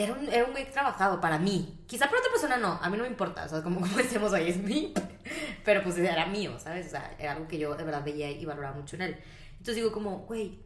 Era 0.00 0.14
un, 0.14 0.28
era 0.28 0.44
un 0.46 0.52
güey 0.52 0.70
trabajado 0.70 1.20
para 1.20 1.38
mí. 1.38 1.84
Quizá 1.86 2.06
para 2.06 2.20
otra 2.20 2.30
persona 2.30 2.56
no, 2.56 2.78
a 2.80 2.88
mí 2.88 2.96
no 2.96 3.02
me 3.02 3.10
importa, 3.10 3.44
o 3.44 3.48
sea, 3.48 3.62
como, 3.62 3.80
como 3.80 3.96
decimos 3.96 4.32
hoy, 4.32 4.48
es 4.48 4.56
mí, 4.56 4.94
pero 5.64 5.82
pues 5.82 5.98
era 5.98 6.24
mío, 6.24 6.58
¿sabes? 6.58 6.86
O 6.86 6.90
sea, 6.90 7.14
era 7.18 7.32
algo 7.32 7.46
que 7.46 7.58
yo 7.58 7.74
de 7.74 7.84
verdad 7.84 8.02
veía 8.02 8.30
y 8.30 8.44
valoraba 8.46 8.76
mucho 8.76 8.96
en 8.96 9.02
él. 9.02 9.16
Entonces 9.52 9.76
digo 9.76 9.92
como, 9.92 10.20
güey, 10.20 10.60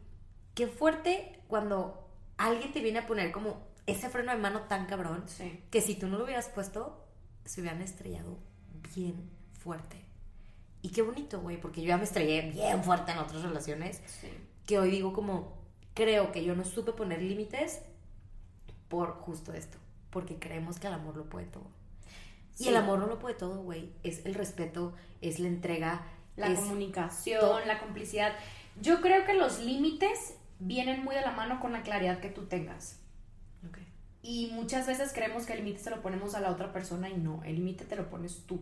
qué 0.53 0.67
fuerte 0.67 1.43
cuando 1.49 2.09
alguien 2.37 2.71
te 2.71 2.79
viene 2.79 2.99
a 2.99 3.07
poner 3.07 3.33
como 3.33 3.67
ese 3.85 4.09
freno 4.09 4.31
de 4.31 4.37
mano 4.37 4.61
tan 4.61 4.85
cabrón, 4.85 5.25
que 5.69 5.81
si 5.81 5.95
tú 5.95 6.07
no 6.07 6.17
lo 6.17 6.23
hubieras 6.23 6.47
puesto, 6.47 7.05
se 7.43 7.59
hubieran 7.59 7.81
estrellado 7.81 8.39
bien 8.95 9.29
fuerte. 9.59 10.05
Y 10.81 10.89
qué 10.89 11.01
bonito, 11.01 11.41
güey, 11.41 11.59
porque 11.59 11.81
yo 11.81 11.89
ya 11.89 11.97
me 11.97 12.05
estrellé 12.05 12.51
bien 12.51 12.83
fuerte 12.83 13.11
en 13.11 13.17
otras 13.17 13.41
relaciones, 13.41 14.01
que 14.65 14.79
hoy 14.79 14.91
digo 14.91 15.11
como, 15.11 15.61
creo 15.93 16.31
que 16.31 16.43
yo 16.43 16.55
no 16.55 16.63
supe 16.63 16.93
poner 16.93 17.21
límites 17.21 17.81
por 18.87 19.13
justo 19.13 19.53
esto, 19.53 19.77
porque 20.09 20.37
creemos 20.37 20.79
que 20.79 20.87
el 20.87 20.93
amor 20.93 21.17
lo 21.17 21.25
puede 21.29 21.47
todo. 21.47 21.67
Y 22.57 22.69
el 22.69 22.77
amor 22.77 22.99
no 22.99 23.07
lo 23.07 23.19
puede 23.19 23.35
todo, 23.35 23.61
güey. 23.63 23.91
Es 24.03 24.25
el 24.25 24.33
respeto, 24.33 24.93
es 25.21 25.39
la 25.39 25.49
entrega, 25.49 26.03
la 26.37 26.53
comunicación, 26.55 27.67
la 27.67 27.79
complicidad. 27.79 28.33
Yo 28.81 29.01
creo 29.01 29.25
que 29.25 29.33
los 29.33 29.59
límites 29.59 30.35
vienen 30.59 31.03
muy 31.03 31.15
de 31.15 31.21
la 31.21 31.31
mano 31.31 31.59
con 31.59 31.73
la 31.73 31.83
claridad 31.83 32.19
que 32.19 32.29
tú 32.29 32.45
tengas. 32.45 32.99
Y 34.21 34.49
muchas 34.53 34.87
veces 34.87 35.13
creemos 35.13 35.45
que 35.45 35.53
el 35.53 35.59
límite 35.59 35.83
se 35.83 35.91
lo 35.91 36.01
ponemos 36.01 36.33
a 36.33 36.39
la 36.39 36.49
otra 36.49 36.73
persona 36.73 37.09
y 37.09 37.13
no, 37.15 37.43
el 37.43 37.55
límite 37.55 37.85
te 37.85 37.95
lo 37.95 38.09
pones 38.09 38.47
tú. 38.47 38.59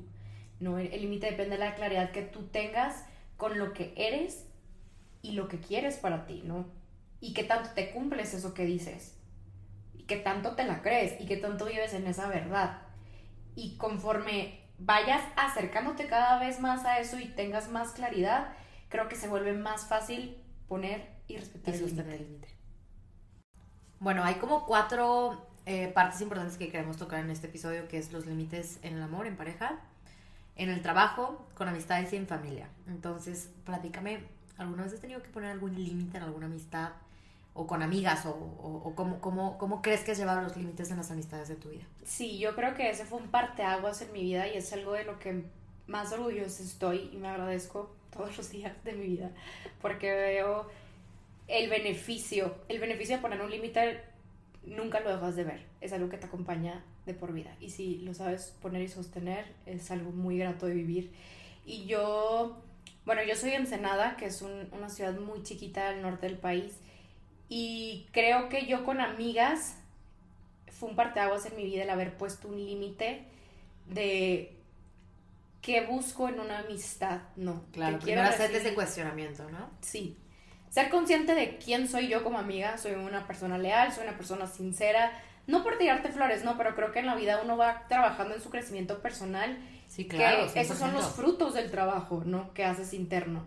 No, 0.59 0.77
el 0.77 1.01
límite 1.01 1.27
depende 1.27 1.51
de 1.51 1.63
la 1.63 1.75
claridad 1.75 2.11
que 2.11 2.21
tú 2.21 2.47
tengas 2.47 3.05
con 3.37 3.57
lo 3.57 3.71
que 3.71 3.93
eres 3.95 4.45
y 5.21 5.33
lo 5.33 5.47
que 5.47 5.59
quieres 5.59 5.95
para 5.95 6.25
ti, 6.25 6.41
¿no? 6.43 6.65
y 7.23 7.31
qué 7.31 7.45
tanto 7.45 7.69
te 7.73 7.91
cumples 7.91 8.33
eso 8.33 8.53
que 8.53 8.65
dices, 8.65 9.13
qué 10.07 10.17
tanto 10.17 10.55
te 10.55 10.65
la 10.65 10.81
crees, 10.81 11.19
y 11.19 11.25
qué 11.25 11.37
tanto 11.37 11.65
vives 11.65 11.93
en 11.93 12.07
esa 12.07 12.27
verdad. 12.27 12.81
Y 13.55 13.77
conforme 13.77 14.59
vayas 14.79 15.21
acercándote 15.35 16.07
cada 16.07 16.39
vez 16.39 16.59
más 16.59 16.85
a 16.85 16.99
eso 16.99 17.19
y 17.19 17.27
tengas 17.27 17.69
más 17.69 17.91
claridad, 17.91 18.53
creo 18.89 19.07
que 19.07 19.15
se 19.15 19.27
vuelve 19.27 19.53
más 19.53 19.87
fácil 19.87 20.37
poner 20.67 21.09
y 21.27 21.37
respetar 21.37 21.73
el 21.75 22.19
límite. 22.19 22.47
Bueno, 23.99 24.23
hay 24.23 24.35
como 24.35 24.65
cuatro 24.65 25.47
eh, 25.65 25.87
partes 25.87 26.19
importantes 26.21 26.57
que 26.57 26.69
queremos 26.69 26.97
tocar 26.97 27.21
en 27.21 27.29
este 27.29 27.47
episodio, 27.47 27.87
que 27.87 27.97
es 27.97 28.11
los 28.11 28.25
límites 28.25 28.79
en 28.81 28.95
el 28.95 29.01
amor, 29.01 29.27
en 29.27 29.37
pareja, 29.37 29.79
en 30.55 30.69
el 30.69 30.81
trabajo, 30.81 31.47
con 31.55 31.69
amistades 31.69 32.11
y 32.11 32.17
en 32.17 32.27
familia. 32.27 32.67
Entonces, 32.87 33.49
platícame, 33.63 34.23
¿alguna 34.57 34.83
vez 34.83 34.93
has 34.93 34.99
tenido 34.99 35.21
que 35.23 35.29
poner 35.29 35.51
algún 35.51 35.73
límite 35.75 36.17
en 36.17 36.23
alguna 36.23 36.47
amistad? 36.47 36.91
O 37.53 37.67
con 37.67 37.83
amigas 37.83 38.25
o, 38.25 38.31
o, 38.31 38.93
cómo, 38.95 39.21
cómo, 39.21 39.57
cómo, 39.57 39.81
crees 39.81 40.01
que 40.01 40.11
has 40.11 40.17
llevado 40.17 40.41
los 40.41 40.57
límites 40.57 40.89
en 40.89 40.97
las 40.97 41.11
amistades 41.11 41.47
de 41.47 41.55
tu 41.55 41.69
vida? 41.69 41.83
Sí, 42.03 42.39
yo 42.39 42.55
creo 42.55 42.73
que 42.73 42.89
ese 42.89 43.05
fue 43.05 43.19
un 43.19 43.27
parteaguas 43.27 44.01
en 44.01 44.11
mi 44.11 44.23
vida 44.23 44.47
y 44.47 44.57
es 44.57 44.73
algo 44.73 44.93
de 44.93 45.03
lo 45.03 45.19
que 45.19 45.43
más 45.87 46.11
orgullosa 46.13 46.63
estoy 46.63 47.09
y 47.13 47.17
me 47.17 47.27
agradezco 47.27 47.95
todos 48.11 48.35
los 48.37 48.49
días 48.49 48.73
de 48.83 48.93
mi 48.93 49.07
vida 49.07 49.31
porque 49.81 50.11
veo 50.11 50.67
el 51.47 51.69
beneficio, 51.69 52.55
el 52.69 52.79
beneficio 52.79 53.17
de 53.17 53.21
poner 53.21 53.41
un 53.41 53.51
límite 53.51 54.01
nunca 54.65 55.01
lo 55.01 55.13
dejas 55.13 55.35
de 55.35 55.43
ver, 55.43 55.65
es 55.81 55.91
algo 55.93 56.09
que 56.09 56.17
te 56.17 56.25
acompaña 56.25 56.83
de 57.05 57.13
por 57.13 57.33
vida 57.33 57.55
y 57.59 57.69
si 57.69 57.97
lo 57.97 58.13
sabes 58.13 58.55
poner 58.61 58.81
y 58.81 58.87
sostener 58.87 59.45
es 59.65 59.91
algo 59.91 60.11
muy 60.11 60.37
grato 60.37 60.65
de 60.65 60.73
vivir 60.73 61.11
y 61.65 61.85
yo, 61.85 62.57
bueno, 63.05 63.21
yo 63.23 63.35
soy 63.35 63.51
Ensenada, 63.51 64.17
que 64.17 64.25
es 64.25 64.41
una 64.41 64.89
ciudad 64.89 65.17
muy 65.19 65.43
chiquita 65.43 65.89
al 65.89 66.01
norte 66.01 66.27
del 66.27 66.37
país 66.37 66.79
y 67.55 68.07
creo 68.11 68.49
que 68.49 68.65
yo 68.65 68.83
con 68.83 68.99
amigas 68.99 69.75
fue 70.71 70.89
un 70.89 70.95
parteaguas 70.95 71.45
en 71.45 71.55
mi 71.55 71.63
vida 71.63 71.83
el 71.83 71.89
haber 71.91 72.17
puesto 72.17 72.47
un 72.47 72.57
límite 72.57 73.25
de 73.85 74.55
qué 75.61 75.81
busco 75.81 76.27
en 76.27 76.39
una 76.39 76.61
amistad, 76.61 77.19
¿no? 77.35 77.63
Claro, 77.71 77.99
quiero 77.99 78.23
hacerte 78.23 78.57
ese 78.57 78.73
cuestionamiento, 78.73 79.47
¿no? 79.51 79.69
Sí. 79.81 80.17
Ser 80.71 80.89
consciente 80.89 81.35
de 81.35 81.59
quién 81.59 81.87
soy 81.87 82.07
yo 82.07 82.23
como 82.23 82.39
amiga, 82.39 82.79
soy 82.79 82.93
una 82.93 83.27
persona 83.27 83.59
leal, 83.59 83.93
soy 83.93 84.07
una 84.07 84.17
persona 84.17 84.47
sincera, 84.47 85.11
no 85.45 85.61
por 85.61 85.77
tirarte 85.77 86.09
flores, 86.09 86.43
no, 86.43 86.57
pero 86.57 86.73
creo 86.73 86.91
que 86.91 87.01
en 87.01 87.05
la 87.05 87.13
vida 87.13 87.39
uno 87.43 87.55
va 87.55 87.87
trabajando 87.87 88.33
en 88.33 88.41
su 88.41 88.49
crecimiento 88.49 88.99
personal. 88.99 89.59
Sí, 89.87 90.07
claro. 90.07 90.51
Que 90.51 90.61
esos 90.61 90.79
son 90.79 90.91
los 90.95 91.05
frutos 91.11 91.53
del 91.53 91.69
trabajo, 91.69 92.23
¿no? 92.25 92.51
Que 92.55 92.65
haces 92.65 92.95
interno. 92.95 93.45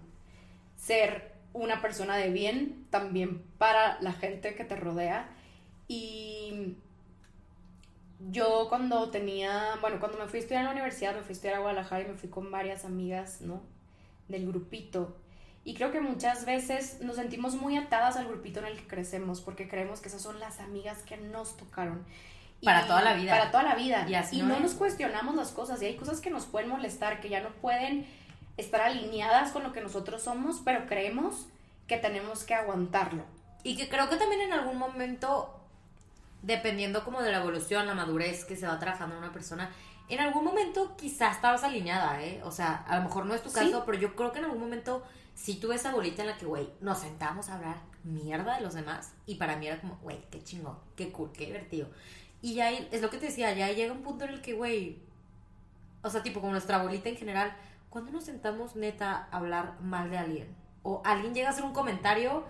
Ser 0.77 1.36
una 1.57 1.81
persona 1.81 2.17
de 2.17 2.31
bien 2.31 2.87
también 2.91 3.43
para 3.59 4.01
la 4.01 4.13
gente 4.13 4.55
que 4.55 4.65
te 4.65 4.77
rodea. 4.77 5.29
Y 5.89 6.77
yo 8.31 8.67
cuando 8.69 9.11
tenía, 9.11 9.77
bueno, 9.81 9.99
cuando 9.99 10.19
me 10.19 10.27
fui 10.27 10.39
a 10.39 10.43
estudiar 10.43 10.61
en 10.61 10.67
la 10.67 10.73
universidad, 10.73 11.15
me 11.15 11.23
fui 11.23 11.31
a 11.31 11.33
estudiar 11.33 11.57
a 11.57 11.61
Guadalajara 11.61 12.05
y 12.05 12.09
me 12.09 12.15
fui 12.15 12.29
con 12.29 12.51
varias 12.51 12.85
amigas, 12.85 13.41
¿no? 13.41 13.63
Del 14.29 14.47
grupito. 14.47 15.17
Y 15.65 15.75
creo 15.75 15.91
que 15.91 16.01
muchas 16.01 16.45
veces 16.45 17.01
nos 17.01 17.17
sentimos 17.17 17.55
muy 17.57 17.77
atadas 17.77 18.17
al 18.17 18.29
grupito 18.29 18.61
en 18.61 18.67
el 18.67 18.77
que 18.77 18.87
crecemos 18.87 19.41
porque 19.41 19.69
creemos 19.69 20.01
que 20.01 20.09
esas 20.09 20.23
son 20.23 20.39
las 20.39 20.61
amigas 20.61 21.03
que 21.03 21.17
nos 21.17 21.57
tocaron. 21.57 22.05
para 22.63 22.87
toda 22.87 23.03
la 23.03 23.15
vida. 23.15 23.33
Para 23.33 23.51
toda 23.51 23.63
la 23.65 23.75
vida. 23.75 24.07
Y, 24.31 24.43
no, 24.43 24.61
nos 24.61 24.75
cuestionamos 24.75 25.35
las 25.35 25.51
cosas. 25.53 25.83
Y 25.83 25.87
hay 25.87 25.97
cosas 25.97 26.21
que 26.21 26.31
nos 26.31 26.45
pueden 26.45 26.69
molestar, 26.69 27.21
que 27.21 27.29
ya 27.29 27.41
no 27.41 27.49
pueden 27.49 28.07
estar 28.57 28.81
alineadas 28.81 29.53
con 29.53 29.63
lo 29.63 29.73
que 29.73 29.81
nosotros 29.81 30.23
somos, 30.23 30.61
pero 30.65 30.87
creemos 30.87 31.47
que 31.87 31.97
tenemos 31.99 32.45
que 32.45 32.55
aguantarlo. 32.55 33.25
Y 33.63 33.77
que 33.77 33.89
creo 33.89 34.09
que 34.09 34.17
también 34.17 34.43
en 34.43 34.53
algún 34.53 34.79
momento, 34.79 35.59
dependiendo 36.43 37.05
como 37.05 37.23
de 37.23 37.33
la 37.33 37.39
evolución, 37.39 37.87
la 37.87 37.95
madurez 37.95 38.45
que 38.45 38.57
se 38.57 38.67
va 38.67 38.79
trabajando 38.79 39.17
en 39.17 39.23
una 39.23 39.33
persona, 39.33 39.71
en 40.09 40.21
algún 40.21 40.45
momento 40.45 40.97
quizás 40.97 41.37
estabas 41.37 41.65
alineada, 41.65 42.23
¿eh? 42.23 42.41
O 42.45 42.53
sea, 42.53 42.85
a 42.87 42.97
lo 42.97 43.03
mejor 43.03 43.27
no 43.27 43.35
es 43.35 43.43
tu 43.43 43.51
caso, 43.51 43.83
pero 43.85 43.99
yo 43.99 44.15
creo 44.15 44.33
que 44.33 44.39
en 44.39 44.45
algún 44.45 44.61
momento 44.61 45.03
sí 45.35 45.57
tuve 45.57 45.75
esa 45.75 45.93
bolita 45.93 46.23
en 46.23 46.29
la 46.29 46.37
que, 46.37 46.47
güey, 46.47 46.69
nos 46.81 46.99
sentamos 46.99 47.49
a 47.49 47.57
hablar 47.57 47.77
mierda 48.05 48.57
de 48.57 48.63
los 48.63 48.75
demás 48.75 49.13
y 49.27 49.35
para 49.35 49.57
mí 49.57 49.67
era 49.67 49.81
como, 49.81 49.97
güey, 49.97 50.21
qué 50.31 50.43
chingón, 50.45 50.79
qué 50.95 51.11
cool, 51.11 51.33
qué 51.33 51.47
divertido. 51.47 51.89
Y 52.41 52.55
ya 52.55 52.71
es 52.71 53.03
lo 53.03 53.11
que 53.11 53.19
te 53.19 53.27
decía, 53.27 53.53
ya 53.53 53.73
llega 53.73 53.93
un 53.93 54.03
punto 54.03 54.25
en 54.25 54.35
el 54.35 54.43
que, 54.43 54.53
güey, 54.53 54.99
o 56.03 56.11
sea, 56.11 56.23
tipo 56.23 56.41
como 56.41 56.53
nuestra 56.53 56.79
bolita 56.79 57.09
en 57.09 57.17
general, 57.17 57.57
cuando 57.97 58.13
nos 58.13 58.25
sentamos 58.25 58.77
neta 58.77 59.27
a 59.31 59.39
hablar 59.39 59.81
mal 59.81 60.11
de 60.11 60.19
alguien? 60.19 60.55
O 60.83 61.01
alguien 61.03 61.33
llega 61.33 61.49
a 61.49 61.53
hacer 61.53 61.65
un 61.65 61.73
comentario 61.73 62.45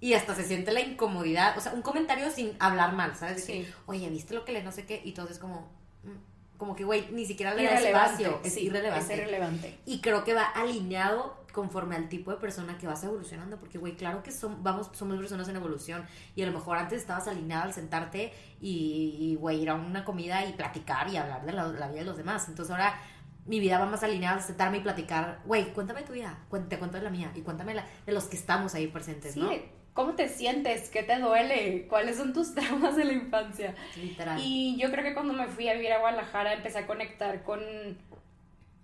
y 0.00 0.14
hasta 0.14 0.34
se 0.34 0.42
siente 0.42 0.72
la 0.72 0.80
incomodidad, 0.80 1.58
o 1.58 1.60
sea, 1.60 1.74
un 1.74 1.82
comentario 1.82 2.30
sin 2.30 2.56
hablar 2.58 2.94
mal, 2.94 3.14
¿sabes? 3.14 3.44
sí. 3.44 3.68
Oye, 3.84 4.08
¿viste 4.08 4.32
lo 4.32 4.46
que 4.46 4.52
le 4.52 4.62
no 4.62 4.72
sé 4.72 4.86
qué? 4.86 5.02
Y 5.04 5.12
todo 5.12 5.28
es 5.28 5.38
como, 5.38 5.70
mm, 6.02 6.56
como 6.56 6.74
que, 6.74 6.84
güey, 6.84 7.10
ni 7.12 7.26
siquiera 7.26 7.52
le 7.52 7.64
da 7.64 7.78
espacio, 7.78 8.40
es 8.42 8.56
irrelevante. 8.56 9.12
Es 9.12 9.18
irrelevante. 9.20 9.78
Y 9.84 10.00
creo 10.00 10.24
que 10.24 10.32
va 10.32 10.44
alineado 10.44 11.44
conforme 11.52 11.94
al 11.96 12.08
tipo 12.08 12.30
de 12.30 12.38
persona 12.38 12.78
que 12.78 12.86
vas 12.86 13.04
evolucionando, 13.04 13.58
porque, 13.58 13.76
güey, 13.76 13.96
claro 13.96 14.22
que 14.22 14.32
son, 14.32 14.62
vamos, 14.62 14.88
somos 14.94 15.18
personas 15.18 15.46
en 15.48 15.56
evolución 15.56 16.06
y 16.34 16.42
a 16.42 16.46
lo 16.46 16.52
mejor 16.52 16.78
antes 16.78 17.02
estabas 17.02 17.28
alineada 17.28 17.64
al 17.64 17.74
sentarte 17.74 18.32
y, 18.62 19.36
güey, 19.40 19.60
ir 19.60 19.68
a 19.68 19.74
una 19.74 20.06
comida 20.06 20.46
y 20.46 20.54
platicar 20.54 21.10
y 21.10 21.18
hablar 21.18 21.44
de 21.44 21.52
la, 21.52 21.66
la 21.68 21.88
vida 21.88 22.00
de 22.00 22.06
los 22.06 22.16
demás. 22.16 22.48
Entonces 22.48 22.70
ahora 22.70 22.98
mi 23.46 23.60
vida 23.60 23.78
va 23.78 23.86
más 23.86 24.02
alineada 24.02 24.36
a 24.38 24.42
sentarme 24.42 24.78
y 24.78 24.80
platicar, 24.80 25.40
güey, 25.44 25.72
cuéntame 25.72 26.02
tu 26.02 26.12
vida, 26.12 26.38
te 26.68 26.78
cuento 26.78 26.98
de 26.98 27.02
la 27.02 27.10
mía 27.10 27.30
y 27.34 27.42
cuéntame 27.42 27.74
la, 27.74 27.86
de 28.04 28.12
los 28.12 28.24
que 28.24 28.36
estamos 28.36 28.74
ahí 28.74 28.88
presentes, 28.88 29.34
sí. 29.34 29.40
¿no? 29.40 29.50
¿Cómo 29.94 30.14
te 30.14 30.28
sientes? 30.28 30.90
¿Qué 30.90 31.02
te 31.02 31.18
duele? 31.18 31.86
¿Cuáles 31.88 32.18
son 32.18 32.32
tus 32.32 32.54
traumas 32.54 32.96
de 32.96 33.04
la 33.04 33.12
infancia? 33.14 33.74
Literal. 33.96 34.38
Y 34.42 34.76
yo 34.78 34.90
creo 34.90 35.02
que 35.02 35.14
cuando 35.14 35.32
me 35.32 35.46
fui 35.46 35.68
a 35.68 35.74
vivir 35.74 35.92
a 35.92 36.00
Guadalajara 36.00 36.52
empecé 36.52 36.80
a 36.80 36.86
conectar 36.86 37.42
con, 37.44 37.60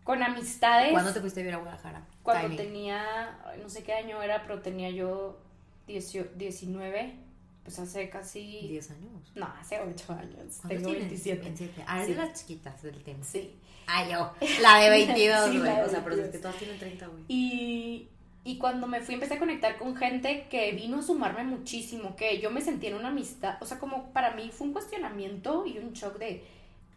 con 0.04 0.22
amistades. 0.22 0.92
¿Cuándo 0.92 1.12
te 1.12 1.20
fuiste 1.20 1.40
a 1.40 1.42
vivir 1.42 1.54
a 1.56 1.58
Guadalajara? 1.58 2.06
Cuando 2.22 2.56
tenía, 2.56 3.38
no 3.60 3.68
sé 3.68 3.82
qué 3.82 3.92
año 3.92 4.22
era, 4.22 4.42
pero 4.42 4.62
tenía 4.62 4.88
yo 4.88 5.38
19 5.86 7.31
pues 7.62 7.78
hace 7.78 8.08
casi... 8.10 8.66
10 8.68 8.90
años. 8.90 9.32
No, 9.34 9.46
hace 9.46 9.80
8 9.80 10.12
años. 10.12 10.60
Tengo 10.66 10.90
27. 10.90 11.40
27. 11.40 11.84
Ah, 11.86 12.02
es 12.02 12.08
de 12.08 12.14
las 12.16 12.40
chiquitas 12.40 12.82
del 12.82 13.02
tema. 13.02 13.22
Sí. 13.24 13.54
Ah, 13.86 14.08
yo. 14.08 14.32
La 14.60 14.78
de 14.78 14.90
22, 15.06 15.58
güey. 15.58 15.80
o 15.80 15.88
sea, 15.88 16.02
pero 16.02 16.16
es 16.16 16.30
que 16.30 16.38
todas 16.38 16.56
tienen 16.56 16.78
30, 16.78 17.06
güey. 17.06 17.24
Y, 17.28 18.08
y 18.44 18.58
cuando 18.58 18.86
me 18.86 19.00
fui 19.00 19.14
empecé 19.14 19.34
a 19.34 19.38
conectar 19.38 19.78
con 19.78 19.94
gente 19.96 20.46
que 20.50 20.72
vino 20.72 20.98
a 20.98 21.02
sumarme 21.02 21.44
muchísimo, 21.44 22.16
que 22.16 22.40
yo 22.40 22.50
me 22.50 22.60
sentí 22.60 22.88
en 22.88 22.94
una 22.94 23.08
amistad, 23.08 23.56
o 23.60 23.66
sea, 23.66 23.78
como 23.78 24.12
para 24.12 24.32
mí 24.34 24.50
fue 24.52 24.66
un 24.66 24.72
cuestionamiento 24.72 25.64
y 25.66 25.78
un 25.78 25.92
shock 25.92 26.18
de, 26.18 26.44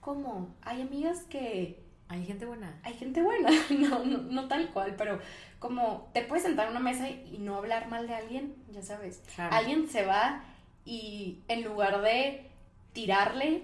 ¿cómo? 0.02 0.56
Hay 0.62 0.82
amigas 0.82 1.24
que... 1.30 1.84
Hay 2.08 2.24
gente 2.24 2.46
buena. 2.46 2.80
Hay 2.84 2.94
gente 2.94 3.22
buena, 3.22 3.50
no, 3.72 4.06
no, 4.06 4.18
no 4.20 4.48
tal 4.48 4.70
cual, 4.70 4.96
pero 4.96 5.20
como 5.60 6.10
te 6.14 6.22
puedes 6.22 6.44
sentar 6.44 6.66
en 6.68 6.72
una 6.72 6.80
mesa 6.80 7.10
y 7.10 7.38
no 7.40 7.56
hablar 7.56 7.88
mal 7.90 8.08
de 8.08 8.14
alguien, 8.14 8.56
ya 8.72 8.84
sabes. 8.84 9.24
Alguien 9.38 9.88
se 9.90 10.06
va 10.06 10.44
y 10.86 11.40
en 11.48 11.64
lugar 11.64 12.02
de 12.02 12.46
tirarle, 12.94 13.64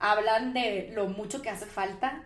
hablan 0.00 0.54
de 0.54 0.90
lo 0.94 1.06
mucho 1.08 1.42
que 1.42 1.50
hace 1.50 1.66
falta. 1.66 2.24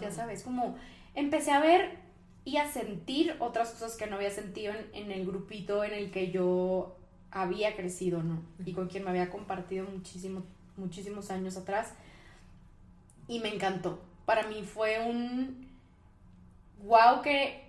Ya 0.00 0.10
sabes, 0.10 0.42
como 0.42 0.76
empecé 1.14 1.50
a 1.50 1.60
ver 1.60 1.98
y 2.44 2.58
a 2.58 2.70
sentir 2.70 3.34
otras 3.40 3.70
cosas 3.72 3.96
que 3.96 4.06
no 4.06 4.16
había 4.16 4.30
sentido 4.30 4.72
en, 4.92 5.10
el 5.10 5.26
grupito 5.26 5.82
en 5.82 5.92
el 5.92 6.10
que 6.10 6.30
yo 6.30 6.96
había 7.32 7.74
crecido, 7.74 8.22
¿no? 8.22 8.42
Y 8.64 8.72
con 8.72 8.88
quien 8.88 9.02
me 9.04 9.10
había 9.10 9.30
compartido 9.30 9.84
muchísimo, 9.84 10.44
muchísimos 10.76 11.30
años 11.30 11.56
atrás. 11.56 11.92
Y 13.26 13.40
me 13.40 13.52
encantó. 13.52 14.00
Para 14.24 14.46
mí 14.46 14.62
fue 14.62 15.00
un 15.00 15.68
wow 16.84 17.22
que 17.22 17.65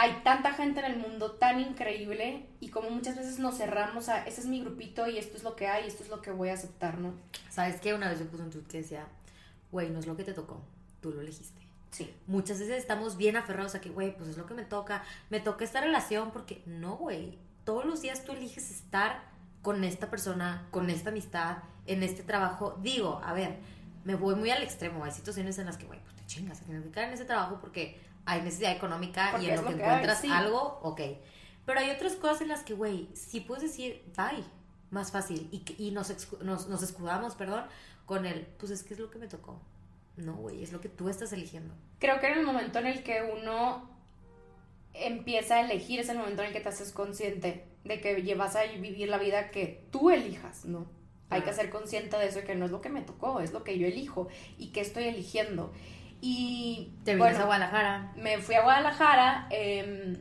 hay 0.00 0.20
tanta 0.22 0.54
gente 0.54 0.78
en 0.78 0.86
el 0.86 0.96
mundo 0.96 1.32
tan 1.32 1.58
increíble 1.58 2.46
y 2.60 2.68
como 2.68 2.88
muchas 2.88 3.16
veces 3.16 3.40
nos 3.40 3.56
cerramos 3.56 4.08
a, 4.08 4.24
ese 4.26 4.42
es 4.42 4.46
mi 4.46 4.60
grupito 4.60 5.08
y 5.08 5.18
esto 5.18 5.36
es 5.36 5.42
lo 5.42 5.56
que 5.56 5.66
hay, 5.66 5.88
esto 5.88 6.04
es 6.04 6.08
lo 6.08 6.22
que 6.22 6.30
voy 6.30 6.50
a 6.50 6.54
aceptar, 6.54 6.98
¿no? 6.98 7.14
¿Sabes 7.50 7.80
qué? 7.80 7.94
Una 7.94 8.08
vez 8.08 8.20
yo 8.20 8.26
puse 8.26 8.44
un 8.44 8.50
tweet 8.50 8.62
que 8.62 8.78
decía, 8.78 9.08
güey, 9.72 9.90
no 9.90 9.98
es 9.98 10.06
lo 10.06 10.16
que 10.16 10.22
te 10.22 10.34
tocó, 10.34 10.62
tú 11.00 11.10
lo 11.10 11.20
elegiste. 11.20 11.60
Sí. 11.90 12.14
Muchas 12.28 12.60
veces 12.60 12.78
estamos 12.78 13.16
bien 13.16 13.36
aferrados 13.36 13.74
a 13.74 13.80
que, 13.80 13.90
güey, 13.90 14.16
pues 14.16 14.28
es 14.28 14.36
lo 14.36 14.46
que 14.46 14.54
me 14.54 14.64
toca, 14.64 15.02
me 15.30 15.40
toca 15.40 15.64
esta 15.64 15.80
relación 15.80 16.30
porque 16.30 16.62
no, 16.64 16.96
güey, 16.96 17.36
todos 17.64 17.84
los 17.84 18.00
días 18.00 18.24
tú 18.24 18.30
eliges 18.30 18.70
estar 18.70 19.22
con 19.62 19.82
esta 19.82 20.08
persona, 20.10 20.68
con 20.70 20.90
esta 20.90 21.10
amistad, 21.10 21.56
en 21.86 22.04
este 22.04 22.22
trabajo. 22.22 22.78
Digo, 22.82 23.20
a 23.24 23.32
ver, 23.32 23.56
me 24.04 24.14
voy 24.14 24.36
muy 24.36 24.50
al 24.50 24.62
extremo, 24.62 25.02
hay 25.02 25.10
situaciones 25.10 25.58
en 25.58 25.66
las 25.66 25.76
que, 25.76 25.86
güey, 25.86 25.98
pues 26.04 26.14
te 26.14 26.24
chingas, 26.26 26.60
tienes 26.60 26.84
que 26.84 26.90
caer 26.92 27.08
en 27.08 27.14
ese 27.14 27.24
trabajo 27.24 27.58
porque 27.60 28.00
hay 28.28 28.42
necesidad 28.42 28.72
económica 28.72 29.40
y 29.40 29.46
en 29.46 29.56
lo 29.56 29.64
que, 29.64 29.72
encuentras 29.72 30.22
algo, 30.24 30.80
ok. 30.82 31.00
Pero 31.64 31.80
hay 31.80 31.88
otras 31.90 32.14
cosas 32.14 32.42
en 32.42 32.48
las 32.48 32.62
que, 32.62 32.74
güey, 32.74 33.08
sí 33.14 33.40
puedes 33.40 33.62
decir, 33.62 34.04
bye, 34.14 34.44
más 34.90 35.10
fácil. 35.10 35.48
Y, 35.50 35.64
y 35.78 35.92
nos, 35.92 36.12
nos, 36.42 36.68
nos, 36.68 36.82
escudamos, 36.82 37.34
perdón, 37.36 37.64
con 38.04 38.26
el, 38.26 38.46
pues 38.58 38.70
es 38.70 38.82
que 38.82 38.92
es 38.92 39.00
lo 39.00 39.10
que 39.10 39.18
me 39.18 39.28
tocó. 39.28 39.58
No, 40.18 40.34
güey, 40.34 40.62
es 40.62 40.72
lo 40.72 40.80
que 40.80 40.90
tú 40.90 41.08
estás 41.08 41.32
eligiendo. 41.32 41.72
Creo 42.00 42.20
que 42.20 42.26
en 42.26 42.38
el 42.40 42.44
momento 42.44 42.78
en 42.80 42.88
el 42.88 43.02
que 43.02 43.22
uno 43.22 43.88
empieza 44.92 45.56
a 45.56 45.60
elegir, 45.62 46.00
es 46.00 46.10
el 46.10 46.18
momento 46.18 46.42
en 46.42 46.48
el 46.48 46.52
que 46.52 46.60
te 46.60 46.68
haces 46.68 46.92
consciente 46.92 47.64
de 47.84 48.00
que 48.02 48.22
llevas 48.22 48.56
a 48.56 48.64
vivir 48.64 49.08
la 49.08 49.16
vida 49.16 49.50
que 49.50 49.86
tú 49.90 50.10
elijas, 50.10 50.66
¿no? 50.66 50.86
Hay 51.30 51.42
que 51.42 51.52
ser 51.52 51.70
consciente 51.70 52.16
de 52.18 52.26
eso, 52.26 52.42
que 52.44 52.54
no 52.54 52.66
es 52.66 52.70
lo 52.70 52.80
que 52.80 52.88
me 52.88 53.02
tocó, 53.02 53.40
es 53.40 53.52
lo 53.52 53.64
que 53.64 53.78
yo 53.78 53.86
elijo 53.86 54.28
y 54.58 54.68
que 54.68 54.80
estoy 54.80 55.04
eligiendo. 55.04 55.72
Y. 56.20 56.92
Te 57.04 57.14
vienes 57.16 57.38
a 57.38 57.44
Guadalajara. 57.44 58.12
Me 58.16 58.38
fui 58.38 58.54
a 58.54 58.62
Guadalajara. 58.62 59.46
Eh, 59.50 60.16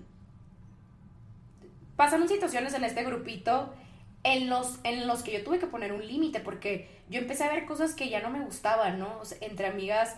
pasaron 1.95 2.29
situaciones 2.29 2.73
en 2.73 2.83
este 2.83 3.03
grupito 3.03 3.73
en 4.23 4.49
los, 4.49 4.79
en 4.83 5.07
los 5.07 5.23
que 5.23 5.33
yo 5.33 5.43
tuve 5.43 5.59
que 5.59 5.67
poner 5.67 5.93
un 5.93 6.05
límite 6.05 6.39
porque 6.39 6.89
yo 7.09 7.19
empecé 7.19 7.43
a 7.43 7.51
ver 7.51 7.65
cosas 7.65 7.93
que 7.93 8.09
ya 8.09 8.21
no 8.21 8.29
me 8.29 8.39
gustaban, 8.41 8.99
¿no? 8.99 9.21
entre 9.41 9.67
amigas, 9.67 10.15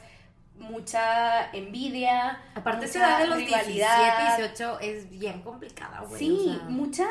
mucha 0.58 1.52
envidia. 1.52 2.42
Aparte, 2.56 2.86
esa 2.86 3.00
edad 3.00 3.20
de 3.20 3.28
los 3.28 3.38
rivalidad. 3.38 4.18
17, 4.20 4.48
18 4.48 4.80
es 4.82 5.10
bien 5.10 5.42
complicada, 5.42 6.02
güey. 6.02 6.20
Sí, 6.20 6.60
mucha 6.68 7.08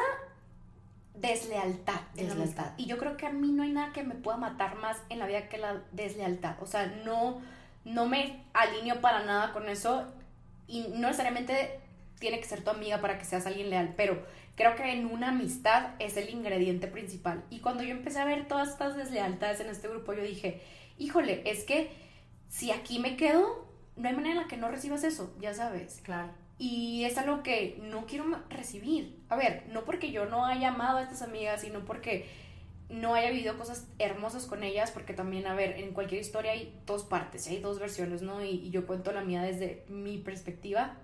deslealtad, 1.14 2.00
deslealtad. 2.14 2.72
Y 2.76 2.86
yo 2.86 2.98
creo 2.98 3.16
que 3.16 3.26
a 3.26 3.30
mí 3.30 3.52
no 3.52 3.62
hay 3.62 3.70
nada 3.70 3.92
que 3.92 4.02
me 4.02 4.14
pueda 4.14 4.36
matar 4.36 4.76
más 4.76 4.98
en 5.08 5.18
la 5.18 5.26
vida 5.26 5.48
que 5.48 5.58
la 5.58 5.82
deslealtad. 5.92 6.56
O 6.60 6.66
sea, 6.66 6.86
no 7.04 7.40
no 7.89 8.07
me 8.07 8.45
alineo 8.53 9.01
para 9.01 9.24
nada 9.24 9.53
con 9.53 9.68
eso 9.68 10.07
y 10.66 10.89
no 10.89 11.09
necesariamente 11.09 11.80
tiene 12.18 12.39
que 12.39 12.47
ser 12.47 12.62
tu 12.62 12.70
amiga 12.70 13.01
para 13.01 13.18
que 13.18 13.24
seas 13.24 13.47
alguien 13.47 13.70
leal, 13.70 13.95
pero 13.97 14.24
creo 14.57 14.74
que 14.74 14.93
en 14.93 15.07
una 15.07 15.28
amistad 15.28 15.91
es 15.99 16.16
el 16.16 16.30
ingrediente 16.30 16.89
principal. 16.89 17.45
Y 17.49 17.61
cuando 17.61 17.82
yo 17.82 17.93
empecé 17.93 18.18
a 18.18 18.24
ver 18.24 18.47
todas 18.49 18.68
estas 18.70 18.97
deslealtades 18.97 19.61
en 19.61 19.68
este 19.68 19.89
grupo, 19.89 20.12
yo 20.12 20.22
dije, 20.22 20.61
híjole, 20.99 21.43
es 21.45 21.64
que 21.64 21.91
si 22.49 22.70
aquí 22.70 22.99
me 22.99 23.16
quedo, 23.16 23.66
no 23.97 24.09
hay 24.09 24.14
manera 24.14 24.34
en 24.34 24.41
la 24.43 24.49
que 24.49 24.57
no 24.57 24.68
recibas 24.68 25.05
eso, 25.05 25.34
ya 25.41 25.55
sabes. 25.55 26.01
Claro. 26.03 26.32
Y 26.59 27.05
es 27.05 27.16
algo 27.18 27.45
que 27.45 27.78
no 27.82 28.07
quiero 28.07 28.24
recibir. 28.51 29.16
A 29.28 29.36
ver, 29.36 29.64
no 29.68 29.84
porque 29.84 30.11
yo 30.11 30.26
no 30.26 30.45
haya 30.45 30.70
amado 30.70 30.99
a 30.99 31.03
estas 31.03 31.22
amigas, 31.22 31.61
sino 31.61 31.84
porque 31.84 32.28
no 32.89 33.14
haya 33.14 33.30
vivido 33.30 33.59
cosas 33.59 33.86
hermosas 33.99 34.47
con 34.47 34.62
ellas, 34.62 34.91
porque 34.91 35.12
también, 35.12 35.47
a 35.47 35.55
ver, 35.55 35.78
en 35.78 35.93
cualquier 35.93 36.20
historia 36.20 36.53
hay 36.53 36.74
dos 36.86 37.05
partes, 37.05 37.47
hay 37.47 37.59
dos 37.59 37.78
versiones, 37.78 38.22
¿no? 38.22 38.43
Y, 38.43 38.70
yo 38.70 38.86
cuento 38.86 39.12
la 39.12 39.22
mía 39.22 39.43
desde 39.43 39.84
mi 39.89 40.18
perspectiva. 40.18 40.97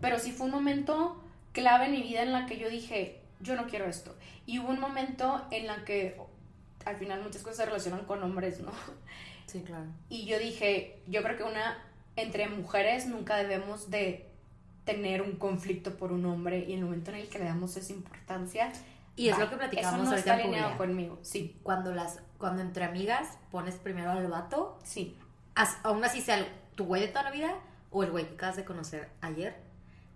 Pero 0.00 0.18
sí 0.18 0.32
fue 0.32 0.46
un 0.46 0.52
momento 0.52 1.22
clave 1.52 1.86
en 1.86 1.92
mi 1.92 2.02
vida 2.02 2.22
en 2.22 2.32
la 2.32 2.46
que 2.46 2.58
yo 2.58 2.68
dije, 2.68 3.20
yo 3.40 3.56
no 3.56 3.66
quiero 3.66 3.86
esto. 3.86 4.14
Y 4.44 4.58
hubo 4.58 4.68
un 4.68 4.80
momento 4.80 5.46
en 5.50 5.66
la 5.66 5.84
que 5.84 6.20
al 6.84 6.96
final 6.96 7.22
muchas 7.22 7.42
cosas 7.42 7.56
se 7.56 7.66
relacionan 7.66 8.04
con 8.04 8.22
hombres, 8.22 8.60
¿no? 8.60 8.72
Sí, 9.46 9.60
claro. 9.60 9.86
Y 10.08 10.24
yo 10.24 10.40
dije, 10.40 10.98
yo 11.06 11.22
creo 11.22 11.36
que 11.36 11.44
una, 11.44 11.78
entre 12.16 12.48
mujeres 12.48 13.06
nunca 13.06 13.36
debemos 13.36 13.90
de 13.90 14.26
tener 14.84 15.22
un 15.22 15.36
conflicto 15.36 15.96
por 15.96 16.10
un 16.10 16.26
hombre 16.26 16.64
y 16.66 16.72
el 16.72 16.80
momento 16.80 17.12
en 17.12 17.18
el 17.18 17.28
que 17.28 17.38
le 17.38 17.44
damos 17.44 17.76
esa 17.76 17.92
importancia, 17.92 18.72
y 19.16 19.30
es 19.30 19.38
lo 19.38 19.48
que 19.48 19.56
platicamos 19.56 20.08
no 20.08 20.14
está 20.14 20.34
alineado 20.34 20.76
conmigo, 20.76 21.18
sí. 21.22 21.58
Cuando, 21.62 21.94
las, 21.94 22.20
cuando 22.36 22.60
entre 22.60 22.84
amigas 22.84 23.38
pones 23.50 23.76
primero 23.76 24.10
al 24.10 24.26
vato, 24.28 24.78
sí. 24.84 25.18
aún 25.82 26.04
así 26.04 26.20
sea 26.20 26.46
tu 26.74 26.84
güey 26.84 27.00
de 27.00 27.08
toda 27.08 27.24
la 27.24 27.30
vida 27.30 27.54
o 27.90 28.02
el 28.02 28.10
güey 28.10 28.28
que 28.28 28.34
acabas 28.34 28.56
de 28.56 28.66
conocer 28.66 29.08
ayer, 29.22 29.56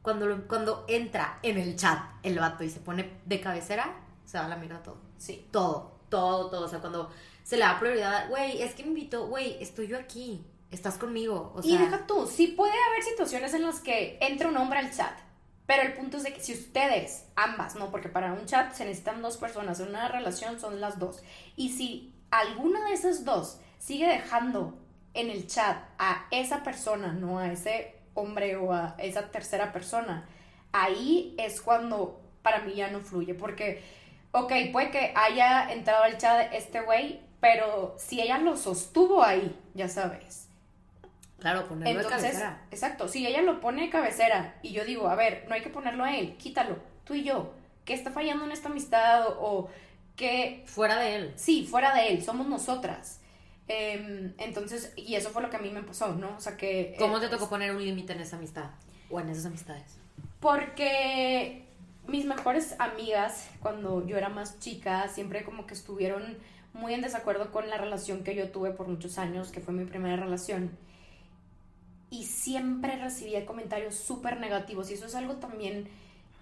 cuando, 0.03 0.47
cuando 0.47 0.85
entra 0.87 1.39
en 1.43 1.57
el 1.57 1.77
chat 1.77 1.99
el 2.23 2.39
vato 2.39 2.63
y 2.63 2.69
se 2.69 2.81
pone 2.81 3.11
de 3.25 3.41
cabecera, 3.41 3.97
se 4.27 4.39
va 4.39 4.45
a 4.45 4.49
la 4.49 4.57
mierda 4.57 4.83
todo. 4.83 4.99
Sí. 5.17 5.49
Todo, 5.51 5.99
todo, 6.11 6.51
todo. 6.51 6.67
O 6.67 6.69
sea, 6.69 6.81
cuando 6.81 7.11
se 7.43 7.57
le 7.57 7.65
da 7.65 7.79
prioridad, 7.81 8.29
güey, 8.29 8.61
es 8.61 8.75
que 8.75 8.83
me 8.83 8.91
invitó, 8.91 9.29
güey, 9.29 9.57
estoy 9.63 9.89
yo 9.89 9.99
aquí, 9.99 10.45
estás 10.71 10.99
conmigo. 10.99 11.53
O 11.55 11.63
sea, 11.63 11.73
y 11.73 11.79
deja 11.79 12.07
tú, 12.07 12.27
sí 12.27 12.49
puede 12.49 12.73
haber 12.73 13.03
situaciones 13.03 13.55
en 13.55 13.65
las 13.65 13.81
que 13.81 14.19
entra 14.21 14.49
un 14.49 14.57
hombre 14.59 14.79
al 14.79 14.95
chat 14.95 15.19
pero 15.71 15.85
el 15.85 15.93
punto 15.93 16.17
es 16.17 16.25
de 16.25 16.33
que 16.33 16.41
si 16.41 16.53
ustedes, 16.53 17.27
ambas, 17.37 17.77
¿no? 17.77 17.93
Porque 17.93 18.09
para 18.09 18.33
un 18.33 18.45
chat 18.45 18.73
se 18.73 18.85
necesitan 18.85 19.23
dos 19.23 19.37
personas, 19.37 19.79
en 19.79 19.91
una 19.91 20.09
relación 20.09 20.59
son 20.59 20.81
las 20.81 20.99
dos. 20.99 21.23
Y 21.55 21.69
si 21.69 22.13
alguna 22.33 22.89
de 22.89 22.95
esas 22.95 23.25
dos 23.25 23.61
sigue 23.79 24.09
dejando 24.09 24.77
en 25.15 25.31
el 25.31 25.47
chat 25.47 25.77
a 25.97 26.27
esa 26.33 26.65
persona, 26.65 27.13
no 27.13 27.39
a 27.39 27.53
ese 27.53 27.95
hombre 28.15 28.57
o 28.57 28.73
a 28.73 28.97
esa 28.99 29.31
tercera 29.31 29.73
persona, 29.73 30.29
ahí 30.73 31.37
es 31.39 31.61
cuando 31.61 32.21
para 32.43 32.63
mí 32.63 32.75
ya 32.75 32.91
no 32.91 32.99
fluye, 32.99 33.35
porque, 33.35 33.81
ok, 34.33 34.53
puede 34.73 34.91
que 34.91 35.13
haya 35.15 35.73
entrado 35.73 36.03
al 36.03 36.19
chat 36.19 36.53
este 36.53 36.81
güey, 36.81 37.21
pero 37.41 37.95
si 37.97 38.21
ella 38.21 38.39
lo 38.39 38.57
sostuvo 38.57 39.23
ahí, 39.23 39.57
ya 39.75 39.89
sabes. 39.89 40.50
Claro, 41.41 41.67
ponerlo 41.67 42.01
Entonces, 42.01 42.23
de 42.23 42.29
cabecera. 42.29 42.63
exacto, 42.71 43.09
si 43.09 43.27
ella 43.27 43.43
lo 43.43 43.61
pone 43.61 43.83
de 43.83 43.91
cabecera 43.91 44.59
y 44.63 44.73
yo 44.73 44.85
digo, 44.85 45.09
a 45.09 45.15
ver, 45.15 45.47
no 45.49 45.55
hay 45.55 45.63
que 45.63 45.71
ponerlo 45.71 46.05
a 46.05 46.15
él, 46.17 46.37
quítalo, 46.37 46.77
tú 47.05 47.15
y 47.15 47.25
yo, 47.25 47.55
¿qué 47.85 47.95
está 47.95 48.11
fallando 48.11 48.45
en 48.45 48.53
esta 48.53 48.69
amistad? 48.69 49.27
O, 49.27 49.33
o 49.41 49.71
que, 50.17 50.63
Fuera 50.67 50.99
de 50.99 51.17
él. 51.17 51.33
sí, 51.37 51.67
fuera 51.67 51.95
de 51.95 52.09
él, 52.09 52.23
somos 52.23 52.47
nosotras. 52.47 53.21
Em, 53.69 54.35
entonces, 54.39 54.93
y 54.97 55.15
eso 55.15 55.31
fue 55.31 55.43
lo 55.43 55.49
que 55.49 55.57
a 55.57 55.61
mí 55.61 55.71
me 55.71 55.83
pasó, 55.83 56.15
¿no? 56.15 56.37
O 56.37 56.41
sea 56.41 56.57
que... 56.57 56.95
¿Cómo 56.99 57.19
eh, 57.19 57.21
te 57.21 57.29
tocó 57.29 57.49
poner 57.49 57.71
un 57.75 57.83
límite 57.85 58.13
en 58.13 58.21
esa 58.21 58.37
amistad? 58.37 58.71
O 59.09 59.21
en 59.21 59.29
esas 59.31 59.47
amistades. 59.47 59.97
Porque 60.41 61.65
mis 62.07 62.25
mejores 62.25 62.75
amigas, 62.79 63.49
cuando 63.61 64.05
yo 64.07 64.17
era 64.17 64.29
más 64.29 64.59
chica, 64.59 65.09
siempre 65.09 65.45
como 65.45 65.67
que 65.67 65.75
estuvieron 65.75 66.37
muy 66.73 66.95
en 66.95 67.01
desacuerdo 67.03 67.51
con 67.53 67.69
la 67.71 67.79
relación 67.79 68.25
que 68.25 68.35
yo 68.35 68.51
tuve 68.51 68.73
por 68.73 68.89
muchos 68.89 69.19
años, 69.19 69.51
que 69.51 69.61
fue 69.61 69.73
mi 69.73 69.85
primera 69.85 70.17
relación. 70.17 70.77
Y 72.11 72.25
siempre 72.25 72.97
recibía 72.97 73.47
comentarios 73.47 73.95
súper 73.95 74.41
negativos. 74.41 74.91
Y 74.91 74.95
eso 74.95 75.07
es 75.07 75.15
algo 75.15 75.37
también 75.37 75.89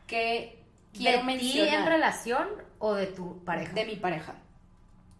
que 0.07 0.59
quiero 0.95 1.19
¿De 1.19 1.19
ti 1.19 1.27
mencionar. 1.27 1.75
en 1.75 1.87
relación 1.87 2.49
o 2.79 2.95
de 2.95 3.07
tu 3.07 3.45
pareja? 3.45 3.73
De 3.75 3.85
mi 3.85 3.97
pareja. 3.97 4.37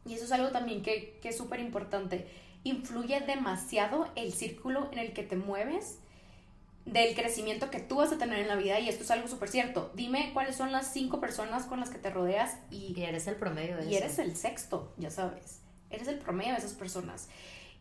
Y 0.07 0.15
eso 0.15 0.25
es 0.25 0.33
algo 0.33 0.49
también 0.51 0.83
que, 0.83 1.19
que 1.21 1.29
es 1.29 1.37
súper 1.37 1.61
importante. 1.61 2.27
Influye 2.65 3.21
demasiado 3.21 4.11
el 4.17 4.33
círculo 4.33 4.89
en 4.93 4.99
el 4.99 5.13
que 5.13 5.23
te 5.23 5.37
mueves, 5.37 5.99
del 6.87 7.15
crecimiento 7.15 7.71
que 7.71 7.81
tú 7.81 7.97
vas 7.97 8.11
a 8.13 8.17
tener 8.19 8.39
en 8.39 8.49
la 8.49 8.57
vida. 8.57 8.81
Y 8.81 8.89
esto 8.89 9.05
es 9.05 9.11
algo 9.11 9.29
súper 9.29 9.51
cierto. 9.51 9.93
Dime 9.95 10.31
cuáles 10.33 10.57
son 10.57 10.73
las 10.73 10.91
cinco 10.91 11.21
personas 11.21 11.67
con 11.67 11.81
las 11.81 11.91
que 11.91 11.99
te 11.99 12.09
rodeas 12.09 12.57
y, 12.71 12.95
Y 12.99 13.03
eres 13.05 13.27
el 13.27 13.37
promedio 13.37 13.77
de 13.77 13.85
y 13.85 13.95
eso. 13.97 14.05
eres 14.05 14.19
el 14.19 14.35
sexto, 14.37 14.95
ya 14.97 15.11
sabes. 15.11 15.61
Eres 15.91 16.09
el 16.09 16.19
promedio 16.19 16.53
de 16.53 16.59
esas 16.59 16.73
personas. 16.73 17.29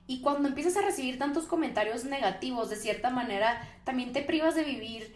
Y 0.08 0.22
cuando 0.22 0.48
empiezas 0.48 0.78
a 0.78 0.82
recibir 0.82 1.20
tantos 1.20 1.46
comentarios 1.46 2.06
negativos, 2.06 2.70
de 2.70 2.78
cierta 2.78 3.10
manera, 3.10 3.62
también 3.84 4.14
te 4.14 4.22
privas 4.22 4.56
de 4.56 4.64
vivir 4.64 5.16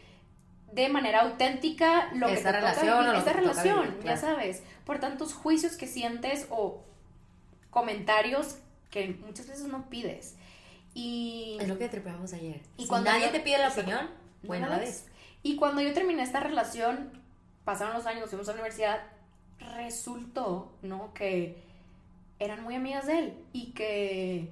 de 0.73 0.89
manera 0.89 1.21
auténtica 1.21 2.09
lo 2.13 2.27
que 2.27 2.37
te 2.37 2.51
relación 2.51 2.85
toca 2.87 2.99
vivir, 3.01 3.15
esta 3.17 3.33
relación, 3.33 3.81
vivir, 3.89 4.03
ya 4.05 4.17
sabes, 4.17 4.63
por 4.85 4.99
tantos 4.99 5.33
juicios 5.33 5.75
que 5.77 5.87
sientes 5.87 6.47
o 6.49 6.81
comentarios 7.69 8.57
que 8.89 9.09
muchas 9.25 9.47
veces 9.47 9.65
no 9.67 9.89
pides. 9.89 10.35
Y 10.93 11.57
Es 11.61 11.67
lo 11.67 11.77
que 11.77 11.87
tripeamos 11.87 12.33
ayer. 12.33 12.61
Y 12.77 12.83
si 12.83 12.87
cuando 12.89 13.11
nadie 13.11 13.27
yo- 13.27 13.31
te 13.31 13.39
pide 13.39 13.57
la 13.59 13.69
opinión, 13.69 14.09
No 14.43 14.47
bueno, 14.47 14.67
la 14.67 14.77
ves. 14.79 15.07
Y 15.43 15.55
cuando 15.55 15.81
yo 15.81 15.93
terminé 15.93 16.21
esta 16.23 16.41
relación, 16.41 17.11
pasaron 17.63 17.93
los 17.93 18.05
años, 18.05 18.29
fuimos 18.29 18.47
a 18.49 18.51
la 18.51 18.55
universidad, 18.55 19.01
resultó, 19.59 20.71
¿no? 20.81 21.13
Que 21.13 21.63
eran 22.39 22.63
muy 22.63 22.75
amigas 22.75 23.05
de 23.07 23.19
él 23.19 23.33
y 23.53 23.71
que 23.71 24.51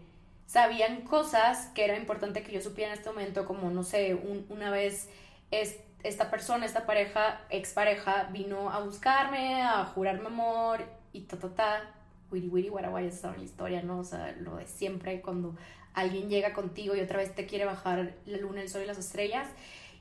sabían 0.50 1.02
cosas 1.02 1.68
que 1.76 1.86
era 1.86 1.96
importante 1.96 2.42
que 2.42 2.52
yo 2.52 2.60
supiera 2.60 2.92
en 2.92 2.98
este 2.98 3.08
momento, 3.12 3.46
como, 3.46 3.70
no 3.70 3.84
sé, 3.84 4.16
un- 4.16 4.48
una 4.50 4.72
vez 4.72 5.08
es, 5.52 5.78
esta 6.02 6.32
persona, 6.32 6.66
esta 6.66 6.88
pareja, 6.88 7.42
expareja, 7.52 8.24
vino 8.32 8.72
a 8.72 8.80
buscarme, 8.80 9.62
a 9.62 9.86
jurarme 9.86 10.26
amor 10.26 10.80
y 11.14 11.22
ta, 11.22 11.38
ta, 11.38 11.50
ta. 11.54 11.94
Wiri, 12.32 12.48
wiri, 12.48 12.70
guaraguay, 12.70 13.06
esa 13.08 13.18
saben 13.22 13.40
la 13.40 13.46
historia, 13.46 13.82
¿no? 13.84 14.00
O 14.00 14.04
sea, 14.04 14.36
lo 14.40 14.56
de 14.56 14.66
siempre 14.66 15.22
cuando 15.22 15.56
alguien 15.94 16.30
llega 16.30 16.54
contigo 16.54 16.96
y 16.96 17.02
otra 17.02 17.18
vez 17.18 17.36
te 17.36 17.46
quiere 17.46 17.66
bajar 17.66 18.16
la 18.26 18.38
luna, 18.40 18.62
el 18.62 18.70
sol 18.70 18.82
y 18.84 18.88
las 18.88 18.98
estrellas. 18.98 19.48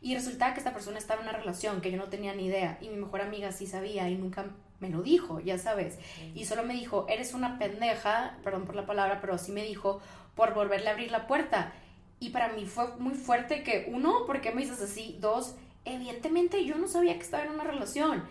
Y 0.01 0.14
resulta 0.14 0.55
que 0.55 0.61
esta 0.61 0.72
persona 0.72 0.96
estaba 0.99 1.20
en 1.22 1.28
una 1.28 1.36
relación 1.36 1.82
que 1.82 1.90
yo 1.90 1.99
no 1.99 2.05
tenía 2.05 2.34
ni 2.34 2.46
idea 2.46 2.78
y 2.80 2.88
mi 2.88 2.96
mejor 2.96 3.20
amiga 3.20 3.53
sí 3.53 3.66
sabía 3.66 4.09
y 4.09 4.14
nunca 4.16 4.46
me 4.80 4.90
lo 4.90 5.03
dijo, 5.03 5.40
ya 5.40 5.59
sabes. 5.59 5.99
Y 6.34 6.44
solo 6.44 6.62
me 6.62 6.74
dijo, 6.74 7.07
eres 7.09 7.34
una 7.34 7.59
pendeja, 7.59 8.36
perdón 8.44 8.64
por 8.64 8.76
la 8.76 8.86
palabra, 8.86 9.20
pero 9.20 9.34
así 9.34 9.51
me 9.51 9.64
dijo, 9.64 10.01
por 10.39 10.55
volverle 10.55 10.89
a 10.89 10.93
abrir 10.93 11.11
la 11.11 11.26
puerta. 11.26 11.72
Y 12.20 12.30
para 12.30 12.49
mí 12.53 12.64
fue 12.64 12.86
muy 12.99 13.14
fuerte 13.14 13.62
que, 13.64 13.91
uno, 13.93 14.24
¿por 14.26 14.41
qué 14.41 14.53
me 14.53 14.62
dices 14.62 14.80
así? 14.80 15.18
Dos, 15.20 15.55
evidentemente 15.84 16.64
yo 16.64 16.76
no 16.76 16.86
sabía 16.89 17.14
que 17.14 17.22
estaba 17.24 17.43
en 17.45 17.51
una 17.51 17.64
relación. 17.64 18.22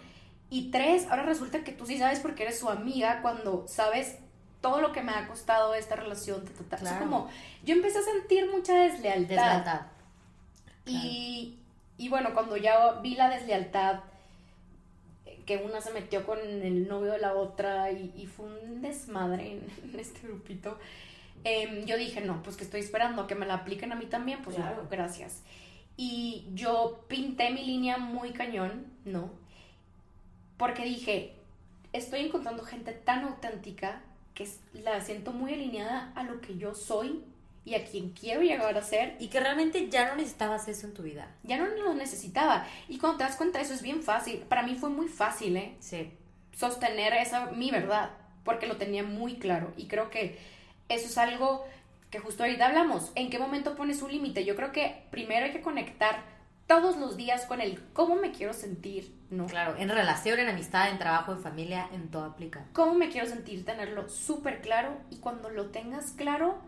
Y 0.49 0.71
tres, 0.71 1.05
ahora 1.09 1.23
resulta 1.23 1.63
que 1.65 1.73
tú 1.73 1.85
sí 1.85 1.97
sabes 1.97 2.19
porque 2.21 2.43
eres 2.43 2.57
su 2.59 2.69
amiga 2.69 3.21
cuando 3.21 3.65
sabes 3.67 4.17
todo 4.61 4.79
lo 4.81 4.93
que 4.93 5.01
me 5.03 5.11
ha 5.11 5.27
costado 5.27 5.75
esta 5.75 5.97
relación. 5.97 6.45
ta, 6.45 6.51
ta, 6.53 6.63
ta. 6.69 6.75
O 6.77 6.79
sea, 6.79 6.89
Claro. 6.97 7.05
como 7.05 7.29
yo 7.65 7.75
empecé 7.75 7.99
a 7.99 8.03
sentir 8.03 8.49
mucha 8.49 8.73
deslealtad. 8.73 9.27
Deslealtad. 9.35 9.81
Y, 10.85 11.57
y 11.97 12.09
bueno, 12.09 12.33
cuando 12.33 12.55
ya 12.57 12.93
vi 13.01 13.15
la 13.15 13.29
deslealtad, 13.29 13.99
que 15.45 15.57
una 15.57 15.79
se 15.81 15.91
metió 15.93 16.25
con 16.25 16.39
el 16.39 16.87
novio 16.89 17.11
de 17.13 17.19
la 17.19 17.33
otra 17.33 17.91
y, 17.91 18.13
y 18.17 18.25
fue 18.25 18.45
un 18.47 18.81
desmadre 18.81 19.53
en, 19.53 19.67
en 19.93 19.99
este 19.99 20.27
grupito, 20.27 20.77
em, 21.47 21.85
yo 21.85 21.97
dije, 21.97 22.21
no, 22.21 22.41
pues 22.43 22.55
que 22.57 22.63
estoy 22.63 22.79
esperando 22.81 23.27
que 23.27 23.35
me 23.35 23.45
la 23.45 23.55
apliquen 23.55 23.91
a 23.91 23.95
mí 23.95 24.05
también, 24.05 24.41
pues 24.43 24.55
Claro. 24.55 24.87
gracias. 24.89 25.43
Y 25.95 26.45
yo 26.53 27.05
pinté 27.07 27.49
mi 27.51 27.63
línea 27.65 27.97
muy 27.97 28.31
cañón, 28.31 28.85
¿no? 29.05 29.31
Porque 30.57 30.83
dije, 30.83 31.33
estoy 31.93 32.21
encontrando 32.21 32.63
gente 32.63 32.91
tan 32.93 33.23
auténtica 33.25 34.01
que 34.33 34.47
la 34.73 35.01
siento 35.01 35.31
muy 35.31 35.53
alineada 35.53 36.11
a 36.15 36.23
lo 36.23 36.41
que 36.41 36.57
yo 36.57 36.73
soy 36.75 37.23
y 37.65 37.75
a 37.75 37.83
quien 37.85 38.11
quiero 38.11 38.41
llegar 38.41 38.77
a 38.77 38.81
ser 38.81 39.17
Y 39.19 39.27
que 39.27 39.39
realmente 39.41 39.89
ya 39.89 40.07
no 40.07 40.15
necesitabas 40.15 40.67
eso 40.67 40.87
en 40.87 40.93
tu 40.93 41.03
vida. 41.03 41.27
ya 41.43 41.57
no 41.57 41.65
lo 41.67 41.93
necesitaba. 41.95 42.65
Y 42.87 42.97
cuando 42.97 43.17
te 43.19 43.23
das 43.25 43.35
cuenta, 43.35 43.59
eso 43.59 43.73
es 43.73 43.81
bien 43.81 44.01
fácil. 44.03 44.39
Para 44.47 44.63
mí 44.63 44.75
fue 44.75 44.89
muy 44.89 45.07
fácil, 45.07 45.57
¿eh? 45.57 45.75
Sí. 45.79 46.11
Sostener 46.55 47.13
esa, 47.13 47.47
mi 47.51 47.69
verdad, 47.71 48.11
porque 48.43 48.67
lo 48.67 48.77
tenía 48.77 49.03
muy 49.03 49.35
claro. 49.35 49.73
Y 49.77 49.87
creo 49.87 50.09
que 50.09 50.37
eso 50.89 51.07
es 51.07 51.17
algo 51.17 51.65
que 52.09 52.19
justo 52.19 52.43
ahorita 52.43 52.67
hablamos. 52.67 53.11
¿En 53.15 53.29
qué 53.29 53.39
momento 53.39 53.75
pones 53.75 54.01
un 54.01 54.11
límite? 54.11 54.45
Yo 54.45 54.55
creo 54.55 54.71
que 54.71 55.03
primero 55.11 55.45
hay 55.45 55.51
que 55.51 55.61
conectar 55.61 56.23
todos 56.67 56.97
los 56.97 57.15
días 57.15 57.45
con 57.45 57.61
el 57.61 57.81
cómo 57.93 58.15
me 58.15 58.31
quiero 58.31 58.53
sentir, 58.53 59.15
¿no? 59.29 59.45
Claro, 59.45 59.75
en 59.77 59.89
relación, 59.89 60.39
en 60.39 60.49
amistad, 60.49 60.89
en 60.89 60.97
trabajo, 60.97 61.31
en 61.31 61.39
familia, 61.39 61.87
en 61.93 62.09
todo 62.11 62.25
aplica. 62.25 62.65
cómo 62.73 62.93
me 62.93 63.09
quiero 63.09 63.27
sentir, 63.27 63.65
tenerlo 63.65 64.09
súper 64.09 64.61
claro 64.61 64.97
y 65.09 65.17
cuando 65.17 65.49
lo 65.49 65.67
tengas 65.67 66.11
claro, 66.11 66.59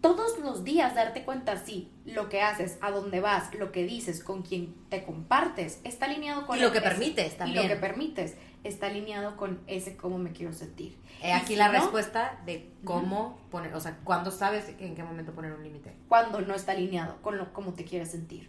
todos 0.00 0.38
los 0.38 0.64
días 0.64 0.94
darte 0.94 1.24
cuenta 1.24 1.56
si 1.58 1.90
lo 2.06 2.28
que 2.28 2.40
haces, 2.42 2.78
a 2.80 2.90
dónde 2.90 3.20
vas, 3.20 3.54
lo 3.54 3.70
que 3.72 3.84
dices, 3.84 4.24
con 4.24 4.42
quien 4.42 4.74
te 4.88 5.04
compartes, 5.04 5.80
está 5.84 6.06
alineado 6.06 6.46
con 6.46 6.56
Y 6.58 6.60
lo 6.62 6.72
que 6.72 6.78
ese- 6.78 6.88
permites 6.88 7.36
también. 7.36 7.64
Y 7.64 7.68
lo 7.68 7.74
que 7.74 7.80
permites 7.80 8.36
está 8.64 8.86
alineado 8.86 9.36
con 9.36 9.60
ese 9.66 9.96
cómo 9.96 10.18
me 10.18 10.32
quiero 10.32 10.52
sentir. 10.52 10.96
He 11.22 11.28
Y 11.28 11.32
aquí 11.32 11.46
si 11.48 11.56
la 11.56 11.68
no, 11.68 11.74
respuesta 11.80 12.40
de 12.46 12.70
cómo 12.84 13.38
poner, 13.50 13.74
o 13.74 13.80
sea, 13.80 13.98
cuándo 14.04 14.30
sabes 14.30 14.66
en 14.78 14.94
qué 14.94 15.02
momento 15.02 15.32
poner 15.32 15.52
un 15.52 15.62
límite. 15.62 15.94
cuando 16.08 16.40
no 16.40 16.54
está 16.54 16.72
alineado 16.72 17.20
con 17.22 17.36
lo 17.38 17.52
cómo 17.52 17.74
te 17.74 17.84
quieres 17.84 18.10
sentir. 18.10 18.48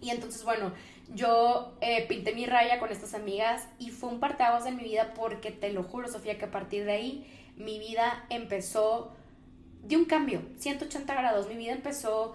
Y 0.00 0.10
entonces, 0.10 0.44
bueno, 0.44 0.72
yo 1.14 1.76
eh, 1.80 2.06
pinté 2.08 2.32
mi 2.34 2.46
raya 2.46 2.78
con 2.78 2.90
estas 2.90 3.12
amigas 3.14 3.68
y 3.78 3.90
fue 3.90 4.08
un 4.08 4.18
parteaguas 4.20 4.64
en 4.66 4.76
mi 4.76 4.84
vida 4.84 5.12
porque 5.14 5.50
te 5.50 5.72
lo 5.72 5.82
juro, 5.82 6.08
Sofía, 6.08 6.38
que 6.38 6.46
a 6.46 6.50
partir 6.50 6.84
de 6.86 6.92
ahí 6.92 7.52
mi 7.56 7.78
vida 7.78 8.24
empezó 8.30 9.12
de 9.82 9.96
un 9.96 10.04
cambio, 10.04 10.42
180 10.58 11.14
grados. 11.14 11.48
Mi 11.48 11.56
vida 11.56 11.72
empezó 11.72 12.34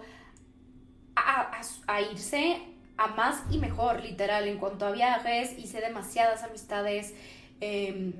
a, 1.14 2.00
irse 2.12 2.58
a 2.96 3.08
más 3.08 3.42
y 3.50 3.58
mejor, 3.58 4.02
literal, 4.02 4.48
en 4.48 4.58
cuanto 4.58 4.86
a 4.86 4.90
viajes, 4.90 5.58
hice 5.58 5.80
demasiadas 5.80 6.42
amistades, 6.42 7.14
eh, 7.60 8.12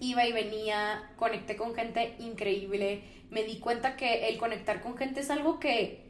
iba 0.00 0.26
y 0.26 0.32
venía, 0.32 1.10
conecté 1.16 1.56
con 1.56 1.74
gente 1.74 2.14
increíble, 2.18 3.02
me 3.30 3.42
di 3.42 3.58
cuenta 3.58 3.96
que 3.96 4.28
el 4.28 4.38
conectar 4.38 4.80
con 4.80 4.96
gente 4.96 5.20
es 5.20 5.30
algo 5.30 5.58
que 5.58 6.03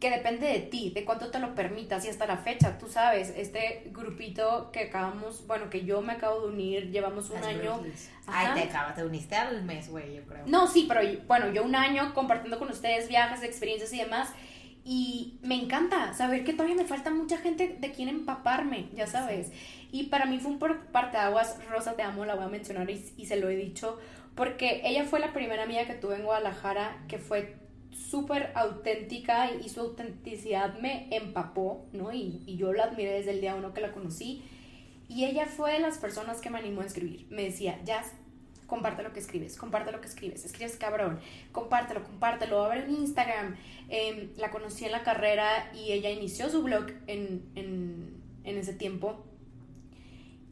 que 0.00 0.10
depende 0.10 0.46
de 0.46 0.60
ti, 0.60 0.90
de 0.94 1.04
cuánto 1.04 1.30
te 1.30 1.40
lo 1.40 1.54
permitas 1.56 2.04
y 2.04 2.08
hasta 2.08 2.24
la 2.26 2.36
fecha, 2.36 2.78
tú 2.78 2.86
sabes, 2.88 3.32
este 3.36 3.82
grupito 3.92 4.70
que 4.72 4.82
acabamos, 4.84 5.46
bueno, 5.46 5.68
que 5.70 5.84
yo 5.84 6.00
me 6.02 6.12
acabo 6.12 6.42
de 6.42 6.48
unir, 6.52 6.90
llevamos 6.92 7.30
un 7.30 7.36
Las 7.40 7.46
año. 7.46 7.82
Ajá. 8.26 8.54
Ay, 8.54 8.62
te 8.62 8.68
acabas, 8.68 8.94
te 8.94 9.04
uniste 9.04 9.34
al 9.34 9.64
mes, 9.64 9.88
güey, 9.90 10.14
yo 10.14 10.22
creo. 10.24 10.44
No, 10.46 10.68
sí, 10.68 10.84
pero 10.86 11.00
bueno, 11.26 11.50
yo 11.52 11.64
un 11.64 11.74
año 11.74 12.14
compartiendo 12.14 12.58
con 12.60 12.68
ustedes 12.70 13.08
viajes, 13.08 13.42
experiencias 13.42 13.92
y 13.92 13.98
demás. 13.98 14.32
Y 14.84 15.38
me 15.42 15.54
encanta 15.60 16.14
saber 16.14 16.44
que 16.44 16.52
todavía 16.54 16.76
me 16.76 16.84
falta 16.84 17.10
mucha 17.10 17.36
gente 17.36 17.76
de 17.78 17.90
quien 17.92 18.08
empaparme, 18.08 18.88
ya 18.94 19.06
sabes. 19.06 19.50
Y 19.92 20.04
para 20.04 20.24
mí 20.24 20.38
fue 20.38 20.52
un 20.52 20.58
par- 20.58 20.86
parteaguas, 20.92 21.58
Rosa, 21.68 21.94
te 21.94 22.02
amo, 22.02 22.24
la 22.24 22.36
voy 22.36 22.44
a 22.44 22.48
mencionar 22.48 22.88
y, 22.88 23.04
y 23.16 23.26
se 23.26 23.36
lo 23.36 23.50
he 23.50 23.56
dicho, 23.56 23.98
porque 24.34 24.80
ella 24.84 25.04
fue 25.04 25.20
la 25.20 25.32
primera 25.34 25.64
amiga 25.64 25.84
que 25.84 25.94
tuve 25.94 26.16
en 26.16 26.22
Guadalajara 26.24 26.96
que 27.08 27.18
fue 27.18 27.56
súper 27.98 28.52
auténtica 28.54 29.50
y, 29.52 29.68
su 29.68 29.80
autenticidad 29.80 30.78
me 30.78 31.08
empapó, 31.14 31.86
¿no? 31.92 32.12
Y, 32.12 32.56
yo 32.56 32.72
la 32.72 32.84
admiré 32.84 33.14
desde 33.14 33.32
el 33.32 33.40
día 33.40 33.54
uno 33.54 33.74
que 33.74 33.80
la 33.80 33.92
conocí. 33.92 34.42
Y 35.08 35.24
ella 35.24 35.46
fue 35.46 35.72
de 35.72 35.78
las 35.80 35.98
personas 35.98 36.40
que 36.40 36.50
me 36.50 36.58
animó 36.58 36.82
a 36.82 36.86
escribir. 36.86 37.26
Me 37.30 37.44
decía, 37.44 37.80
Jazz, 37.84 38.12
comparte 38.66 39.02
lo 39.02 39.12
que 39.12 39.20
escribes, 39.20 39.56
comparte 39.56 39.90
lo 39.90 40.00
que 40.00 40.06
escribes, 40.06 40.44
escribes 40.44 40.76
cabrón, 40.76 41.18
compártelo, 41.52 42.04
compártelo, 42.04 42.62
abre 42.62 42.84
en 42.84 42.90
Instagram. 42.90 43.56
Em, 43.88 44.30
la 44.36 44.50
conocí 44.50 44.84
en 44.84 44.92
la 44.92 45.02
carrera 45.02 45.72
y 45.74 45.92
ella 45.92 46.10
inició 46.10 46.50
su 46.50 46.62
blog 46.62 46.86
en, 47.06 47.42
en, 47.54 48.18
ese 48.44 48.74
tiempo. 48.74 49.24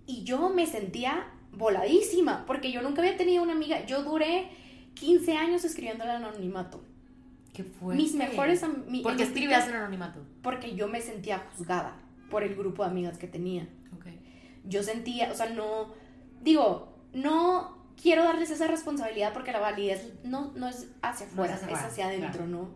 Y 0.06 0.24
yo 0.24 0.48
me 0.50 0.66
sentía 0.66 1.32
voladísima, 1.52 2.44
porque 2.46 2.70
yo 2.70 2.82
nunca 2.82 3.02
había 3.02 3.16
tenido 3.16 3.42
una 3.42 3.52
amiga. 3.52 3.84
Yo 3.86 4.02
duré 4.02 4.48
15 4.94 5.34
años 5.34 5.64
escribiendo 5.64 6.04
en 6.04 6.10
anonimato. 6.10 6.82
Qué 7.56 7.64
fuerte. 7.64 8.02
Mis 8.02 8.14
mejores 8.14 8.62
am- 8.62 8.84
mi- 8.86 9.00
¿Por 9.00 9.16
qué 9.16 9.22
en 9.22 9.28
mi 9.30 9.34
escribías 9.34 9.66
en 9.66 9.74
anonimato? 9.76 10.20
Porque 10.42 10.74
yo 10.74 10.88
me 10.88 11.00
sentía 11.00 11.38
juzgada 11.56 11.96
por 12.30 12.42
el 12.42 12.54
grupo 12.54 12.84
de 12.84 12.90
amigas 12.90 13.16
que 13.16 13.26
tenía. 13.26 13.66
Ok. 13.96 14.06
Yo 14.64 14.82
sentía, 14.82 15.32
o 15.32 15.34
sea, 15.34 15.48
no, 15.48 15.94
digo, 16.42 16.92
no 17.14 17.78
quiero 18.00 18.24
darles 18.24 18.50
esa 18.50 18.66
responsabilidad 18.66 19.32
porque 19.32 19.52
la 19.52 19.60
validez 19.60 20.12
no, 20.22 20.52
no 20.54 20.68
es 20.68 20.88
hacia 21.00 21.26
No 21.34 21.44
es 21.44 21.52
afuera, 21.52 21.54
hacia 21.54 21.68
es 21.70 21.82
hacia 21.84 22.06
adentro, 22.08 22.30
claro. 22.32 22.46
¿no? 22.46 22.68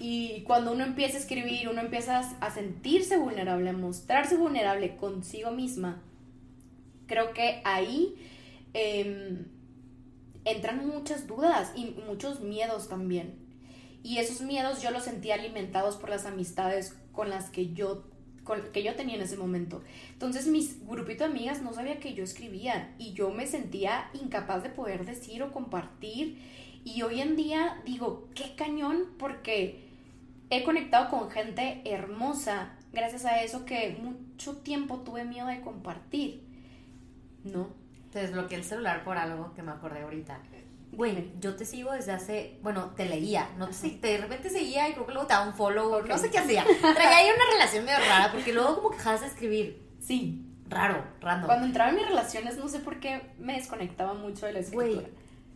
Y 0.00 0.42
cuando 0.42 0.72
uno 0.72 0.84
empieza 0.84 1.16
a 1.16 1.20
escribir, 1.20 1.68
uno 1.68 1.80
empieza 1.80 2.18
a 2.40 2.50
sentirse 2.50 3.16
vulnerable, 3.16 3.70
a 3.70 3.72
mostrarse 3.72 4.36
vulnerable 4.36 4.96
consigo 4.96 5.50
misma, 5.52 6.02
creo 7.06 7.32
que 7.32 7.62
ahí 7.64 8.16
em, 8.74 9.46
entran 10.44 10.86
muchas 10.86 11.26
dudas 11.26 11.72
y 11.76 11.94
muchos 12.06 12.40
miedos 12.40 12.88
también. 12.88 13.38
Y 14.04 14.18
esos 14.18 14.42
miedos 14.42 14.82
yo 14.82 14.90
los 14.90 15.04
sentía 15.04 15.34
alimentados 15.34 15.96
por 15.96 16.10
las 16.10 16.26
amistades 16.26 16.94
con 17.12 17.30
las 17.30 17.48
que 17.48 17.72
yo, 17.72 18.04
con, 18.44 18.60
que 18.70 18.82
yo 18.82 18.94
tenía 18.94 19.16
en 19.16 19.22
ese 19.22 19.38
momento. 19.38 19.82
Entonces 20.12 20.46
mis 20.46 20.86
grupito 20.86 21.24
de 21.24 21.30
amigas 21.30 21.62
no 21.62 21.72
sabía 21.72 21.98
que 21.98 22.12
yo 22.12 22.22
escribía 22.22 22.94
y 22.98 23.14
yo 23.14 23.30
me 23.30 23.46
sentía 23.46 24.10
incapaz 24.12 24.62
de 24.62 24.68
poder 24.68 25.06
decir 25.06 25.42
o 25.42 25.52
compartir. 25.52 26.38
Y 26.84 27.00
hoy 27.00 27.22
en 27.22 27.34
día 27.34 27.80
digo, 27.86 28.28
qué 28.34 28.54
cañón 28.54 29.06
porque 29.18 29.88
he 30.50 30.64
conectado 30.64 31.08
con 31.08 31.30
gente 31.30 31.80
hermosa 31.86 32.76
gracias 32.92 33.24
a 33.24 33.42
eso 33.42 33.64
que 33.64 33.96
mucho 34.02 34.58
tiempo 34.58 34.98
tuve 34.98 35.24
miedo 35.24 35.46
de 35.46 35.62
compartir. 35.62 36.42
¿No? 37.42 37.68
Te 38.12 38.20
desbloqueé 38.20 38.58
el 38.58 38.64
celular 38.64 39.02
por 39.02 39.16
algo 39.16 39.54
que 39.54 39.62
me 39.62 39.70
acordé 39.70 40.02
ahorita. 40.02 40.40
Güey, 40.96 41.32
yo 41.40 41.56
te 41.56 41.64
sigo 41.64 41.92
desde 41.92 42.12
hace, 42.12 42.58
bueno, 42.62 42.92
te 42.96 43.06
leía, 43.06 43.50
no 43.58 43.66
te 43.68 43.74
sé, 43.74 43.98
de 44.00 44.18
repente 44.18 44.50
seguía 44.50 44.88
y 44.88 44.92
creo 44.92 45.06
que 45.06 45.12
luego 45.12 45.26
te 45.26 45.34
daba 45.34 45.46
un 45.46 45.54
follow, 45.54 46.04
no 46.06 46.18
sé 46.18 46.30
qué 46.30 46.38
hacía. 46.38 46.64
Traía 46.80 47.16
ahí 47.16 47.28
una 47.34 47.52
relación 47.52 47.84
medio 47.84 47.98
rara 47.98 48.30
porque 48.32 48.52
luego 48.52 48.76
como 48.76 48.90
que 48.90 48.96
dejas 48.96 49.20
de 49.20 49.26
escribir. 49.26 49.88
Sí. 50.00 50.50
Raro, 50.68 51.04
random. 51.20 51.46
Cuando 51.46 51.66
entraba 51.66 51.90
en 51.90 51.96
mis 51.96 52.06
relaciones 52.06 52.56
no 52.56 52.68
sé 52.68 52.80
por 52.80 52.98
qué 52.98 53.32
me 53.38 53.54
desconectaba 53.54 54.14
mucho 54.14 54.46
de 54.46 54.52
la 54.52 54.58
escritura. 54.60 55.02
Güey, 55.02 55.06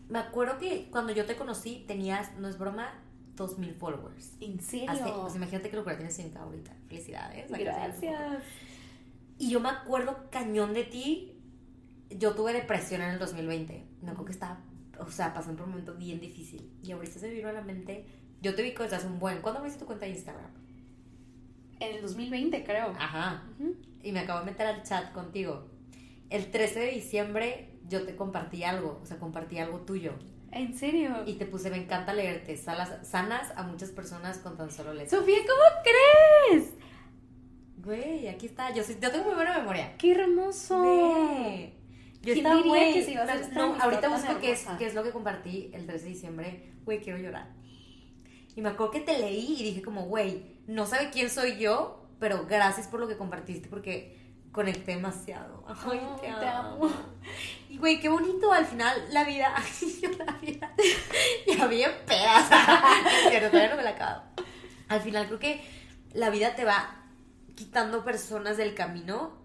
me 0.08 0.18
acuerdo 0.18 0.58
que 0.58 0.88
cuando 0.90 1.12
yo 1.12 1.24
te 1.26 1.36
conocí 1.36 1.84
tenías, 1.86 2.34
no 2.36 2.48
es 2.48 2.58
broma, 2.58 2.92
2000 3.36 3.74
followers. 3.74 4.32
¿En 4.40 4.60
serio? 4.60 4.90
Hace, 4.90 5.04
pues 5.04 5.34
imagínate 5.36 5.70
que 5.70 5.76
lo 5.76 5.84
que 5.84 5.94
tienes 5.94 6.14
100 6.14 6.36
ahorita. 6.36 6.72
Felicidades. 6.88 7.50
Gracias. 7.50 8.42
Y 9.38 9.50
yo 9.50 9.60
me 9.60 9.68
acuerdo 9.68 10.28
cañón 10.30 10.74
de 10.74 10.84
ti. 10.84 11.34
Yo 12.10 12.34
tuve 12.34 12.52
depresión 12.52 13.02
en 13.02 13.10
el 13.10 13.18
2020. 13.18 13.84
Me 14.02 14.10
acuerdo 14.10 14.24
que 14.26 14.32
estaba, 14.32 14.58
o 15.00 15.10
sea, 15.10 15.32
pasando 15.34 15.58
por 15.58 15.66
un 15.66 15.70
momento 15.70 15.94
bien 15.94 16.20
difícil. 16.20 16.72
Y 16.82 16.92
ahorita 16.92 17.18
se 17.18 17.28
me 17.28 17.34
vino 17.34 17.48
a 17.48 17.52
la 17.52 17.62
mente. 17.62 18.04
Yo 18.40 18.54
te 18.54 18.62
vi 18.62 18.72
desde 18.72 18.96
hace 18.96 19.06
un 19.06 19.18
buen. 19.18 19.40
¿Cuándo 19.40 19.58
abriste 19.58 19.80
tu 19.80 19.86
cuenta 19.86 20.06
de 20.06 20.12
Instagram? 20.12 20.50
En 21.80 21.96
el 21.96 22.02
2020, 22.02 22.64
creo. 22.64 22.94
Ajá. 22.98 23.44
Ujú. 23.58 23.76
Y 24.02 24.12
me 24.12 24.20
acabo 24.20 24.40
de 24.40 24.46
meter 24.46 24.66
al 24.66 24.82
chat 24.82 25.12
contigo. 25.12 25.68
El 26.30 26.50
13 26.50 26.80
de 26.80 26.90
diciembre 26.92 27.78
yo 27.88 28.04
te 28.04 28.14
compartí 28.16 28.64
algo. 28.64 29.00
O 29.02 29.06
sea, 29.06 29.18
compartí 29.18 29.58
algo 29.58 29.80
tuyo. 29.80 30.12
¿En 30.50 30.74
serio? 30.74 31.24
Y 31.26 31.34
te 31.34 31.46
puse, 31.46 31.70
me 31.70 31.76
encanta 31.76 32.14
leerte. 32.14 32.56
Salas, 32.56 33.06
sanas 33.06 33.52
a 33.56 33.64
muchas 33.64 33.90
personas 33.90 34.38
con 34.38 34.56
tan 34.56 34.70
solo 34.70 34.94
leer. 34.94 35.08
Sofía, 35.08 35.38
¿cómo 35.40 36.58
crees? 36.58 36.72
Güey, 37.76 38.28
aquí 38.28 38.46
está. 38.46 38.72
Yo, 38.74 38.82
yo 38.82 39.10
tengo 39.10 39.24
muy 39.24 39.34
buena 39.34 39.58
memoria. 39.58 39.96
¡Qué 39.98 40.12
hermoso! 40.12 40.82
Yo 42.28 42.34
¿Quién 42.34 42.46
estaba, 42.46 42.62
güey, 42.62 42.92
que 42.94 43.04
se 43.04 43.12
iba 43.12 43.22
a 43.22 43.24
hacer 43.24 43.46
pero 43.52 43.66
no, 43.74 43.82
ahorita 43.82 44.08
busco 44.08 44.38
qué 44.40 44.52
es, 44.52 44.66
qué 44.78 44.86
es 44.86 44.94
lo 44.94 45.02
que 45.02 45.10
compartí 45.10 45.70
el 45.72 45.86
13 45.86 46.04
de 46.04 46.10
diciembre. 46.10 46.72
Güey, 46.84 47.00
quiero 47.00 47.18
llorar. 47.18 47.48
Y 48.54 48.60
me 48.60 48.70
acuerdo 48.70 48.92
que 48.92 49.00
te 49.00 49.18
leí 49.18 49.56
y 49.58 49.62
dije 49.62 49.82
como, 49.82 50.06
güey, 50.06 50.58
no 50.66 50.84
sabe 50.86 51.10
quién 51.10 51.30
soy 51.30 51.58
yo, 51.58 52.06
pero 52.18 52.46
gracias 52.46 52.86
por 52.88 53.00
lo 53.00 53.06
que 53.08 53.16
compartiste 53.16 53.68
porque 53.68 54.18
conecté 54.52 54.92
demasiado. 54.96 55.64
Ay, 55.68 56.00
Oh, 56.02 56.16
te, 56.16 56.26
te 56.26 56.46
amo. 56.46 56.86
amo. 56.86 56.90
Y 57.68 57.78
güey, 57.78 58.00
qué 58.00 58.08
bonito 58.08 58.52
al 58.52 58.64
final 58.66 58.96
la 59.10 59.24
vida. 59.24 59.52
Ay, 59.56 59.98
yo 60.02 60.10
la 60.24 60.32
vida. 60.34 60.74
Ya 61.46 61.66
bien 61.66 61.90
pedas. 62.06 62.48
Cierto, 63.28 63.48
todavía 63.50 63.70
no 63.70 63.76
me 63.76 63.82
la 63.84 63.90
acabo. 63.90 64.22
Al 64.88 65.00
final 65.00 65.26
creo 65.26 65.38
que 65.38 65.60
la 66.14 66.30
vida 66.30 66.56
te 66.56 66.64
va 66.64 66.96
quitando 67.54 68.04
personas 68.04 68.56
del 68.56 68.74
camino. 68.74 69.36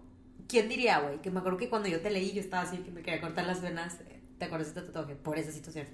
¿Quién 0.48 0.68
diría, 0.68 1.00
güey? 1.00 1.20
Que 1.22 1.30
me 1.30 1.40
acuerdo 1.40 1.58
que 1.58 1.68
cuando 1.68 1.88
yo 1.88 2.00
te 2.00 2.10
leí, 2.10 2.32
yo 2.32 2.40
estaba 2.40 2.62
así, 2.62 2.78
que 2.78 2.90
me 2.90 3.02
quería 3.02 3.20
cortar 3.20 3.46
las 3.46 3.62
venas. 3.62 3.98
¿Te 4.38 4.44
acuerdas 4.44 4.74
de 4.74 4.80
este 4.80 4.92
tatuaje? 4.92 5.14
Por 5.14 5.38
esa 5.38 5.52
situación. 5.52 5.86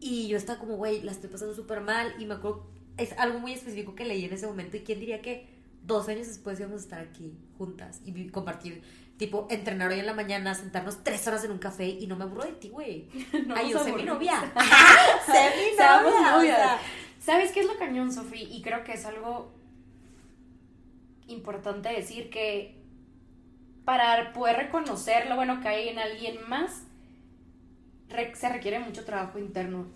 Y 0.00 0.26
yo 0.28 0.36
estaba 0.36 0.58
como, 0.58 0.76
güey, 0.76 1.02
la 1.02 1.12
estoy 1.12 1.30
pasando 1.30 1.54
súper 1.54 1.80
mal. 1.80 2.14
Y 2.18 2.26
me 2.26 2.34
acuerdo, 2.34 2.66
es 2.96 3.12
algo 3.18 3.38
muy 3.38 3.52
específico 3.52 3.94
que 3.94 4.04
leí 4.04 4.24
en 4.24 4.32
ese 4.32 4.46
momento. 4.46 4.76
¿Y 4.76 4.80
quién 4.80 4.98
diría 4.98 5.22
que 5.22 5.48
dos 5.84 6.08
años 6.08 6.26
después 6.26 6.58
íbamos 6.58 6.80
a 6.80 6.84
estar 6.84 7.00
aquí 7.00 7.34
juntas 7.58 8.00
y 8.04 8.28
compartir, 8.28 8.82
tipo, 9.16 9.46
entrenar 9.50 9.90
hoy 9.90 10.00
en 10.00 10.06
la 10.06 10.14
mañana, 10.14 10.54
sentarnos 10.54 11.04
tres 11.04 11.26
horas 11.26 11.44
en 11.44 11.52
un 11.52 11.58
café 11.58 11.86
y 11.86 12.06
no 12.06 12.16
me 12.16 12.24
aburro 12.24 12.44
de 12.44 12.52
ti, 12.52 12.68
güey? 12.68 13.08
No 13.46 13.54
Ay, 13.54 13.70
yo 13.70 13.82
sé 13.82 13.92
mi 13.92 14.02
novia. 14.02 14.40
sé 15.26 15.50
mi 15.56 15.76
novia. 15.76 15.98
o 15.98 16.36
novias. 16.36 16.56
sea, 16.56 16.80
¿Sabes 17.20 17.52
qué 17.52 17.60
es 17.60 17.66
lo 17.66 17.78
cañón, 17.78 18.12
Sofía? 18.12 18.42
Y 18.42 18.62
creo 18.62 18.82
que 18.82 18.94
es 18.94 19.04
algo 19.04 19.52
importante 21.28 21.88
decir 21.90 22.30
que 22.30 22.81
para 23.84 24.32
poder 24.32 24.56
reconocer 24.56 25.28
lo 25.28 25.36
bueno 25.36 25.60
que 25.60 25.68
hay 25.68 25.88
en 25.88 25.98
alguien 25.98 26.38
más, 26.48 26.84
re- 28.08 28.34
se 28.34 28.48
requiere 28.48 28.78
mucho 28.80 29.04
trabajo 29.04 29.38
interno. 29.38 29.86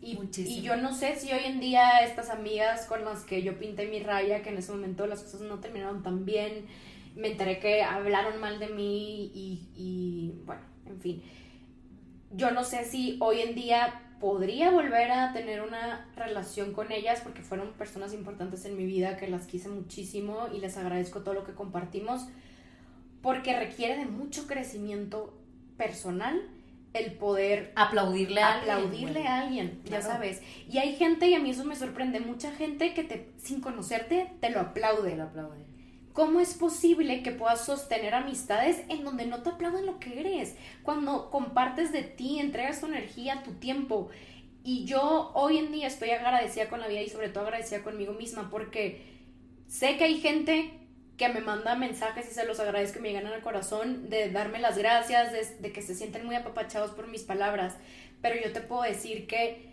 Y, 0.00 0.14
Muchísimo. 0.16 0.56
y 0.56 0.62
yo 0.62 0.76
no 0.76 0.94
sé 0.94 1.16
si 1.16 1.32
hoy 1.32 1.40
en 1.44 1.58
día 1.58 2.00
estas 2.04 2.30
amigas 2.30 2.86
con 2.86 3.04
las 3.04 3.24
que 3.24 3.42
yo 3.42 3.58
pinté 3.58 3.86
mi 3.88 4.00
raya, 4.00 4.42
que 4.42 4.50
en 4.50 4.58
ese 4.58 4.70
momento 4.70 5.06
las 5.08 5.22
cosas 5.22 5.40
no 5.40 5.58
terminaron 5.58 6.02
tan 6.04 6.24
bien, 6.24 6.66
me 7.16 7.32
enteré 7.32 7.58
que 7.58 7.82
hablaron 7.82 8.40
mal 8.40 8.60
de 8.60 8.68
mí 8.68 9.32
y, 9.34 9.68
y 9.74 10.32
bueno, 10.44 10.62
en 10.86 11.00
fin. 11.00 11.22
Yo 12.30 12.50
no 12.52 12.62
sé 12.62 12.84
si 12.84 13.16
hoy 13.20 13.40
en 13.40 13.54
día 13.56 14.02
podría 14.20 14.70
volver 14.70 15.10
a 15.10 15.32
tener 15.32 15.62
una 15.62 16.08
relación 16.14 16.72
con 16.72 16.92
ellas 16.92 17.20
porque 17.22 17.42
fueron 17.42 17.72
personas 17.72 18.12
importantes 18.14 18.64
en 18.66 18.76
mi 18.76 18.84
vida 18.84 19.16
que 19.16 19.26
las 19.28 19.46
quise 19.46 19.68
muchísimo 19.68 20.46
y 20.54 20.60
les 20.60 20.76
agradezco 20.76 21.22
todo 21.22 21.34
lo 21.34 21.44
que 21.44 21.54
compartimos 21.54 22.28
porque 23.22 23.58
requiere 23.58 23.96
de 23.96 24.06
mucho 24.06 24.46
crecimiento 24.46 25.34
personal 25.76 26.40
el 26.94 27.12
poder 27.12 27.72
aplaudirle 27.76 28.40
a 28.40 28.54
alguien, 28.54 28.70
aplaudirle 28.76 29.12
güey. 29.20 29.26
a 29.26 29.40
alguien, 29.42 29.80
ya 29.84 29.98
Claro. 30.00 30.04
sabes. 30.14 30.42
Y 30.70 30.78
hay 30.78 30.96
gente, 30.96 31.28
y 31.28 31.34
a 31.34 31.38
mí 31.40 31.50
eso 31.50 31.64
me 31.64 31.76
sorprende, 31.76 32.20
mucha 32.20 32.50
gente 32.52 32.94
que 32.94 33.04
te, 33.04 33.30
sin 33.36 33.60
conocerte 33.60 34.32
te 34.40 34.50
lo 34.50 34.60
aplaude. 34.60 35.14
Lo 35.16 35.24
aplaude. 35.24 35.58
¿Cómo 36.14 36.40
es 36.40 36.54
posible 36.54 37.22
que 37.22 37.30
puedas 37.30 37.64
sostener 37.64 38.14
amistades 38.14 38.82
en 38.88 39.04
donde 39.04 39.26
no 39.26 39.42
te 39.42 39.50
aplauden 39.50 39.86
lo 39.86 40.00
que 40.00 40.18
eres? 40.18 40.56
Cuando 40.82 41.30
compartes 41.30 41.92
de 41.92 42.02
ti, 42.02 42.40
entregas 42.40 42.80
tu 42.80 42.86
energía, 42.86 43.42
tu 43.44 43.52
tiempo. 43.52 44.08
Y 44.64 44.84
yo 44.84 45.30
hoy 45.34 45.58
en 45.58 45.70
día 45.70 45.86
estoy 45.86 46.10
agradecida 46.10 46.68
con 46.68 46.80
la 46.80 46.88
vida 46.88 47.02
y 47.02 47.08
sobre 47.08 47.28
todo 47.28 47.44
agradecida 47.44 47.82
conmigo 47.84 48.14
misma 48.14 48.48
porque 48.50 49.02
sé 49.68 49.96
que 49.96 50.04
hay 50.04 50.18
gente 50.20 50.72
que 51.18 51.28
me 51.28 51.40
manda 51.40 51.74
mensajes 51.74 52.26
y 52.30 52.34
se 52.34 52.46
los 52.46 52.58
agradezco 52.60 53.00
y 53.00 53.02
me 53.02 53.08
llegan 53.12 53.26
al 53.26 53.42
corazón 53.42 54.08
de 54.08 54.30
darme 54.30 54.58
las 54.60 54.78
gracias, 54.78 55.32
de, 55.32 55.44
de 55.60 55.72
que 55.72 55.82
se 55.82 55.94
sienten 55.94 56.24
muy 56.24 56.36
apapachados 56.36 56.92
por 56.92 57.08
mis 57.08 57.22
palabras. 57.24 57.76
Pero 58.22 58.36
yo 58.42 58.52
te 58.52 58.60
puedo 58.62 58.82
decir 58.82 59.26
que 59.26 59.68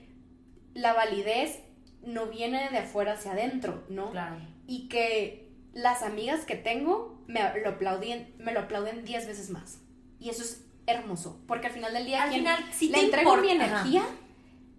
la 0.73 0.91
validez 0.93 1.59
no 2.03 2.25
viene 2.27 2.69
de 2.71 2.79
afuera 2.79 3.13
hacia 3.13 3.31
adentro, 3.31 3.83
¿no? 3.89 4.11
Claro. 4.11 4.35
y 4.67 4.87
que 4.89 5.45
las 5.73 6.01
amigas 6.03 6.45
que 6.45 6.55
tengo 6.55 7.23
me 7.27 7.39
lo 7.61 7.69
aplauden, 7.69 8.33
me 8.39 8.51
lo 8.51 8.61
aplauden 8.61 9.05
10 9.05 9.27
veces 9.27 9.49
más. 9.49 9.79
Y 10.19 10.29
eso 10.29 10.41
es 10.43 10.63
hermoso, 10.87 11.41
porque 11.47 11.67
al 11.67 11.73
final 11.73 11.93
del 11.93 12.05
día 12.05 12.23
Al 12.23 12.29
quien 12.29 12.41
final, 12.41 12.63
sí 12.71 12.89
le 12.89 12.99
entrego 13.01 13.35
mi 13.37 13.51
ajá. 13.51 13.55
energía, 13.65 14.03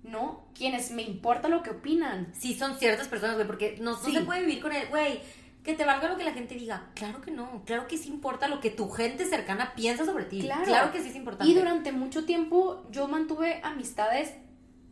¿no? 0.05 0.47
Quienes 0.55 0.91
me 0.91 1.03
importa 1.03 1.49
lo 1.49 1.63
que 1.63 1.71
opinan. 1.71 2.33
Sí, 2.33 2.55
son 2.55 2.79
ciertas 2.79 3.09
personas, 3.09 3.35
güey, 3.37 3.47
porque 3.47 3.77
no, 3.81 3.93
no 3.93 3.97
Sí. 3.99 4.13
se 4.13 4.21
puede 4.23 4.41
vivir 4.41 4.61
con 4.63 4.73
el, 4.73 4.87
güey, 4.89 5.21
que 5.67 5.75
te 5.75 5.85
valga 5.85 6.09
lo 6.09 6.17
que 6.17 6.25
la 6.25 6.33
gente 6.33 6.55
diga. 6.55 6.91
Claro 6.95 7.21
que 7.21 7.33
no, 7.33 7.63
claro 7.67 7.89
que 7.89 7.99
sí 7.99 8.09
importa 8.09 8.47
lo 8.47 8.61
que 8.61 8.71
tu 8.71 8.89
gente 8.89 9.27
cercana 9.27 9.75
piensa 9.75 10.07
sobre 10.07 10.25
ti. 10.25 10.41
Claro. 10.41 10.93
que 10.93 11.03
sí 11.03 11.09
es 11.09 11.17
importante. 11.17 11.53
Y 11.53 11.55
durante 11.57 11.91
mucho 11.93 12.25
tiempo 12.25 12.87
yo 12.91 13.09
mantuve 13.09 13.61
amistades 13.65 14.33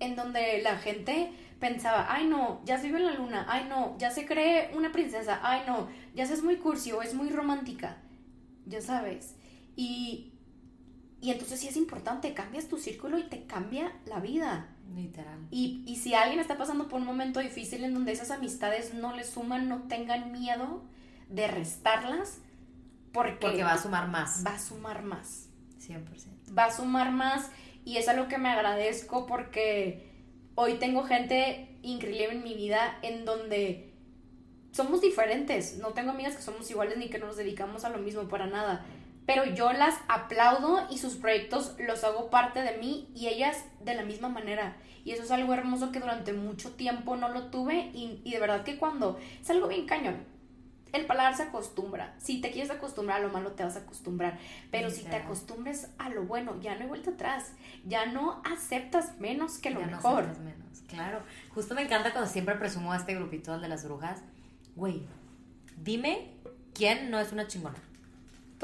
en 0.01 0.17
donde 0.17 0.61
la 0.63 0.77
gente 0.77 1.33
pensaba, 1.61 2.09
ay 2.13 2.27
no, 2.27 2.61
ya 2.65 2.79
se 2.79 2.89
vive 2.89 2.99
en 2.99 3.07
la 3.07 3.15
luna, 3.15 3.47
ay 3.49 3.67
no, 3.69 3.97
ya 3.99 4.11
se 4.11 4.27
cree 4.27 4.71
una 4.75 4.91
princesa, 4.91 5.41
ay 5.43 5.63
no, 5.67 5.89
ya 6.15 6.27
se 6.27 6.35
es 6.35 6.43
muy 6.43 6.57
cursi 6.57 6.91
o 6.93 7.01
es 7.01 7.15
muy 7.15 7.31
romántica, 7.31 7.97
ya 8.67 8.81
sabes. 8.83 9.37
Y, 9.77 10.33
Y 11.21 11.31
entonces 11.31 11.61
sí 11.61 11.69
es 11.69 11.77
importante, 11.77 12.35
cambias 12.35 12.69
tu 12.69 12.77
círculo 12.77 13.17
y 13.19 13.23
te 13.23 13.47
cambia 13.47 13.93
la 14.07 14.19
vida. 14.21 14.74
Literal. 14.95 15.39
Y, 15.51 15.83
y 15.87 15.97
si 15.97 16.15
alguien 16.15 16.41
está 16.41 16.57
pasando 16.57 16.89
por 16.89 17.01
un 17.01 17.07
momento 17.07 17.41
difícil 17.41 17.85
en 17.85 17.95
donde 17.95 18.13
esas 18.13 18.31
amistades 18.31 18.95
no 18.95 19.15
le 19.15 19.25
suman, 19.25 19.69
no 19.69 19.83
tengan 19.83 20.33
miedo 20.33 20.83
de 21.29 21.47
restarlas, 21.49 22.41
porque, 23.13 23.39
Porque 23.41 23.63
va 23.63 23.75
a 23.75 23.79
sumar 23.79 24.09
más. 24.09 24.45
va 24.45 24.55
a 24.55 24.59
sumar 24.59 25.03
más. 25.05 25.49
100%. 25.81 26.03
Va 26.59 26.65
a 26.67 26.71
sumar 26.73 27.13
más 27.13 27.49
y 27.85 27.99
es 27.99 28.09
algo 28.09 28.27
que 28.29 28.39
me 28.39 28.49
agradezco 28.49 29.27
porque 29.27 30.11
hoy 30.57 30.75
tengo 30.75 31.05
gente 31.05 31.69
increíble 31.83 32.33
en 32.33 32.43
mi 32.43 32.55
vida 32.55 32.99
en 33.03 33.25
donde 33.25 33.93
somos 34.73 35.01
diferentes. 35.01 35.79
No 35.79 35.91
tengo 35.91 36.11
amigas 36.11 36.35
que 36.35 36.43
somos 36.43 36.69
iguales 36.71 36.99
ni 36.99 37.09
que 37.09 37.19
nos 37.19 37.37
dedicamos 37.37 37.85
a 37.85 37.91
lo 37.91 37.99
mismo 37.99 38.25
para 38.25 38.47
nada. 38.47 38.85
Pero 39.27 39.45
yo 39.47 39.73
las 39.73 39.95
aplaudo 40.09 40.87
y 40.91 40.99
sus 40.99 41.15
proyectos 41.15 41.75
los 41.79 42.05
hago 42.05 42.29
parte 42.31 42.61
de 42.63 42.77
mí 42.79 43.09
y 43.15 43.29
ellas 43.29 43.65
de 43.81 43.95
la 43.95 44.03
misma 44.03 44.29
manera. 44.29 44.77
Y 45.05 45.13
eso 45.13 45.23
es 45.23 45.31
algo 45.31 45.53
hermoso 45.55 45.93
que 45.93 46.01
durante 46.01 46.33
mucho 46.33 46.73
tiempo 46.73 47.17
no 47.17 47.29
lo 47.29 47.47
tuve 47.47 47.91
y, 47.95 48.21
y 48.25 48.33
de 48.33 48.39
verdad 48.41 48.65
que 48.65 48.77
cuando 48.79 49.19
es 49.41 49.49
algo 49.51 49.69
bien 49.69 49.87
cañón. 49.87 50.17
El 50.93 51.07
paladar 51.07 51.37
se 51.37 51.43
acostumbra. 51.43 52.15
Si 52.19 52.41
te 52.41 52.53
quieres 52.53 52.71
acostumbrar 52.71 53.19
a 53.19 53.23
lo 53.25 53.33
malo, 53.33 53.51
te 53.53 53.65
vas 53.65 53.75
a 53.75 53.81
acostumbrar. 53.81 54.39
Pero 54.71 54.91
si 54.91 55.03
te 55.03 55.17
acostumbres 55.17 55.89
a 55.99 56.09
lo 56.09 56.23
bueno, 56.23 56.61
ya 56.61 56.77
no 56.77 56.83
hay 56.83 56.87
vuelta 56.87 57.11
atrás. 57.11 57.51
Ya 57.85 58.07
no 58.07 58.41
aceptas 58.45 59.19
menos 59.19 59.59
que 59.59 59.71
lo 59.71 59.81
Ya 59.81 59.87
no 59.87 59.97
mejor. 59.97 60.23
aceptas 60.23 60.39
menos. 60.45 60.83
Claro. 60.87 61.23
Justo 61.53 61.75
me 61.75 61.83
encanta 61.83 62.13
cuando 62.13 62.31
siempre 62.31 62.55
presumo 62.55 62.93
a 62.93 62.97
este 62.99 63.13
grupito, 63.17 63.53
al 63.53 63.61
de 63.61 63.69
las 63.69 63.85
brujas. 63.85 64.23
Güey, 64.77 65.03
dime 65.79 66.31
quién 66.75 67.11
no 67.11 67.19
es 67.19 67.33
una 67.33 67.49
chingona. 67.49 67.75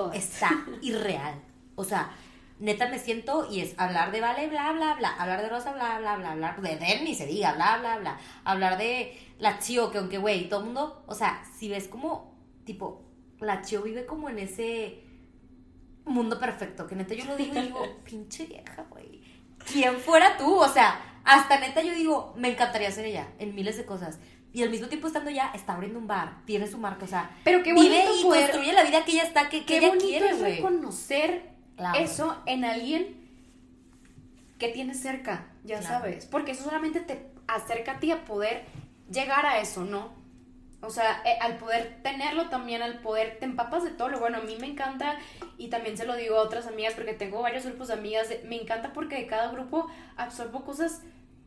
Todas. 0.01 0.16
Está 0.16 0.64
irreal. 0.82 1.34
O 1.74 1.84
sea, 1.84 2.11
neta 2.59 2.88
me 2.88 2.98
siento 2.98 3.48
y 3.51 3.61
es 3.61 3.74
hablar 3.78 4.12
de 4.12 4.20
Vale, 4.20 4.48
bla, 4.48 4.72
bla, 4.72 4.94
bla. 4.94 5.14
Hablar 5.16 5.42
de 5.42 5.48
Rosa, 5.48 5.72
bla, 5.72 5.98
bla, 5.98 6.16
bla. 6.16 6.32
Hablar 6.32 6.61
de 6.61 6.76
Den, 6.76 7.05
ni 7.05 7.14
se 7.14 7.26
diga, 7.26 7.53
bla, 7.53 7.78
bla, 7.78 7.98
bla. 7.98 8.18
Hablar 8.44 8.78
de 8.78 9.18
la 9.38 9.59
Chio, 9.59 9.90
que 9.90 9.98
aunque, 9.98 10.18
güey, 10.18 10.48
todo 10.48 10.61
el 10.61 10.66
mundo. 10.66 11.05
O 11.07 11.14
sea, 11.14 11.42
si 11.59 11.68
ves 11.68 11.88
como, 11.88 12.34
tipo, 12.64 13.03
la 13.40 13.62
Chio 13.62 13.82
vive 13.82 14.07
como 14.07 14.28
en 14.28 14.38
ese 14.38 15.03
mundo 16.05 16.38
perfecto. 16.38 16.86
Que 16.86 16.96
neta 16.96 17.14
yo 17.14 17.24
lo 17.24 17.36
digo 17.36 17.59
y 17.59 17.62
digo, 17.62 17.98
pinche 18.05 18.46
vieja, 18.46 18.86
güey. 18.88 19.20
¿Quién 19.70 19.96
fuera 19.98 20.36
tú? 20.36 20.55
O 20.57 20.68
sea, 20.68 21.20
hasta 21.24 21.61
neta 21.61 21.82
yo 21.82 21.94
digo, 21.94 22.34
me 22.36 22.51
encantaría 22.51 22.90
ser 22.90 23.07
ella 23.07 23.28
en 23.38 23.55
miles 23.55 23.76
de 23.76 23.84
cosas. 23.84 24.18
Y 24.53 24.62
al 24.64 24.70
mismo 24.70 24.88
tiempo 24.88 25.07
estando 25.07 25.30
ya, 25.30 25.51
está 25.55 25.74
abriendo 25.74 25.98
un 25.98 26.07
bar, 26.09 26.38
tiene 26.44 26.66
su 26.66 26.76
marca, 26.78 27.05
o 27.05 27.09
sea, 27.09 27.30
Pero 27.44 27.62
qué 27.62 27.72
vive 27.72 28.05
y 28.18 28.22
poder- 28.24 28.51
construye 28.51 28.72
la 28.72 28.82
vida 28.82 29.05
que 29.05 29.12
ella 29.12 29.22
está, 29.22 29.48
que, 29.48 29.61
que 29.61 29.66
Qué 29.66 29.76
ella 29.78 29.88
bonito 29.88 30.07
quiere, 30.07 30.30
es 30.30 30.40
reconocer 30.40 31.51
Claro. 31.76 31.98
eso 32.01 32.36
en 32.46 32.64
alguien 32.64 33.16
que 34.59 34.68
tienes 34.68 35.01
cerca, 35.01 35.46
ya 35.64 35.78
Claro. 35.80 36.01
sabes. 36.01 36.26
Porque 36.26 36.53
eso 36.53 36.64
solamente 36.64 37.01
te 37.01 37.26
acerca 37.46 37.92
a 37.92 38.01
ti 38.01 38.11
a 38.11 38.24
poder 38.24 38.64
llegar 39.11 39.46
a 39.46 39.61
eso, 39.61 39.84
¿no? 39.84 40.12
O 40.82 40.90
sea, 40.90 41.22
eh, 41.24 41.36
al 41.40 41.57
poder 41.59 42.01
tenerlo 42.03 42.48
también, 42.48 42.82
al 42.82 43.01
poder, 43.01 43.38
te 43.38 43.44
empapas 43.44 43.84
de 43.84 43.90
todo 43.90 44.09
lo 44.09 44.18
bueno. 44.18 44.38
A 44.38 44.42
mí 44.42 44.57
me 44.61 44.66
encanta, 44.66 45.16
y 45.59 45.68
también 45.68 45.96
se 45.96 46.07
lo 46.07 46.16
digo 46.16 46.36
a 46.36 46.40
otras 46.42 46.66
amigas, 46.66 46.94
porque 46.94 47.12
tengo 47.12 47.40
varios 47.42 47.64
grupos 47.66 47.88
de 47.88 47.94
amigas, 47.94 48.28
me 48.46 48.57
encanta 48.61 48.92
porque 48.92 49.16
de 49.16 49.26
cada 49.26 49.51
grupo 49.53 49.86
absorbo 50.16 50.64
cosas 50.64 51.03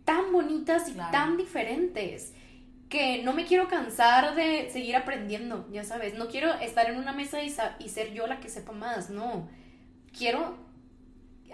tan 0.06 0.32
bonitas 0.32 0.88
y 0.90 0.94
Claro. 0.94 1.12
tan 1.12 1.38
diferentes 1.38 2.34
que 2.94 3.24
no 3.24 3.34
me 3.34 3.46
quiero 3.46 3.68
cansar 3.68 4.36
de 4.36 4.70
seguir 4.72 4.96
aprendiendo, 4.96 5.68
ya 5.72 5.84
sabes. 5.84 6.14
No 6.14 6.28
quiero 6.28 6.54
estar 6.54 6.88
en 6.88 6.98
una 6.98 7.12
mesa 7.12 7.40
y, 7.42 7.50
ser 7.90 8.14
yo 8.14 8.28
la 8.28 8.40
que 8.40 8.50
sepa 8.50 8.72
más, 8.72 9.10
no. 9.10 9.50
Quiero 10.16 10.60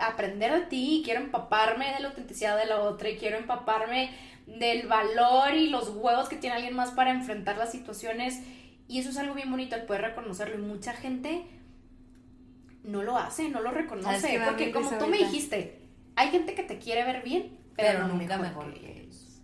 aprender 0.02 0.52
de 0.52 0.62
ti, 0.66 1.02
quiero 1.06 1.22
empaparme 1.22 1.94
de 1.94 2.02
la 2.02 2.10
autenticidad 2.10 2.58
de 2.58 2.66
la 2.66 2.82
otra 2.82 3.10
y 3.10 3.16
quiero 3.16 3.38
empaparme 3.38 4.10
del 4.48 4.88
valor 4.88 5.54
y 5.54 5.70
los 5.70 5.88
huevos 5.96 6.28
que 6.28 6.36
tiene 6.36 6.58
alguien 6.58 6.76
más 6.76 6.92
para 6.92 7.12
enfrentar 7.12 7.58
las 7.58 7.72
situaciones. 7.72 8.42
Y 8.90 9.00
eso 9.00 9.10
es 9.10 9.18
algo 9.18 9.34
bien 9.34 9.50
bonito 9.50 9.78
el 9.78 9.84
poder 9.84 10.02
reconocerlo. 10.02 10.56
Y 10.56 10.68
mucha 10.68 10.92
gente 10.92 11.46
no 12.84 13.02
lo 13.02 13.18
hace, 13.18 13.48
no 13.48 13.62
lo 13.62 13.70
¿Sabes 13.70 13.84
reconoce. 13.84 14.40
me 14.40 14.46
Porque 14.46 14.72
como 14.74 14.90
tú 14.90 15.08
me 15.08 15.16
ahorita? 15.16 15.26
dijiste, 15.26 15.80
hay 16.18 16.32
gente 16.32 16.54
que 16.54 16.64
te 16.64 16.80
quiere 16.80 17.06
ver 17.06 17.24
bien, 17.24 17.58
pero, 17.78 17.94
pero 17.94 18.08
no 18.10 18.16
nunca 18.16 18.38
mejor, 18.38 18.66
mejor 18.68 18.74
que 18.74 18.82
que 18.82 19.02
ellos. 19.04 19.42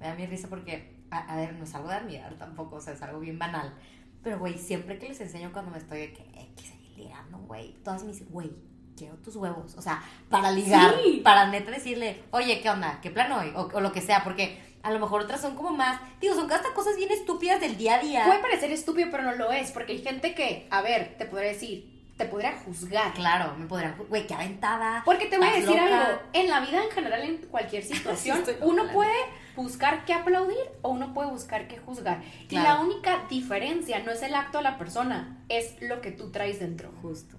Me 0.00 0.06
da 0.06 0.14
mi 0.14 0.24
risa 0.24 0.48
porque, 0.48 0.93
a, 1.10 1.18
a 1.32 1.36
ver, 1.36 1.52
no 1.54 1.64
es 1.64 1.74
algo 1.74 1.88
de 1.88 1.94
admirar 1.94 2.34
tampoco, 2.34 2.76
o 2.76 2.80
sea, 2.80 2.92
es 2.94 3.02
algo 3.02 3.20
bien 3.20 3.38
banal. 3.38 3.74
Pero, 4.22 4.38
güey, 4.38 4.56
siempre 4.58 4.98
que 4.98 5.08
les 5.08 5.20
enseño 5.20 5.52
cuando 5.52 5.70
me 5.70 5.78
estoy 5.78 5.98
de 6.00 6.12
que, 6.12 6.22
eh, 6.22 6.50
que 6.56 6.62
seguir 6.62 6.96
ligando, 6.98 7.38
güey, 7.38 7.74
todas 7.84 8.02
me 8.04 8.12
dicen, 8.12 8.28
güey, 8.30 8.50
quiero 8.96 9.16
tus 9.16 9.36
huevos. 9.36 9.74
O 9.76 9.82
sea, 9.82 10.02
para 10.30 10.50
ligar, 10.50 10.94
Sí. 11.02 11.20
para 11.22 11.48
neta 11.48 11.70
decirle, 11.70 12.22
oye, 12.30 12.60
¿qué 12.60 12.70
onda? 12.70 13.00
¿Qué 13.02 13.10
plan 13.10 13.30
hoy? 13.32 13.52
O, 13.54 13.68
o 13.74 13.80
lo 13.80 13.92
que 13.92 14.00
sea, 14.00 14.24
porque 14.24 14.58
a 14.82 14.90
lo 14.90 14.98
mejor 14.98 15.22
otras 15.22 15.40
son 15.40 15.54
como 15.56 15.70
más, 15.70 16.00
digo, 16.20 16.34
son 16.34 16.50
hasta 16.50 16.72
cosas 16.74 16.96
bien 16.96 17.10
estúpidas 17.10 17.60
del 17.60 17.76
día 17.76 17.96
a 17.96 18.00
día. 18.00 18.24
Puede 18.26 18.40
parecer 18.40 18.70
estúpido, 18.70 19.08
pero 19.10 19.22
no 19.24 19.32
lo 19.34 19.52
es, 19.52 19.70
porque 19.72 19.92
hay 19.92 20.02
gente 20.02 20.34
que, 20.34 20.66
a 20.70 20.80
ver, 20.82 21.16
te 21.18 21.26
podría 21.26 21.50
decir, 21.50 21.92
te 22.16 22.24
podría 22.26 22.52
juzgar. 22.64 23.12
Claro, 23.14 23.54
me 23.58 23.66
podrían, 23.66 23.96
güey, 24.08 24.26
qué 24.26 24.34
aventada. 24.34 25.02
Porque 25.04 25.26
te 25.26 25.36
voy 25.36 25.48
a 25.48 25.52
decir 25.52 25.68
loca. 25.70 26.06
algo, 26.06 26.20
en 26.32 26.48
la 26.48 26.60
vida 26.60 26.82
en 26.84 26.90
general, 26.90 27.22
en 27.22 27.38
cualquier 27.48 27.82
situación, 27.92 28.42
uno 28.62 28.84
puede 28.92 29.16
buscar 29.56 30.04
qué 30.04 30.14
aplaudir 30.14 30.56
o 30.82 30.90
uno 30.90 31.14
puede 31.14 31.30
buscar 31.30 31.68
qué 31.68 31.78
juzgar. 31.78 32.22
Y 32.48 32.56
la 32.56 32.80
única 32.80 33.26
diferencia 33.28 34.00
no 34.00 34.10
es 34.10 34.22
el 34.22 34.34
acto 34.34 34.58
de 34.58 34.64
la 34.64 34.78
persona, 34.78 35.44
es 35.48 35.76
lo 35.80 36.00
que 36.00 36.10
tú 36.10 36.30
traes 36.30 36.60
dentro. 36.60 36.92
Justo. 37.02 37.36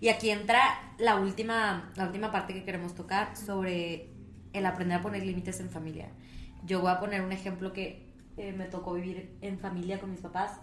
Y 0.00 0.08
aquí 0.08 0.30
entra 0.30 0.60
la 0.98 1.16
última, 1.16 1.90
la 1.96 2.06
última 2.06 2.30
parte 2.30 2.54
que 2.54 2.64
queremos 2.64 2.94
tocar 2.94 3.36
sobre 3.36 4.10
el 4.52 4.66
aprender 4.66 4.98
a 4.98 5.02
poner 5.02 5.24
límites 5.24 5.60
en 5.60 5.70
familia. 5.70 6.08
Yo 6.64 6.80
voy 6.80 6.90
a 6.90 7.00
poner 7.00 7.22
un 7.22 7.32
ejemplo 7.32 7.72
que 7.72 8.06
eh, 8.36 8.52
me 8.52 8.66
tocó 8.66 8.94
vivir 8.94 9.36
en 9.40 9.58
familia 9.58 9.98
con 9.98 10.10
mis 10.10 10.20
papás. 10.20 10.60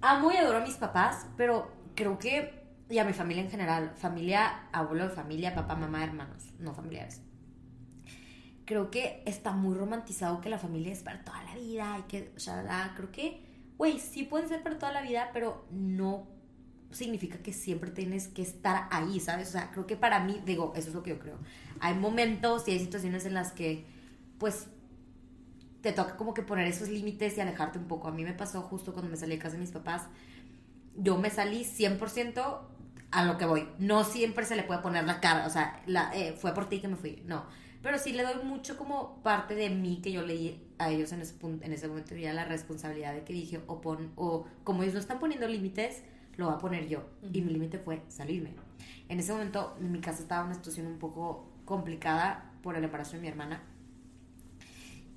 Amo 0.00 0.30
y 0.30 0.36
adoro 0.36 0.58
a 0.58 0.60
mis 0.60 0.76
papás, 0.76 1.26
pero 1.36 1.70
creo 1.94 2.18
que, 2.18 2.62
y 2.88 2.98
a 2.98 3.04
mi 3.04 3.12
familia 3.12 3.42
en 3.42 3.50
general, 3.50 3.92
familia, 3.96 4.68
abuelo 4.72 5.08
de 5.08 5.14
familia, 5.14 5.54
papá, 5.54 5.74
mamá, 5.74 6.04
hermanos, 6.04 6.52
no 6.58 6.74
familiares. 6.74 7.22
Creo 8.64 8.90
que 8.90 9.22
está 9.26 9.52
muy 9.52 9.74
romantizado 9.74 10.40
que 10.40 10.48
la 10.48 10.58
familia 10.58 10.92
es 10.92 11.02
para 11.02 11.22
toda 11.22 11.42
la 11.44 11.54
vida 11.54 11.98
y 11.98 12.02
que, 12.02 12.32
shalala. 12.36 12.94
creo 12.96 13.12
que, 13.12 13.42
güey, 13.76 13.98
sí 13.98 14.22
puede 14.22 14.48
ser 14.48 14.62
para 14.62 14.78
toda 14.78 14.92
la 14.92 15.02
vida, 15.02 15.30
pero 15.32 15.66
no 15.70 16.26
significa 16.90 17.38
que 17.38 17.52
siempre 17.52 17.90
tienes 17.90 18.28
que 18.28 18.42
estar 18.42 18.88
ahí, 18.90 19.20
¿sabes? 19.20 19.48
O 19.48 19.52
sea, 19.52 19.70
creo 19.70 19.86
que 19.86 19.96
para 19.96 20.20
mí, 20.20 20.40
digo, 20.46 20.72
eso 20.76 20.88
es 20.88 20.94
lo 20.94 21.02
que 21.02 21.10
yo 21.10 21.18
creo. 21.18 21.38
Hay 21.80 21.94
momentos 21.94 22.66
y 22.68 22.72
hay 22.72 22.78
situaciones 22.78 23.26
en 23.26 23.34
las 23.34 23.52
que, 23.52 23.84
pues, 24.38 24.68
te 25.82 25.92
toca 25.92 26.16
como 26.16 26.32
que 26.32 26.42
poner 26.42 26.66
esos 26.66 26.88
límites 26.88 27.36
y 27.36 27.40
alejarte 27.40 27.78
un 27.78 27.86
poco. 27.86 28.08
A 28.08 28.12
mí 28.12 28.24
me 28.24 28.32
pasó 28.32 28.62
justo 28.62 28.92
cuando 28.94 29.10
me 29.10 29.16
salí 29.18 29.32
de 29.32 29.42
casa 29.42 29.56
de 29.56 29.60
mis 29.60 29.72
papás. 29.72 30.04
Yo 30.96 31.18
me 31.18 31.28
salí 31.28 31.64
100% 31.64 32.60
a 33.10 33.24
lo 33.24 33.36
que 33.36 33.44
voy. 33.44 33.68
No 33.78 34.04
siempre 34.04 34.46
se 34.46 34.56
le 34.56 34.62
puede 34.62 34.80
poner 34.80 35.04
la 35.04 35.20
cara, 35.20 35.46
o 35.46 35.50
sea, 35.50 35.82
eh, 36.14 36.34
fue 36.38 36.54
por 36.54 36.68
ti 36.68 36.80
que 36.80 36.88
me 36.88 36.96
fui, 36.96 37.22
no. 37.26 37.44
Pero 37.84 37.98
sí 37.98 38.14
le 38.14 38.22
doy 38.22 38.42
mucho 38.42 38.78
como 38.78 39.22
parte 39.22 39.54
de 39.54 39.68
mí 39.68 40.00
que 40.02 40.10
yo 40.10 40.22
leí 40.22 40.66
a 40.78 40.88
ellos 40.90 41.12
en 41.12 41.20
ese, 41.20 41.34
punto, 41.34 41.66
en 41.66 41.70
ese 41.70 41.86
momento, 41.86 42.16
ya 42.16 42.32
la 42.32 42.46
responsabilidad 42.46 43.12
de 43.12 43.24
que 43.24 43.34
dije, 43.34 43.60
o, 43.66 43.82
pon, 43.82 44.10
o 44.16 44.46
como 44.64 44.82
ellos 44.82 44.94
no 44.94 45.00
están 45.00 45.18
poniendo 45.18 45.46
límites, 45.46 46.02
lo 46.38 46.46
voy 46.46 46.54
a 46.54 46.58
poner 46.58 46.88
yo. 46.88 47.04
Y 47.30 47.42
mi 47.42 47.52
límite 47.52 47.78
fue 47.78 48.00
salirme. 48.08 48.54
En 49.10 49.20
ese 49.20 49.32
momento, 49.32 49.76
mi 49.80 50.00
casa 50.00 50.22
estaba 50.22 50.40
en 50.40 50.46
una 50.46 50.54
situación 50.54 50.86
un 50.86 50.98
poco 50.98 51.46
complicada 51.66 52.52
por 52.62 52.74
el 52.74 52.84
embarazo 52.84 53.16
de 53.16 53.18
mi 53.20 53.28
hermana. 53.28 53.62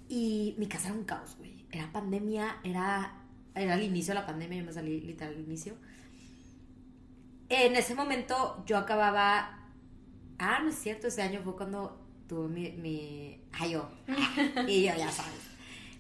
Y 0.10 0.54
mi 0.58 0.68
casa 0.68 0.90
era 0.90 0.98
un 0.98 1.06
caos, 1.06 1.38
güey. 1.38 1.66
Era 1.72 1.90
pandemia, 1.94 2.58
era, 2.66 3.14
era 3.56 3.76
el 3.76 3.84
inicio 3.84 4.14
de 4.14 4.20
la 4.20 4.26
pandemia, 4.26 4.58
yo 4.58 4.66
me 4.66 4.74
salí 4.74 5.00
literal 5.00 5.36
al 5.36 5.40
inicio. 5.40 5.76
En 7.48 7.78
ese 7.78 7.96
momento 7.96 8.62
yo 8.66 8.78
acababa... 8.78 9.70
Ah, 10.38 10.60
no 10.62 10.68
es 10.68 10.76
cierto, 10.76 11.08
ese 11.08 11.22
año 11.22 11.40
fue 11.44 11.56
cuando 11.56 12.07
tuve 12.28 12.48
mi... 12.50 12.72
mi 12.72 13.42
ay, 13.54 13.72
yo. 13.72 13.90
y 14.68 14.84
yo, 14.86 14.94
ya 14.98 15.12
sabes. 15.12 15.40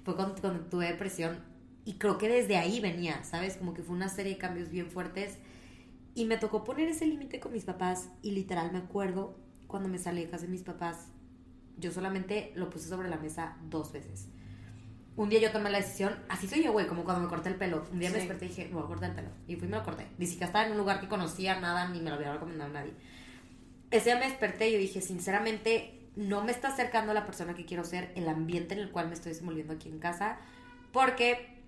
Fue 0.03 0.15
cuando, 0.15 0.39
cuando 0.39 0.59
tuve 0.65 0.87
depresión. 0.87 1.39
Y 1.85 1.93
creo 1.93 2.17
que 2.17 2.27
desde 2.27 2.57
ahí 2.57 2.79
venía, 2.79 3.23
¿sabes? 3.23 3.57
Como 3.57 3.73
que 3.73 3.81
fue 3.83 3.95
una 3.95 4.09
serie 4.09 4.33
de 4.33 4.37
cambios 4.37 4.69
bien 4.69 4.89
fuertes. 4.91 5.37
Y 6.15 6.25
me 6.25 6.37
tocó 6.37 6.63
poner 6.63 6.89
ese 6.89 7.05
límite 7.05 7.39
con 7.39 7.53
mis 7.53 7.63
papás. 7.63 8.09
Y 8.21 8.31
literal 8.31 8.71
me 8.71 8.79
acuerdo 8.79 9.37
cuando 9.67 9.87
me 9.89 9.97
salí 9.97 10.23
de 10.23 10.29
casa 10.29 10.45
de 10.45 10.51
mis 10.51 10.63
papás. 10.63 11.07
Yo 11.77 11.91
solamente 11.91 12.51
lo 12.55 12.69
puse 12.69 12.89
sobre 12.89 13.09
la 13.09 13.17
mesa 13.17 13.57
dos 13.69 13.91
veces. 13.93 14.27
Un 15.15 15.29
día 15.29 15.39
yo 15.39 15.51
tomé 15.51 15.69
la 15.71 15.79
decisión, 15.79 16.15
así 16.29 16.47
soy 16.47 16.63
yo, 16.63 16.71
güey, 16.71 16.85
como 16.87 17.03
cuando 17.03 17.23
me 17.23 17.29
corté 17.29 17.49
el 17.49 17.55
pelo. 17.55 17.83
Un 17.91 17.99
día 17.99 18.09
me 18.09 18.15
Sí. 18.15 18.19
desperté 18.21 18.45
y 18.45 18.49
dije, 18.49 18.67
me 18.67 18.75
voy 18.75 18.83
a 18.83 18.87
cortar 18.87 19.09
el 19.09 19.15
pelo. 19.15 19.29
Y 19.47 19.55
fui 19.55 19.67
y 19.67 19.71
me 19.71 19.77
lo 19.77 19.83
corté. 19.83 20.07
Ni 20.17 20.25
siquiera 20.27 20.47
estaba 20.47 20.65
en 20.65 20.71
un 20.73 20.77
lugar 20.77 20.99
que 20.99 21.07
conocía 21.07 21.59
nada, 21.59 21.89
ni 21.89 21.99
me 22.01 22.09
lo 22.09 22.15
había 22.17 22.33
recomendado 22.33 22.71
nadie. 22.71 22.93
Ese 23.89 24.05
día 24.05 24.19
me 24.19 24.27
desperté 24.27 24.69
y 24.69 24.73
yo 24.73 24.79
dije, 24.79 25.01
sinceramente, 25.01 25.96
no 26.17 26.43
me 26.43 26.51
está 26.51 26.69
acercando 26.69 27.11
a 27.11 27.13
la 27.13 27.25
persona 27.25 27.53
que 27.53 27.65
quiero 27.65 27.83
ser, 27.83 28.11
el 28.15 28.27
ambiente 28.27 28.73
en 28.73 28.81
el 28.81 28.91
cual 28.91 29.07
me 29.07 29.13
estoy 29.13 29.33
desenvolviendo 29.33 29.73
aquí 29.73 29.87
en 29.87 29.99
casa, 29.99 30.37
porque 30.91 31.61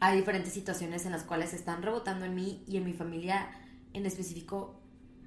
hay 0.00 0.16
diferentes 0.16 0.54
situaciones 0.54 1.04
en 1.04 1.12
las 1.12 1.22
cuales 1.22 1.52
están 1.52 1.82
rebotando 1.82 2.24
en 2.24 2.34
mí 2.34 2.64
y 2.66 2.78
en 2.78 2.84
mi 2.84 2.94
familia 2.94 3.50
en 3.92 4.06
específico 4.06 4.80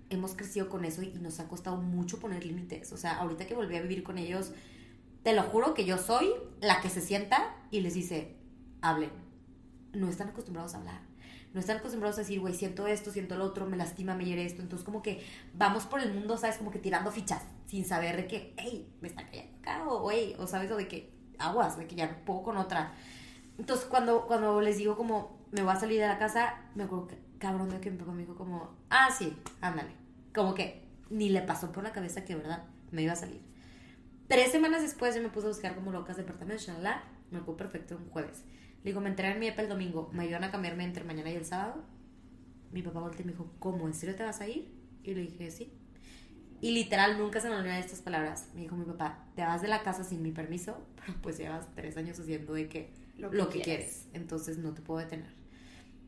hemos 0.10 0.34
crecido 0.36 0.70
con 0.70 0.86
eso 0.86 1.04
y 1.04 1.12
nos 1.22 1.40
ha 1.40 1.48
costado 1.48 1.78
mucho 1.78 2.20
poner 2.20 2.46
límites. 2.46 2.92
O 2.92 2.98
sea, 2.98 3.18
ahorita 3.18 3.46
que 3.46 3.54
volví 3.54 3.76
a 3.78 3.82
vivir 3.82 4.02
con 4.02 4.18
ellos, 4.18 4.52
te 5.22 5.34
lo 5.34 5.44
juro 5.44 5.76
que 5.76 5.86
yo 5.86 6.00
soy 6.00 6.32
la 6.60 6.82
que 6.82 6.90
se 6.90 7.02
sienta 7.02 7.56
y 7.70 7.82
les 7.82 7.94
dice, 7.94 8.36
hablen. 8.82 9.12
No 9.94 10.10
están 10.10 10.30
acostumbrados 10.30 10.74
a 10.74 10.78
hablar. 10.78 11.02
No 11.54 11.60
están 11.60 11.78
acostumbrados 11.78 12.18
a 12.18 12.22
decir, 12.22 12.40
güey, 12.40 12.56
siento 12.56 12.88
esto, 12.88 13.12
siento 13.12 13.38
lo 13.38 13.46
otro, 13.46 13.68
me 13.68 13.78
lastima, 13.78 14.16
me 14.16 14.26
hiere 14.26 14.44
esto. 14.44 14.64
Entonces, 14.64 14.84
como 14.84 15.04
que 15.04 15.24
vamos 15.54 15.86
por 15.86 16.00
el 16.00 16.12
mundo, 16.12 16.38
¿sabes? 16.38 16.58
Como 16.58 16.72
que 16.72 16.80
tirando 16.80 17.12
fichas, 17.12 17.44
sin 17.68 17.86
saber 17.86 18.16
de 18.18 18.28
que, 18.28 18.54
hey, 18.58 18.94
me 19.02 19.08
está 19.08 19.26
cayendo 19.26 19.58
acá, 19.60 19.88
o, 19.88 20.02
güey, 20.02 20.36
o 20.38 20.48
sabes, 20.48 20.72
o 20.72 20.78
de 20.78 20.88
que 20.88 21.14
aguas, 21.40 21.78
de 21.78 21.88
que 21.88 21.96
ya 21.96 22.08
no 22.08 22.26
puedo 22.26 22.44
con 22.44 22.58
otra. 22.58 22.94
Entonces, 23.58 23.86
cuando, 23.86 24.26
cuando 24.28 24.62
les 24.62 24.78
digo 24.78 24.96
como, 24.96 25.46
me 25.52 25.62
voy 25.62 25.74
a 25.74 25.80
salir 25.80 26.00
de 26.00 26.08
la 26.08 26.18
casa, 26.18 26.62
me 26.76 26.84
acuerdo 26.84 27.08
que, 27.08 27.18
cabrón, 27.38 27.70
de 27.70 27.80
que 27.80 27.92
mi 27.92 27.98
papá 27.98 28.12
me 28.12 28.22
dijo 28.22 28.36
como, 28.36 28.76
ah, 28.90 29.10
sí, 29.12 29.38
ándale. 29.62 29.92
Como 30.34 30.54
que 30.54 30.88
ni 31.10 31.30
le 31.30 31.42
pasó 31.42 31.72
por 31.72 31.84
la 31.84 31.92
cabeza 31.92 32.26
que, 32.26 32.36
verdad, 32.36 32.64
me 32.92 33.04
iba 33.04 33.14
a 33.14 33.18
salir. 33.18 33.42
Tres 34.28 34.52
semanas 34.52 34.82
después 34.82 35.16
yo 35.16 35.22
me 35.22 35.30
puse 35.30 35.48
a 35.48 35.50
buscar 35.50 35.76
como 35.76 35.92
locas 35.92 36.18
departamentos, 36.18 36.66
shalala, 36.66 37.04
me 37.30 37.40
acuerdo 37.40 37.58
perfecto 37.58 37.98
un 37.98 38.10
jueves. 38.10 38.44
Le 38.84 38.90
digo, 38.90 39.02
me 39.02 39.10
enteré 39.10 39.32
en 39.32 39.40
mi 39.40 39.48
EPA 39.48 39.62
el 39.62 39.70
domingo, 39.70 40.10
me 40.14 40.24
ayudan 40.24 40.44
a 40.44 40.52
cambiarme 40.52 40.84
entre 40.84 41.04
mañana 41.04 41.30
y 41.30 41.36
el 41.36 41.46
sábado. 41.46 41.84
Mi 42.72 42.82
papá 42.82 43.00
volteó 43.00 43.22
y 43.22 43.26
me 43.26 43.32
dijo, 43.34 43.52
¿cómo? 43.60 43.88
¿En 43.88 43.94
serio 43.94 44.16
te 44.16 44.24
vas 44.24 44.42
a 44.42 44.48
ir? 44.48 44.74
Y 45.04 45.14
le 45.14 45.22
dije, 45.22 45.52
sí. 45.52 45.72
Y 46.64 46.72
literal, 46.72 47.18
nunca 47.18 47.42
se 47.42 47.50
me 47.50 47.58
olvidan 47.58 47.76
estas 47.76 48.00
palabras. 48.00 48.48
Me 48.56 48.62
dijo 48.62 48.78
mi 48.78 48.86
papá, 48.86 49.20
te 49.36 49.42
vas 49.42 49.62
de 49.62 49.68
la 49.68 49.84
casa 49.84 50.06
sin 50.06 50.24
mi 50.24 50.32
permiso, 50.32 50.78
pero 50.96 51.14
pues 51.22 51.38
llevas 51.38 51.68
tres 51.76 51.98
años 51.98 52.18
haciendo 52.18 52.54
de 52.54 52.70
que 52.70 52.90
lo 53.18 53.50
que, 53.50 53.60
quieres. 53.60 54.08
Entonces 54.14 54.60
no 54.60 54.74
te 54.74 54.82
puedo 54.82 55.02
detener. 55.02 55.34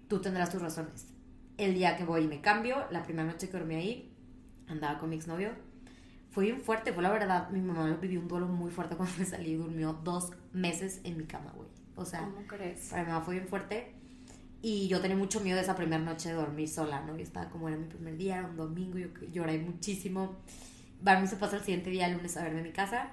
Tú 0.07 0.21
tendrás 0.21 0.49
tus 0.49 0.61
razones. 0.61 1.07
El 1.57 1.73
día 1.73 1.97
que 1.97 2.05
voy 2.05 2.23
y 2.23 2.27
me 2.27 2.39
cambio, 2.39 2.85
la 2.89 3.03
primera 3.03 3.29
noche 3.29 3.49
que 3.49 3.57
dormí 3.57 3.75
ahí, 3.75 4.15
andaba 4.67 4.97
con 4.97 5.09
mi 5.09 5.17
exnovio. 5.17 5.49
Fue 6.31 6.45
bien 6.45 6.61
fuerte, 6.61 6.93
fue 6.93 7.03
la 7.03 7.11
verdad. 7.11 7.49
Mi 7.49 7.59
mamá 7.59 7.97
vivió 8.01 8.21
un 8.21 8.29
duelo 8.29 8.47
muy 8.47 8.71
fuerte 8.71 8.95
cuando 8.95 9.13
me 9.17 9.25
salí 9.25 9.51
y 9.51 9.55
durmió 9.55 9.91
dos 10.05 10.31
meses 10.53 11.01
en 11.03 11.17
mi 11.17 11.25
cama, 11.25 11.51
güey. 11.53 11.67
O 11.97 12.05
sea, 12.05 12.21
¿Cómo 12.21 12.47
crees? 12.47 12.91
para 12.91 13.03
mi 13.03 13.09
mamá 13.09 13.25
fue 13.25 13.35
bien 13.35 13.49
fuerte. 13.49 13.93
Y 14.67 14.87
yo 14.87 14.99
tenía 14.99 15.15
mucho 15.15 15.41
miedo 15.41 15.57
de 15.57 15.61
esa 15.61 15.75
primera 15.75 16.03
noche 16.03 16.29
de 16.29 16.33
dormir 16.33 16.67
sola, 16.67 16.99
¿no? 17.01 17.15
Yo 17.15 17.21
estaba 17.21 17.51
como 17.51 17.67
era 17.67 17.77
mi 17.77 17.85
primer 17.85 18.17
día, 18.17 18.39
era 18.39 18.47
un 18.47 18.57
domingo, 18.57 18.97
yo 18.97 19.09
lloré 19.31 19.59
muchísimo. 19.59 20.37
Barney 21.03 21.27
se 21.27 21.35
pasó 21.35 21.57
el 21.57 21.61
siguiente 21.61 21.91
día, 21.91 22.07
el 22.07 22.13
lunes, 22.13 22.35
a 22.35 22.43
verme 22.43 22.61
a 22.61 22.63
mi 22.63 22.71
casa, 22.71 23.11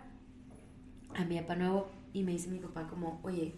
a 1.15 1.25
mi 1.27 1.39
papá 1.39 1.57
nuevo, 1.57 1.91
y 2.15 2.23
me 2.23 2.33
dice 2.33 2.49
mi 2.49 2.59
papá 2.59 2.87
como, 2.89 3.21
oye, 3.23 3.55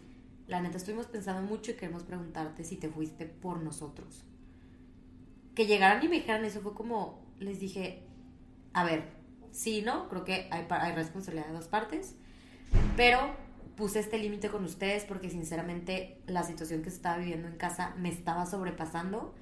la 0.48 0.60
neta 0.60 0.76
estuvimos 0.76 1.06
pensando 1.06 1.48
mucho 1.48 1.70
y 1.70 1.74
queremos 1.74 2.02
preguntarte 2.02 2.64
si 2.64 2.78
te 2.78 2.88
fuiste 2.88 3.26
por 3.26 3.62
nosotros. 3.62 4.24
Que 5.54 5.66
llegaran 5.66 6.04
y 6.04 6.08
me 6.08 6.16
dijeran 6.16 6.44
eso 6.44 6.62
fue 6.62 6.74
como, 6.74 7.24
les 7.38 7.60
dije, 7.60 8.08
a 8.72 8.82
ver, 8.82 9.04
sí, 9.52 9.82
¿no? 9.82 10.08
Creo 10.08 10.24
que 10.24 10.48
hay, 10.50 10.66
hay 10.68 10.92
responsabilidad 10.96 11.46
de 11.46 11.52
dos 11.52 11.68
partes, 11.68 12.16
pero 12.96 13.36
puse 13.76 14.00
este 14.00 14.18
límite 14.18 14.48
con 14.48 14.64
ustedes 14.64 15.04
porque 15.04 15.30
sinceramente 15.30 16.20
la 16.26 16.42
situación 16.42 16.82
que 16.82 16.88
estaba 16.88 17.18
viviendo 17.18 17.48
en 17.48 17.56
casa 17.56 17.94
me 17.98 18.08
estaba 18.08 18.46
sobrepasando 18.46 19.34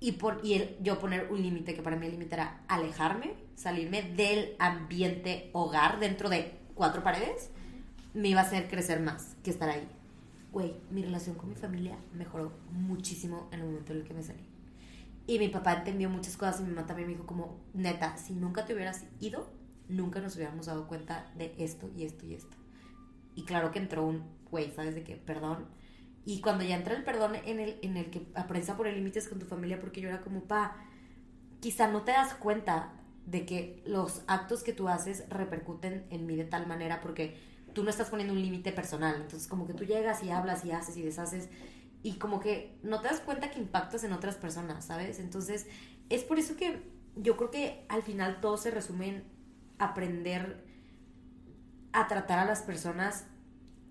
y, 0.00 0.12
por, 0.12 0.40
y 0.44 0.54
el, 0.54 0.76
yo 0.82 0.98
poner 0.98 1.28
un 1.30 1.42
límite 1.42 1.74
que 1.74 1.82
para 1.82 1.96
mí 1.96 2.06
el 2.06 2.12
límite 2.12 2.34
era 2.34 2.60
alejarme, 2.68 3.34
salirme 3.54 4.02
del 4.02 4.54
ambiente 4.58 5.50
hogar 5.52 5.98
dentro 6.00 6.28
de 6.28 6.52
cuatro 6.74 7.02
paredes, 7.02 7.50
me 8.14 8.28
iba 8.28 8.40
a 8.40 8.44
hacer 8.44 8.68
crecer 8.68 9.00
más 9.00 9.36
que 9.42 9.50
estar 9.50 9.68
ahí. 9.68 9.88
Güey, 10.52 10.74
mi 10.90 11.02
relación 11.02 11.36
con 11.36 11.48
mi 11.48 11.54
familia 11.54 11.96
mejoró 12.14 12.52
muchísimo 12.72 13.48
en 13.52 13.60
el 13.60 13.66
momento 13.66 13.92
en 13.92 14.00
el 14.00 14.04
que 14.04 14.14
me 14.14 14.22
salí. 14.22 14.46
Y 15.26 15.38
mi 15.38 15.48
papá 15.48 15.74
entendió 15.74 16.08
muchas 16.08 16.36
cosas 16.36 16.60
y 16.60 16.64
mi 16.64 16.70
mamá 16.70 16.86
también 16.86 17.08
me 17.08 17.14
dijo 17.14 17.26
como, 17.26 17.58
neta, 17.74 18.16
si 18.16 18.32
nunca 18.32 18.64
te 18.64 18.74
hubieras 18.74 19.04
ido, 19.20 19.50
nunca 19.88 20.20
nos 20.20 20.36
hubiéramos 20.36 20.66
dado 20.66 20.86
cuenta 20.86 21.30
de 21.36 21.54
esto 21.58 21.90
y 21.96 22.04
esto 22.04 22.26
y 22.26 22.34
esto. 22.34 22.55
Y 23.36 23.44
claro 23.44 23.70
que 23.70 23.78
entró 23.78 24.04
un, 24.04 24.24
güey, 24.50 24.72
¿sabes 24.72 24.96
de 24.96 25.04
qué? 25.04 25.14
Perdón. 25.14 25.68
Y 26.24 26.40
cuando 26.40 26.64
ya 26.64 26.74
entra 26.74 26.96
el 26.96 27.04
perdón 27.04 27.36
en 27.36 27.60
el, 27.60 27.78
en 27.82 27.96
el 27.96 28.10
que 28.10 28.26
aprendes 28.34 28.68
a 28.68 28.76
poner 28.76 28.94
límites 28.94 29.28
con 29.28 29.38
tu 29.38 29.46
familia, 29.46 29.78
porque 29.78 30.00
yo 30.00 30.08
era 30.08 30.22
como, 30.22 30.42
pa, 30.42 30.76
quizá 31.60 31.86
no 31.86 32.02
te 32.02 32.10
das 32.10 32.34
cuenta 32.34 32.92
de 33.26 33.46
que 33.46 33.82
los 33.86 34.22
actos 34.26 34.64
que 34.64 34.72
tú 34.72 34.88
haces 34.88 35.28
repercuten 35.28 36.06
en 36.10 36.26
mí 36.26 36.34
de 36.34 36.44
tal 36.44 36.66
manera 36.66 37.00
porque 37.00 37.36
tú 37.74 37.84
no 37.84 37.90
estás 37.90 38.08
poniendo 38.08 38.32
un 38.34 38.40
límite 38.40 38.72
personal. 38.72 39.16
Entonces, 39.16 39.46
como 39.46 39.66
que 39.66 39.74
tú 39.74 39.84
llegas 39.84 40.24
y 40.24 40.30
hablas 40.30 40.64
y 40.64 40.72
haces 40.72 40.96
y 40.96 41.02
deshaces 41.02 41.48
y 42.02 42.14
como 42.14 42.40
que 42.40 42.78
no 42.82 43.00
te 43.00 43.08
das 43.08 43.20
cuenta 43.20 43.50
que 43.50 43.58
impactas 43.58 44.04
en 44.04 44.12
otras 44.12 44.36
personas, 44.36 44.84
¿sabes? 44.84 45.18
Entonces, 45.18 45.66
es 46.08 46.24
por 46.24 46.38
eso 46.38 46.56
que 46.56 46.80
yo 47.16 47.36
creo 47.36 47.50
que 47.50 47.84
al 47.88 48.02
final 48.02 48.40
todo 48.40 48.56
se 48.56 48.70
resume 48.70 49.08
en 49.08 49.24
aprender 49.78 50.65
a 51.96 52.06
tratar 52.08 52.38
a 52.38 52.44
las 52.44 52.62
personas 52.62 53.24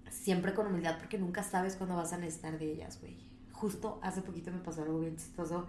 siempre 0.09 0.53
con 0.53 0.67
humildad 0.67 0.97
porque 0.99 1.17
nunca 1.17 1.43
sabes 1.43 1.75
cuándo 1.75 1.95
vas 1.95 2.13
a 2.13 2.17
necesitar 2.17 2.57
de 2.59 2.71
ellas, 2.71 2.99
güey. 3.01 3.17
Justo 3.51 3.99
hace 4.03 4.21
poquito 4.21 4.51
me 4.51 4.59
pasó 4.59 4.83
algo 4.83 4.99
bien 4.99 5.17
chistoso. 5.17 5.67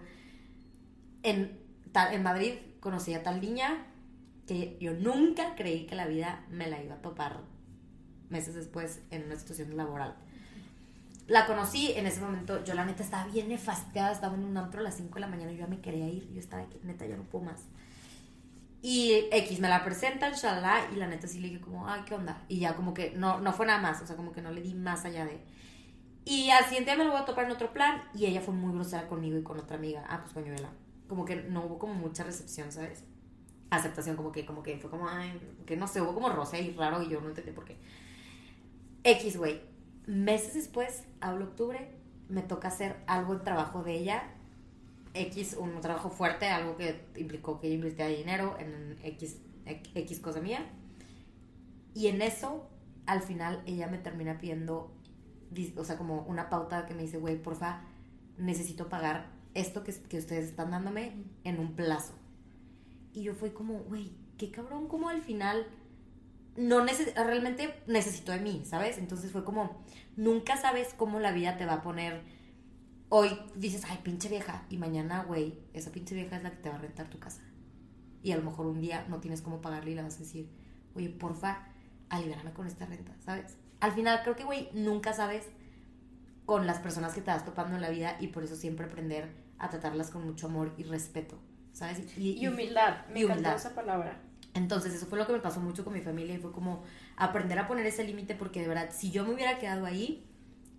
En, 1.23 1.59
en 2.11 2.23
Madrid 2.23 2.53
conocí 2.79 3.13
a 3.13 3.23
tal 3.23 3.41
niña 3.41 3.85
que 4.45 4.77
yo 4.79 4.93
nunca 4.93 5.55
creí 5.55 5.87
que 5.87 5.95
la 5.95 6.05
vida 6.05 6.45
me 6.49 6.67
la 6.67 6.81
iba 6.81 6.95
a 6.95 7.01
topar 7.01 7.41
meses 8.29 8.55
después 8.55 9.01
en 9.09 9.23
una 9.23 9.35
situación 9.35 9.75
laboral. 9.75 10.15
La 11.27 11.45
conocí 11.45 11.91
en 11.93 12.05
ese 12.05 12.21
momento, 12.21 12.63
yo 12.63 12.73
la 12.73 12.85
neta 12.85 13.03
estaba 13.03 13.27
bien 13.27 13.49
nefastada, 13.49 14.11
estaba 14.11 14.35
en 14.35 14.45
un 14.45 14.55
antro 14.57 14.79
a 14.79 14.83
las 14.83 14.95
5 14.95 15.15
de 15.15 15.19
la 15.19 15.27
mañana 15.27 15.51
y 15.51 15.55
yo 15.55 15.61
ya 15.61 15.67
me 15.67 15.81
quería 15.81 16.07
ir, 16.07 16.31
yo 16.31 16.39
estaba 16.39 16.63
aquí, 16.63 16.79
neta, 16.83 17.05
ya 17.05 17.17
no 17.17 17.23
puedo 17.23 17.45
más. 17.45 17.65
Y 18.89 19.27
X 19.33 19.59
me 19.59 19.67
la 19.67 19.83
presentan, 19.83 20.31
shalala, 20.31 20.89
y 20.93 20.95
la 20.95 21.07
neta 21.07 21.27
sí 21.27 21.41
le 21.41 21.49
dije 21.49 21.59
como, 21.59 21.89
ay, 21.89 22.03
¿qué 22.05 22.15
onda? 22.15 22.45
Y 22.47 22.59
ya 22.59 22.73
como 22.73 22.93
que 22.93 23.11
no, 23.11 23.41
no 23.41 23.51
fue 23.51 23.65
nada 23.65 23.81
más, 23.81 24.01
o 24.01 24.07
sea, 24.07 24.15
como 24.15 24.31
que 24.31 24.41
no 24.41 24.49
le 24.49 24.61
di 24.61 24.73
más 24.75 25.03
allá 25.03 25.25
de... 25.25 25.41
Y 26.23 26.51
al 26.51 26.63
siguiente 26.63 26.91
día 26.91 26.97
me 26.97 27.03
lo 27.03 27.11
voy 27.11 27.19
a 27.21 27.25
topar 27.25 27.43
en 27.43 27.51
otro 27.51 27.73
plan 27.73 28.01
y 28.15 28.27
ella 28.27 28.39
fue 28.39 28.53
muy 28.53 28.73
grosera 28.73 29.09
conmigo 29.09 29.37
y 29.37 29.43
con 29.43 29.59
otra 29.59 29.75
amiga. 29.75 30.05
Ah, 30.07 30.21
pues 30.21 30.31
coñuela. 30.31 30.69
Como 31.09 31.25
que 31.25 31.35
no 31.35 31.65
hubo 31.65 31.79
como 31.79 31.95
mucha 31.95 32.23
recepción, 32.23 32.71
¿sabes? 32.71 33.03
Aceptación, 33.71 34.15
como 34.15 34.31
que, 34.31 34.45
como 34.45 34.63
que 34.63 34.77
fue 34.77 34.89
como, 34.89 35.09
ay, 35.09 35.37
que 35.65 35.75
no 35.75 35.85
sé, 35.89 36.01
hubo 36.01 36.13
como 36.13 36.29
roce 36.29 36.61
y 36.61 36.71
raro 36.71 37.03
y 37.03 37.09
yo 37.09 37.19
no 37.19 37.27
entendí 37.27 37.51
por 37.51 37.65
qué. 37.65 37.75
X, 39.03 39.35
güey. 39.35 39.59
Meses 40.05 40.53
después, 40.53 41.03
hablo 41.19 41.43
octubre, 41.43 41.91
me 42.29 42.41
toca 42.41 42.69
hacer 42.69 43.03
algo 43.05 43.33
en 43.33 43.43
trabajo 43.43 43.83
de 43.83 43.95
ella 43.95 44.36
X, 45.21 45.55
un 45.59 45.79
trabajo 45.81 46.09
fuerte, 46.09 46.47
algo 46.47 46.77
que 46.77 47.05
implicó 47.15 47.59
que 47.59 47.69
yo 47.69 47.75
invirtiera 47.75 48.09
dinero 48.09 48.57
en 48.59 48.97
X, 49.03 49.37
X 49.65 50.19
cosa 50.19 50.41
mía. 50.41 50.65
Y 51.93 52.07
en 52.07 52.21
eso, 52.21 52.69
al 53.05 53.21
final, 53.21 53.63
ella 53.65 53.87
me 53.87 53.97
termina 53.97 54.37
pidiendo, 54.37 54.93
o 55.75 55.83
sea, 55.83 55.97
como 55.97 56.21
una 56.23 56.49
pauta 56.49 56.85
que 56.85 56.93
me 56.93 57.03
dice, 57.03 57.17
güey, 57.17 57.41
porfa, 57.41 57.81
necesito 58.37 58.89
pagar 58.89 59.31
esto 59.53 59.83
que, 59.83 59.93
que 59.93 60.19
ustedes 60.19 60.45
están 60.45 60.71
dándome 60.71 61.13
en 61.43 61.59
un 61.59 61.73
plazo. 61.75 62.13
Y 63.13 63.23
yo 63.23 63.33
fui 63.33 63.49
como, 63.49 63.79
güey, 63.79 64.11
qué 64.37 64.51
cabrón, 64.51 64.87
como 64.87 65.09
al 65.09 65.21
final 65.21 65.65
no 66.57 66.83
neces 66.83 67.13
realmente 67.15 67.73
necesito 67.85 68.31
de 68.31 68.39
mí, 68.39 68.63
¿sabes? 68.65 68.97
Entonces 68.97 69.31
fue 69.31 69.43
como, 69.43 69.83
nunca 70.15 70.57
sabes 70.57 70.93
cómo 70.95 71.19
la 71.19 71.31
vida 71.31 71.57
te 71.57 71.65
va 71.65 71.75
a 71.75 71.81
poner 71.83 72.21
hoy 73.09 73.29
dices, 73.55 73.83
ay, 73.89 73.99
pinche 74.03 74.29
vieja, 74.29 74.63
y 74.69 74.77
mañana, 74.77 75.23
güey, 75.23 75.59
esa 75.73 75.91
pinche 75.91 76.15
vieja 76.15 76.37
es 76.37 76.43
la 76.43 76.51
que 76.51 76.57
te 76.57 76.69
va 76.69 76.75
a 76.75 76.79
rentar 76.79 77.09
tu 77.09 77.19
casa. 77.19 77.41
Y 78.23 78.31
a 78.31 78.37
lo 78.37 78.43
mejor 78.43 78.65
un 78.65 78.81
día 78.81 79.05
no 79.09 79.19
tienes 79.19 79.41
cómo 79.41 79.61
pagarle 79.61 79.91
y 79.91 79.95
le 79.95 80.03
vas 80.03 80.15
a 80.15 80.19
decir, 80.19 80.49
oye, 80.95 81.09
porfa, 81.09 81.67
aliviarme 82.09 82.51
con 82.53 82.67
esta 82.67 82.85
renta, 82.85 83.13
¿sabes? 83.23 83.57
Al 83.79 83.91
final, 83.93 84.21
creo 84.23 84.35
que, 84.35 84.43
güey, 84.43 84.69
nunca 84.73 85.13
sabes 85.13 85.45
con 86.45 86.65
las 86.65 86.79
personas 86.79 87.13
que 87.13 87.21
te 87.21 87.29
vas 87.29 87.45
topando 87.45 87.75
en 87.75 87.81
la 87.81 87.89
vida 87.89 88.17
y 88.19 88.27
por 88.27 88.43
eso 88.43 88.55
siempre 88.55 88.85
aprender 88.85 89.29
a 89.59 89.69
tratarlas 89.69 90.09
con 90.09 90.25
mucho 90.25 90.47
amor 90.47 90.73
y 90.77 90.83
respeto, 90.83 91.37
¿sabes? 91.73 92.17
Y, 92.17 92.45
humildad, 92.47 93.05
me 93.07 93.21
encantó 93.21 93.51
esa 93.51 93.75
palabra. 93.75 94.21
Entonces, 94.53 94.93
eso 94.93 95.05
fue 95.05 95.19
lo 95.19 95.27
que 95.27 95.33
me 95.33 95.39
pasó 95.39 95.59
mucho 95.59 95.83
con 95.83 95.93
mi 95.93 96.01
familia 96.01 96.35
y 96.35 96.39
fue 96.39 96.51
como 96.51 96.83
aprender 97.15 97.59
a 97.59 97.67
poner 97.67 97.85
ese 97.85 98.03
límite 98.03 98.33
porque 98.33 98.61
de 98.61 98.67
verdad, 98.67 98.89
si 98.91 99.11
yo 99.11 99.23
me 99.23 99.33
hubiera 99.33 99.59
quedado 99.59 99.85
ahí, 99.85 100.25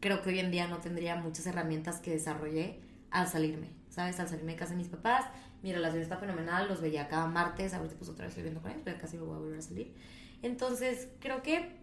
creo 0.01 0.23
que 0.23 0.31
hoy 0.31 0.39
en 0.39 0.51
día 0.51 0.67
no 0.69 0.79
tendría 0.79 1.17
muchas 1.17 1.47
herramientas 1.47 2.01
que 2.01 2.11
desarrollé 2.11 2.81
al 3.11 3.27
salirme, 3.27 3.71
¿sabes? 3.89 4.19
Al 4.21 4.29
salirme 4.29 4.53
de 4.53 4.59
casa 4.59 4.73
de 4.73 4.79
mis 4.79 4.89
papás, 4.89 5.25
mi 5.63 5.73
relación 5.73 6.03
está 6.03 6.19
fenomenal, 6.19 6.69
los 6.69 6.81
veía 6.81 7.09
cada 7.09 7.27
martes, 7.27 7.75
ahorita 7.75 7.97
pues 7.97 8.11
otra 8.11 8.25
vez 8.25 8.33
estoy 8.33 8.45
viendo 8.45 8.61
con 8.61 8.71
ellos, 8.71 8.83
pero 8.85 8.99
casi 8.99 9.17
me 9.17 9.25
voy 9.25 9.37
a 9.37 9.39
volver 9.39 9.59
a 9.59 9.63
salir. 9.63 9.95
Entonces, 10.43 11.09
creo 11.21 11.43
que, 11.43 11.77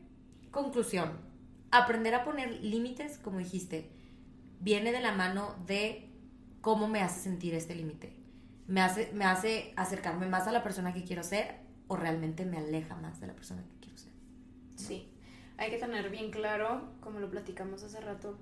conclusión, 0.52 1.12
aprender 1.72 2.16
a 2.16 2.24
poner 2.24 2.52
límites, 2.64 3.18
como 3.18 3.40
dijiste, 3.40 3.92
viene 4.62 4.92
de 4.92 5.02
la 5.02 5.12
mano 5.12 5.56
de 5.66 6.10
cómo 6.62 6.88
me 6.88 7.02
hace 7.02 7.20
sentir 7.20 7.54
este 7.54 7.76
límite. 7.76 8.16
Me 8.68 8.82
hace, 8.82 9.12
me 9.14 9.26
hace 9.26 9.74
acercarme 9.76 10.28
más 10.28 10.48
a 10.48 10.52
la 10.52 10.64
persona 10.64 10.94
que 10.94 11.04
quiero 11.04 11.22
ser 11.22 11.60
o 11.88 11.96
realmente 11.96 12.46
me 12.46 12.58
aleja 12.58 12.96
más 12.96 13.20
de 13.20 13.28
la 13.28 13.36
persona 13.36 13.62
que 13.64 13.80
quiero 13.80 13.98
ser. 13.98 14.12
Sí 14.76 15.15
hay 15.58 15.70
que 15.70 15.78
tener 15.78 16.10
bien 16.10 16.32
claro, 16.32 16.82
como 17.02 17.20
lo 17.20 17.30
platicamos 17.30 17.84
hace 17.84 18.02
rato, 18.02 18.38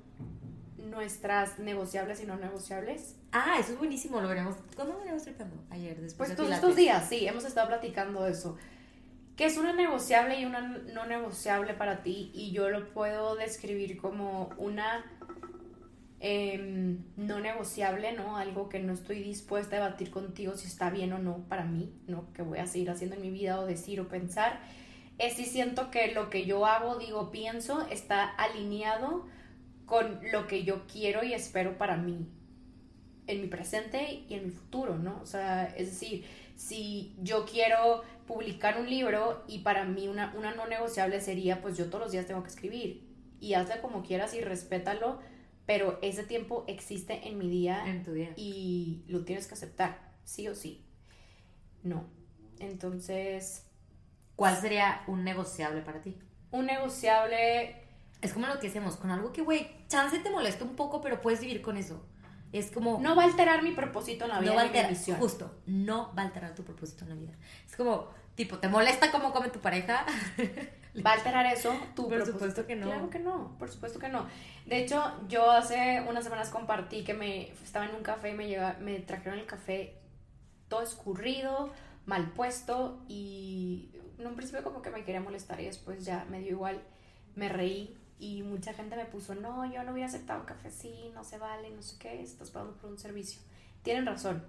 nuestras 0.78 1.60
negociables 1.60 2.22
y 2.22 2.26
no 2.26 2.36
negociables. 2.38 3.16
Ah, 3.32 3.56
eso 3.60 3.74
es 3.74 3.78
buenísimo, 3.78 4.22
lo 4.22 4.28
veremos. 4.28 4.56
¿Cuándo 4.76 5.02
llevas 5.04 5.24
tripeando 5.24 5.56
ayer 5.70 5.96
después 6.02 6.18
Pues 6.18 6.30
de 6.30 6.36
todos 6.36 6.48
Pilates? 6.48 6.64
estos 6.64 6.76
días, 6.76 7.10
sí, 7.10 7.28
hemos 7.28 7.46
estado 7.46 7.68
platicando 7.68 8.24
de 8.24 8.32
eso. 8.32 8.58
¿Qué 9.36 9.46
es 9.46 9.58
una 9.58 9.74
negociable 9.74 10.40
y 10.40 10.46
una 10.46 10.62
no 10.62 11.06
negociable 11.08 11.74
para 11.74 12.04
ti? 12.04 12.32
Y 12.34 12.52
yo 12.52 12.70
lo 12.70 12.94
puedo 12.94 13.36
describir 13.36 13.98
como 13.98 14.50
una 14.58 15.04
em, 16.20 17.00
no 17.18 17.40
negociable, 17.40 18.14
¿no? 18.14 18.38
Algo 18.38 18.70
que 18.70 18.80
no 18.80 18.94
estoy 18.94 19.24
dispuesta 19.24 19.76
a 19.76 19.80
debatir 19.80 20.12
contigo 20.12 20.56
si 20.56 20.68
está 20.68 20.90
bien 20.90 21.12
o 21.14 21.20
no 21.20 21.40
para 21.50 21.66
mí, 21.66 21.92
¿no? 22.08 22.32
Que 22.34 22.44
voy 22.44 22.60
a 22.60 22.68
seguir 22.68 22.92
haciendo 22.92 23.16
en 23.16 23.22
mi 23.24 23.32
vida 23.32 23.60
o 23.60 23.66
decir 23.66 24.00
o 24.02 24.08
pensar. 24.08 24.62
Es 25.18 25.34
si 25.34 25.46
siento 25.46 25.92
que 25.92 26.12
lo 26.12 26.30
que 26.30 26.46
yo 26.46 26.66
hago, 26.66 26.98
digo, 26.98 27.32
pienso, 27.32 27.88
está 27.90 28.26
alineado 28.26 29.26
con 29.86 30.20
lo 30.32 30.48
que 30.48 30.64
yo 30.64 30.88
quiero 30.88 31.24
y 31.24 31.34
espero 31.34 31.78
para 31.78 31.98
mí, 31.98 32.28
en 33.28 33.42
mi 33.42 33.48
presente 33.48 34.26
y 34.28 34.34
en 34.34 34.46
mi 34.46 34.52
futuro, 34.52 34.98
¿no? 34.98 35.20
O 35.22 35.26
sea, 35.26 35.66
es 35.66 35.88
decir, 35.92 36.26
si 36.56 37.16
yo 37.22 37.46
quiero 37.46 38.02
publicar 38.28 38.80
un 38.80 38.90
libro 38.90 39.44
y 39.48 39.60
para 39.60 39.86
mí 39.86 40.08
una, 40.08 40.34
una 40.38 40.54
no 40.56 40.68
negociable 40.68 41.22
sería, 41.22 41.62
pues 41.62 41.78
yo 41.78 41.88
todos 41.88 42.02
los 42.06 42.12
días 42.12 42.26
tengo 42.26 42.42
que 42.44 42.50
escribir 42.50 43.08
y 43.40 43.54
hazle 43.54 43.82
como 43.82 44.04
quieras 44.04 44.34
y 44.34 44.42
respétalo, 44.42 45.20
pero 45.66 46.00
ese 46.02 46.24
tiempo 46.24 46.66
existe 46.68 47.28
en 47.28 47.38
mi 47.38 47.50
día 47.50 47.84
En 47.88 48.04
tu 48.04 48.14
día. 48.14 48.34
y 48.36 49.04
lo 49.08 49.24
tienes 49.26 49.48
que 49.48 49.54
aceptar, 49.54 50.12
sí 50.24 50.48
o 50.48 50.56
sí. 50.56 50.84
No. 51.84 52.06
Entonces, 52.60 53.66
¿Cuál 54.36 54.56
sería 54.58 55.04
un 55.08 55.24
negociable 55.24 55.82
para 55.82 56.02
ti? 56.02 56.18
un 56.52 56.68
negociable 56.68 57.76
Es 58.22 58.34
como 58.34 58.46
lo 58.48 58.60
que 58.60 58.68
hacemos, 58.68 58.96
con 58.98 59.10
algo 59.12 59.34
que, 59.34 59.42
güey, 59.42 59.72
chance 59.88 60.20
te 60.20 60.30
molesta 60.30 60.64
un 60.64 60.76
poco, 60.76 61.02
pero 61.02 61.20
puedes 61.22 61.40
vivir 61.42 61.62
con 61.62 61.78
eso. 61.78 62.06
Es 62.52 62.70
como... 62.70 63.00
no 63.02 63.16
va 63.16 63.24
a 63.24 63.26
alterar 63.26 63.64
mi 63.64 63.72
propósito 63.72 64.26
en 64.26 64.30
la 64.32 64.40
vida 64.40 64.52
no 64.52 64.56
va 64.56 64.62
a 64.62 64.66
mi 64.66 64.70
alterar, 64.70 64.92
misión. 64.92 65.18
justo, 65.18 65.52
no 65.66 66.14
va 66.16 66.22
a 66.22 66.26
alterar 66.28 66.54
tu 66.54 66.64
propósito 66.64 67.04
en 67.06 67.10
la 67.10 67.16
vida. 67.16 67.32
Es 67.68 67.76
como, 67.76 68.10
tipo, 68.36 68.60
¿te 68.60 68.68
molesta 68.68 69.12
cómo 69.12 69.34
come 69.34 69.50
tu 69.50 69.60
pareja? 69.60 70.06
¿Va 71.04 71.10
a 71.12 71.14
alterar 71.16 71.48
eso? 71.48 71.72
Tu 71.96 72.04
Por 72.04 72.10
propósito? 72.10 72.34
supuesto 72.34 72.68
que 72.68 72.76
no. 72.76 72.86
Claro 72.86 73.10
que 73.10 73.18
no, 73.20 73.58
por 73.58 73.70
supuesto 73.72 73.98
que 73.98 74.10
no. 74.10 74.28
De 74.68 74.78
hecho, 74.78 75.12
yo 75.28 75.50
hace 75.50 76.06
unas 76.08 76.24
semanas 76.24 76.50
compartí 76.50 77.04
que 77.04 77.16
me 77.16 77.50
estaba 77.64 77.86
en 77.86 77.96
un 77.96 78.04
café 78.04 78.30
y 78.30 78.34
me, 78.36 78.48
llega, 78.48 78.78
me 78.80 79.00
trajeron 79.00 79.40
el 79.40 79.48
café 79.48 80.00
todo 80.68 80.84
escurrido, 80.84 81.72
mal 82.06 82.30
puesto 82.34 83.04
y 83.08 83.90
en 84.18 84.28
un 84.28 84.36
principio 84.36 84.64
como 84.64 84.82
que 84.82 84.90
me 84.90 85.04
quería 85.04 85.22
molestar 85.22 85.60
y 85.62 85.66
después 85.66 86.06
ya 86.06 86.26
me 86.30 86.40
dio 86.40 86.52
igual, 86.52 86.82
me 87.36 87.50
reí 87.50 87.98
y 88.20 88.44
mucha 88.44 88.74
gente 88.74 88.96
me 88.96 89.06
puso, 89.06 89.36
no, 89.36 89.66
yo 89.72 89.84
no 89.84 89.92
hubiera 89.92 90.08
aceptado 90.08 90.40
un 90.42 90.46
café 90.46 90.68
así, 90.70 91.12
no 91.14 91.24
se 91.24 91.38
vale, 91.38 91.70
no 91.72 91.82
sé 91.82 91.98
qué, 92.00 92.22
estás 92.22 92.52
pagando 92.52 92.76
por 92.78 92.90
un 92.90 92.98
servicio. 92.98 93.42
Tienen 93.82 94.06
razón, 94.06 94.44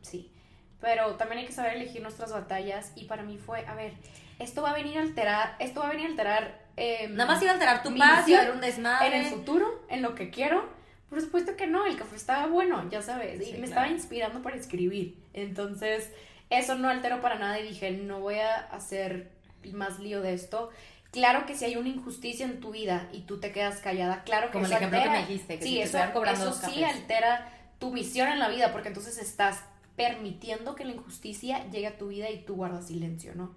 sí. 0.00 0.32
Pero 0.80 1.16
también 1.16 1.40
hay 1.40 1.46
que 1.46 1.52
saber 1.52 1.74
elegir 1.76 2.00
nuestras 2.00 2.32
batallas 2.32 2.92
y 2.96 3.04
para 3.04 3.22
mí 3.22 3.36
fue, 3.36 3.66
a 3.66 3.74
ver, 3.74 3.92
esto 4.38 4.62
va 4.62 4.70
a 4.70 4.74
venir 4.74 4.96
a 4.96 5.02
alterar, 5.02 5.56
esto 5.58 5.80
va 5.80 5.88
a 5.88 5.90
venir 5.90 6.06
a 6.06 6.10
alterar... 6.10 6.60
em, 6.76 7.14
Nada 7.14 7.32
más 7.32 7.42
iba 7.42 7.50
a 7.50 7.54
alterar 7.54 7.82
tu 7.82 7.94
paz, 7.98 8.26
iba 8.26 8.38
a 8.38 8.42
haber 8.42 8.54
un 8.54 8.60
desmadre. 8.62 9.08
en 9.08 9.24
el 9.26 9.26
futuro, 9.26 9.84
en 9.90 10.00
lo 10.00 10.14
que 10.14 10.30
quiero. 10.30 10.66
Por 11.10 11.20
supuesto 11.20 11.56
que 11.56 11.66
no, 11.66 11.84
el 11.86 11.98
café 11.98 12.16
estaba 12.16 12.46
bueno, 12.46 12.88
ya 12.88 13.02
sabes, 13.02 13.38
y 13.40 13.44
Sí, 13.44 13.50
me 13.50 13.56
claro. 13.58 13.68
estaba 13.68 13.88
inspirando 13.88 14.40
para 14.42 14.56
escribir. 14.56 15.18
Entonces, 15.34 16.10
eso 16.50 16.76
no 16.76 16.88
alteró 16.88 17.20
para 17.20 17.38
nada 17.38 17.58
y 17.58 17.68
dije, 17.68 17.90
no 17.92 18.20
voy 18.20 18.36
a 18.36 18.56
hacer 18.56 19.30
más 19.72 19.98
lío 20.00 20.20
de 20.20 20.34
esto. 20.34 20.70
Claro 21.12 21.46
que 21.46 21.56
si 21.56 21.64
hay 21.64 21.76
una 21.76 21.88
injusticia 21.88 22.44
en 22.46 22.60
tu 22.60 22.70
vida 22.70 23.08
y 23.12 23.22
tú 23.22 23.40
te 23.40 23.50
quedas 23.52 23.78
callada, 23.78 24.22
claro 24.24 24.48
que 24.48 24.52
Como 24.54 24.66
el 24.66 24.72
eso 24.72 24.78
que 24.78 24.84
altera. 24.84 25.12
me 25.12 25.18
dijiste, 25.20 25.58
que 25.58 25.64
sí, 25.64 25.70
si 25.70 25.80
eso, 25.80 25.98
cobrando 26.12 26.50
eso 26.50 26.68
sí 26.68 26.84
altera 26.84 27.50
tu 27.78 27.92
misión 27.92 28.28
en 28.28 28.38
la 28.38 28.48
vida, 28.48 28.72
porque 28.72 28.88
entonces 28.88 29.18
estás 29.18 29.60
permitiendo 29.96 30.74
que 30.74 30.84
la 30.84 30.92
injusticia 30.92 31.68
llegue 31.70 31.86
a 31.88 31.98
tu 31.98 32.08
vida 32.08 32.30
y 32.30 32.44
tú 32.44 32.54
guardas 32.56 32.86
silencio, 32.86 33.34
¿no? 33.34 33.54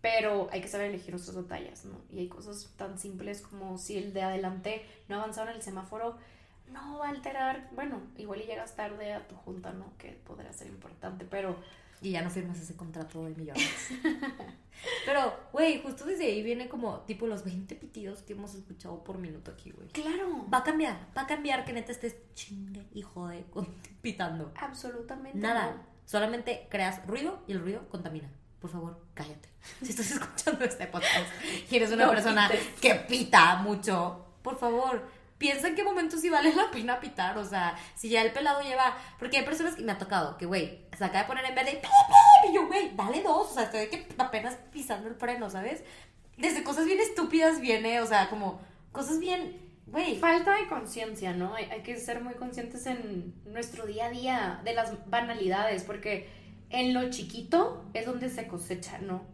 Pero 0.00 0.48
hay 0.50 0.60
que 0.60 0.68
saber 0.68 0.88
elegir 0.88 1.10
nuestras 1.10 1.36
batallas, 1.36 1.84
¿no? 1.84 1.96
Y 2.10 2.18
hay 2.18 2.28
cosas 2.28 2.68
tan 2.76 2.98
simples 2.98 3.40
como 3.40 3.78
si 3.78 3.96
el 3.96 4.12
de 4.12 4.22
adelante 4.22 4.84
no 5.08 5.16
avanzaba 5.16 5.50
en 5.50 5.56
el 5.56 5.62
semáforo, 5.62 6.18
no 6.72 6.98
va 6.98 7.06
a 7.06 7.10
alterar, 7.10 7.68
bueno, 7.74 8.00
igual 8.16 8.40
y 8.40 8.44
llegas 8.46 8.74
tarde 8.76 9.12
a 9.12 9.26
tu 9.28 9.34
junta, 9.36 9.72
¿no? 9.72 9.92
Que 9.98 10.12
podría 10.12 10.52
ser 10.52 10.68
importante, 10.68 11.24
pero 11.24 11.56
Y 12.00 12.10
ya 12.12 12.22
no 12.22 12.30
firmas 12.30 12.58
ese 12.60 12.74
contrato 12.76 13.24
de 13.26 13.34
millones. 13.34 13.70
Pero, 15.06 15.32
güey, 15.52 15.80
justo 15.82 16.04
desde 16.04 16.24
ahí 16.26 16.42
viene 16.42 16.68
como, 16.68 17.00
tipo, 17.00 17.26
los 17.28 17.44
20 17.44 17.76
pitidos 17.76 18.22
que 18.22 18.32
hemos 18.32 18.54
escuchado 18.54 19.04
por 19.04 19.18
minuto 19.18 19.52
aquí, 19.52 19.70
güey. 19.70 19.88
claro, 19.88 20.46
Va 20.52 20.58
a 20.58 20.64
cambiar, 20.64 20.98
va 21.16 21.22
a 21.22 21.26
cambiar 21.26 21.64
que 21.64 21.72
neta 21.72 21.92
estés 21.92 22.16
chingue 22.34 22.84
y 22.92 23.02
jode 23.02 23.44
pitando. 24.02 24.50
absolutamente 24.56 25.38
Nada, 25.38 25.72
no. 25.74 25.82
solamente 26.04 26.66
creas 26.70 27.06
ruido 27.06 27.42
y 27.46 27.52
el 27.52 27.60
ruido 27.60 27.88
contamina. 27.88 28.28
Por 28.60 28.70
favor, 28.70 28.98
cállate. 29.14 29.48
Si 29.82 29.90
estás 29.90 30.10
escuchando 30.12 30.64
este 30.64 30.86
podcast 30.88 31.28
y 31.70 31.76
eres 31.76 31.92
una 31.92 32.06
No 32.06 32.12
persona 32.12 32.48
pites. 32.48 32.66
que 32.80 32.94
pita 32.96 33.56
mucho, 33.56 34.24
por 34.42 34.58
favor, 34.58 35.02
piensa 35.42 35.66
en 35.66 35.74
qué 35.74 35.82
momentos 35.82 36.20
sí 36.20 36.30
vale 36.30 36.54
la 36.54 36.70
pena 36.70 37.00
pitar. 37.00 37.36
O 37.36 37.44
sea, 37.44 37.76
si 37.96 38.08
ya 38.08 38.22
el 38.22 38.32
pelado 38.32 38.62
lleva. 38.62 38.96
Porque 39.18 39.38
hay 39.38 39.44
personas 39.44 39.74
que 39.74 39.82
me 39.82 39.92
ha 39.92 39.98
tocado 39.98 40.38
que, 40.38 40.46
güey, 40.46 40.86
se 40.96 41.04
acaba 41.04 41.22
de 41.22 41.26
poner 41.26 41.44
en 41.44 41.54
verde 41.54 41.82
Y 42.48 42.54
yo, 42.54 42.66
güey, 42.68 42.94
dale 42.94 43.22
dos. 43.22 43.50
O 43.50 43.54
sea, 43.54 43.64
estoy 43.64 43.88
que 43.88 44.06
apenas 44.16 44.54
pisando 44.72 45.08
el 45.08 45.16
freno, 45.16 45.50
¿sabes? 45.50 45.82
Desde 46.38 46.62
cosas 46.62 46.86
bien 46.86 47.00
estúpidas 47.00 47.60
viene, 47.60 48.00
o 48.00 48.06
sea, 48.06 48.30
como 48.30 48.60
cosas 48.92 49.18
bien. 49.18 49.60
Güey, 49.86 50.18
Falta 50.18 50.54
de 50.56 50.68
conciencia, 50.68 51.34
¿no? 51.34 51.54
Hay, 51.54 51.64
hay 51.64 51.82
que 51.82 51.98
ser 51.98 52.22
muy 52.22 52.34
conscientes 52.34 52.86
en 52.86 53.34
nuestro 53.44 53.84
día 53.84 54.06
a 54.06 54.10
día 54.10 54.60
de 54.64 54.72
las 54.72 55.10
banalidades, 55.10 55.82
porque 55.82 56.30
en 56.70 56.94
lo 56.94 57.10
chiquito 57.10 57.84
es 57.92 58.06
donde 58.06 58.30
se 58.30 58.46
cosecha, 58.46 58.98
¿no? 58.98 59.26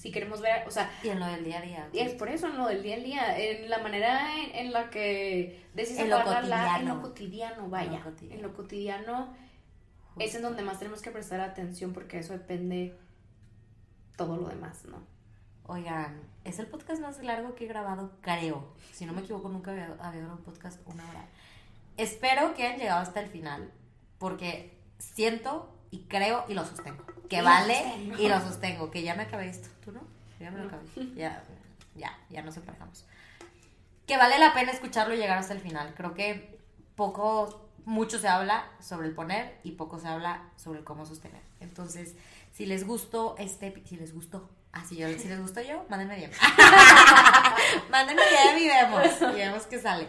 Si 0.00 0.10
queremos 0.10 0.40
ver, 0.40 0.66
o 0.66 0.70
sea, 0.70 0.90
y 1.02 1.08
en 1.10 1.20
lo 1.20 1.26
del 1.26 1.44
día 1.44 1.58
a 1.58 1.60
día. 1.60 1.88
Y 1.92 1.98
es 1.98 2.14
por 2.14 2.30
eso, 2.30 2.46
en 2.46 2.56
lo 2.56 2.66
del 2.68 2.82
día 2.82 2.96
a 2.96 3.00
día, 3.00 3.38
en 3.38 3.68
la 3.68 3.78
manera 3.80 4.34
en, 4.42 4.54
en 4.66 4.72
la 4.72 4.88
que 4.88 5.66
decides 5.74 6.00
En 6.00 6.08
lo 6.10 6.16
la- 6.16 6.22
en 6.22 6.34
cotidiano. 6.36 6.94
lo 6.94 7.02
cotidiano, 7.02 7.68
vaya. 7.68 7.98
En 7.98 7.98
lo 7.98 8.04
cotidiano. 8.04 8.34
En 8.36 8.42
lo 8.42 8.54
cotidiano 8.54 9.34
es 10.18 10.34
en 10.34 10.40
donde 10.42 10.62
más 10.62 10.78
tenemos 10.78 11.02
que 11.02 11.10
prestar 11.10 11.40
atención 11.42 11.92
porque 11.92 12.18
eso 12.18 12.32
depende 12.32 12.96
todo 14.16 14.38
lo 14.38 14.48
demás, 14.48 14.86
¿no? 14.86 15.02
Oigan, 15.64 16.20
es 16.44 16.58
el 16.58 16.66
podcast 16.66 17.00
más 17.02 17.22
largo 17.22 17.54
que 17.54 17.64
he 17.66 17.68
grabado, 17.68 18.12
creo. 18.22 18.72
Si 18.92 19.04
no 19.04 19.12
me 19.12 19.20
equivoco, 19.20 19.50
nunca 19.50 19.70
había, 19.70 19.84
había 20.00 20.20
grabado 20.20 20.38
un 20.38 20.44
podcast 20.44 20.80
una 20.86 21.06
hora. 21.10 21.26
Espero 21.98 22.54
que 22.54 22.66
hayan 22.66 22.78
llegado 22.80 23.00
hasta 23.02 23.20
el 23.20 23.28
final, 23.28 23.70
porque 24.18 24.78
siento 24.98 25.72
y 25.90 26.04
creo 26.04 26.46
y 26.48 26.54
lo 26.54 26.64
sostengo. 26.64 27.04
Que 27.30 27.40
vale 27.42 27.74
sostengo. 27.78 28.18
y 28.18 28.28
lo 28.28 28.40
sostengo. 28.40 28.90
Que 28.90 29.02
ya 29.02 29.14
me 29.14 29.22
acabé 29.22 29.48
esto. 29.48 29.68
¿Tú 29.84 29.92
no? 29.92 30.00
Ya 30.38 30.50
me 30.50 30.58
lo 30.58 30.64
No. 30.64 30.68
acabé. 30.68 31.14
Ya, 31.14 31.42
ya, 31.94 32.18
ya 32.28 32.42
nos 32.42 32.56
emparejamos. 32.56 33.06
Que 34.06 34.16
vale 34.16 34.38
la 34.38 34.52
pena 34.52 34.72
escucharlo 34.72 35.14
y 35.14 35.18
llegar 35.18 35.38
hasta 35.38 35.54
el 35.54 35.60
final. 35.60 35.94
Creo 35.96 36.12
que 36.14 36.58
poco, 36.96 37.70
mucho 37.86 38.18
se 38.18 38.28
habla 38.28 38.66
sobre 38.80 39.06
el 39.08 39.14
poner 39.14 39.58
y 39.62 39.72
poco 39.72 39.98
se 39.98 40.08
habla 40.08 40.42
sobre 40.56 40.82
cómo 40.84 41.06
sostener. 41.06 41.40
Entonces, 41.60 42.14
si 42.52 42.66
les 42.66 42.86
gustó 42.86 43.36
este, 43.38 43.82
si 43.86 43.96
les 43.96 44.12
gustó, 44.12 44.50
así 44.72 44.96
yo, 44.96 45.06
si 45.16 45.28
les 45.28 45.40
gustó 45.40 45.60
yo, 45.62 45.84
mándenme 45.88 46.16
bien. 46.16 46.30
mándenme 47.90 48.22
bien 48.28 48.58
y 48.58 48.68
vemos, 48.68 49.06
y 49.22 49.36
vemos 49.38 49.62
qué 49.66 49.78
sale. 49.80 50.06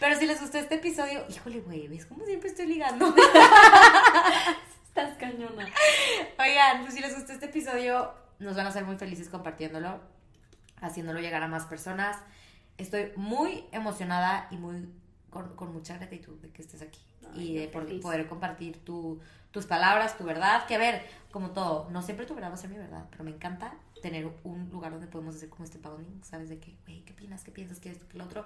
Pero 0.00 0.18
si 0.18 0.26
les 0.26 0.40
gustó 0.40 0.58
este 0.58 0.74
episodio, 0.74 1.24
híjole, 1.28 1.60
güey, 1.60 1.86
¿ves 1.88 2.04
cómo 2.06 2.24
siempre 2.24 2.48
estoy 2.50 2.66
ligando? 2.66 3.14
Estás 4.96 5.18
cañona. 5.18 5.66
Oigan, 6.38 6.80
pues 6.80 6.94
si 6.94 7.00
les 7.00 7.14
gustó 7.14 7.32
este 7.34 7.46
episodio, 7.46 8.14
nos 8.38 8.56
van 8.56 8.64
a 8.64 8.70
hacer 8.70 8.84
muy 8.86 8.96
felices 8.96 9.28
compartiéndolo, 9.28 10.00
haciéndolo 10.80 11.20
llegar 11.20 11.42
a 11.42 11.48
más 11.48 11.66
personas. 11.66 12.16
Estoy 12.78 13.12
muy 13.14 13.66
emocionada 13.72 14.48
y 14.50 14.56
muy 14.56 14.88
con, 15.28 15.54
con 15.54 15.72
mucha 15.74 15.98
gratitud 15.98 16.40
de 16.40 16.48
que 16.50 16.62
estés 16.62 16.80
aquí 16.80 17.00
Ay, 17.34 17.50
y 17.50 17.58
de 17.58 17.68
por- 17.68 18.00
poder 18.00 18.26
compartir 18.26 18.82
tu, 18.86 19.20
tus 19.50 19.66
palabras, 19.66 20.16
tu 20.16 20.24
verdad. 20.24 20.64
Que 20.66 20.76
a 20.76 20.78
ver, 20.78 21.04
como 21.30 21.50
todo, 21.50 21.90
no 21.90 22.00
siempre 22.00 22.24
tu 22.24 22.34
verdad 22.34 22.48
va 22.50 22.54
a 22.54 22.58
ser 22.58 22.70
mi 22.70 22.78
verdad, 22.78 23.04
pero 23.10 23.22
me 23.22 23.32
encanta 23.32 23.74
tener 24.02 24.30
un 24.44 24.68
lugar 24.70 24.92
donde 24.92 25.06
podemos 25.06 25.36
hacer 25.36 25.48
como 25.48 25.64
este 25.64 25.78
paddling, 25.78 26.22
¿sabes? 26.22 26.48
De 26.48 26.58
que, 26.58 26.74
güey, 26.84 27.02
¿qué 27.02 27.12
opinas? 27.12 27.42
¿Qué 27.44 27.50
piensas? 27.50 27.80
¿Qué 27.80 27.90
esto? 27.90 28.06
¿Qué 28.08 28.18
lo 28.18 28.24
otro? 28.24 28.44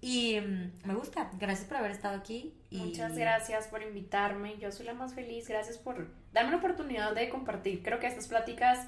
Y 0.00 0.40
mm, 0.40 0.86
me 0.86 0.94
gusta. 0.94 1.30
Gracias 1.38 1.66
por 1.66 1.78
haber 1.78 1.90
estado 1.90 2.16
aquí. 2.16 2.54
Y... 2.70 2.78
Muchas 2.78 3.16
gracias 3.16 3.68
por 3.68 3.82
invitarme. 3.82 4.58
Yo 4.58 4.72
soy 4.72 4.86
la 4.86 4.94
más 4.94 5.14
feliz. 5.14 5.48
Gracias 5.48 5.78
por 5.78 6.08
darme 6.32 6.52
la 6.52 6.58
oportunidad 6.58 7.14
de 7.14 7.28
compartir. 7.28 7.82
Creo 7.82 7.98
que 7.98 8.06
estas 8.06 8.28
pláticas, 8.28 8.86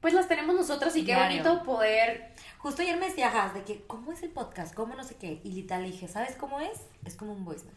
pues 0.00 0.14
las 0.14 0.28
tenemos 0.28 0.54
nosotros 0.54 0.96
y 0.96 1.04
qué 1.04 1.16
bonito 1.16 1.62
poder. 1.62 2.32
Justo 2.58 2.82
ayer 2.82 2.98
me 2.98 3.06
decía, 3.06 3.50
de 3.54 3.62
que, 3.62 3.84
¿cómo 3.86 4.12
es 4.12 4.22
el 4.22 4.30
podcast? 4.30 4.74
¿Cómo 4.74 4.94
no 4.94 5.04
sé 5.04 5.16
qué? 5.16 5.40
Y 5.44 5.52
literal 5.52 5.82
le 5.82 5.90
dije, 5.90 6.08
¿sabes 6.08 6.36
cómo 6.36 6.60
es? 6.60 6.80
Es 7.04 7.16
como 7.16 7.32
un 7.32 7.44
voice 7.44 7.64
note. 7.64 7.76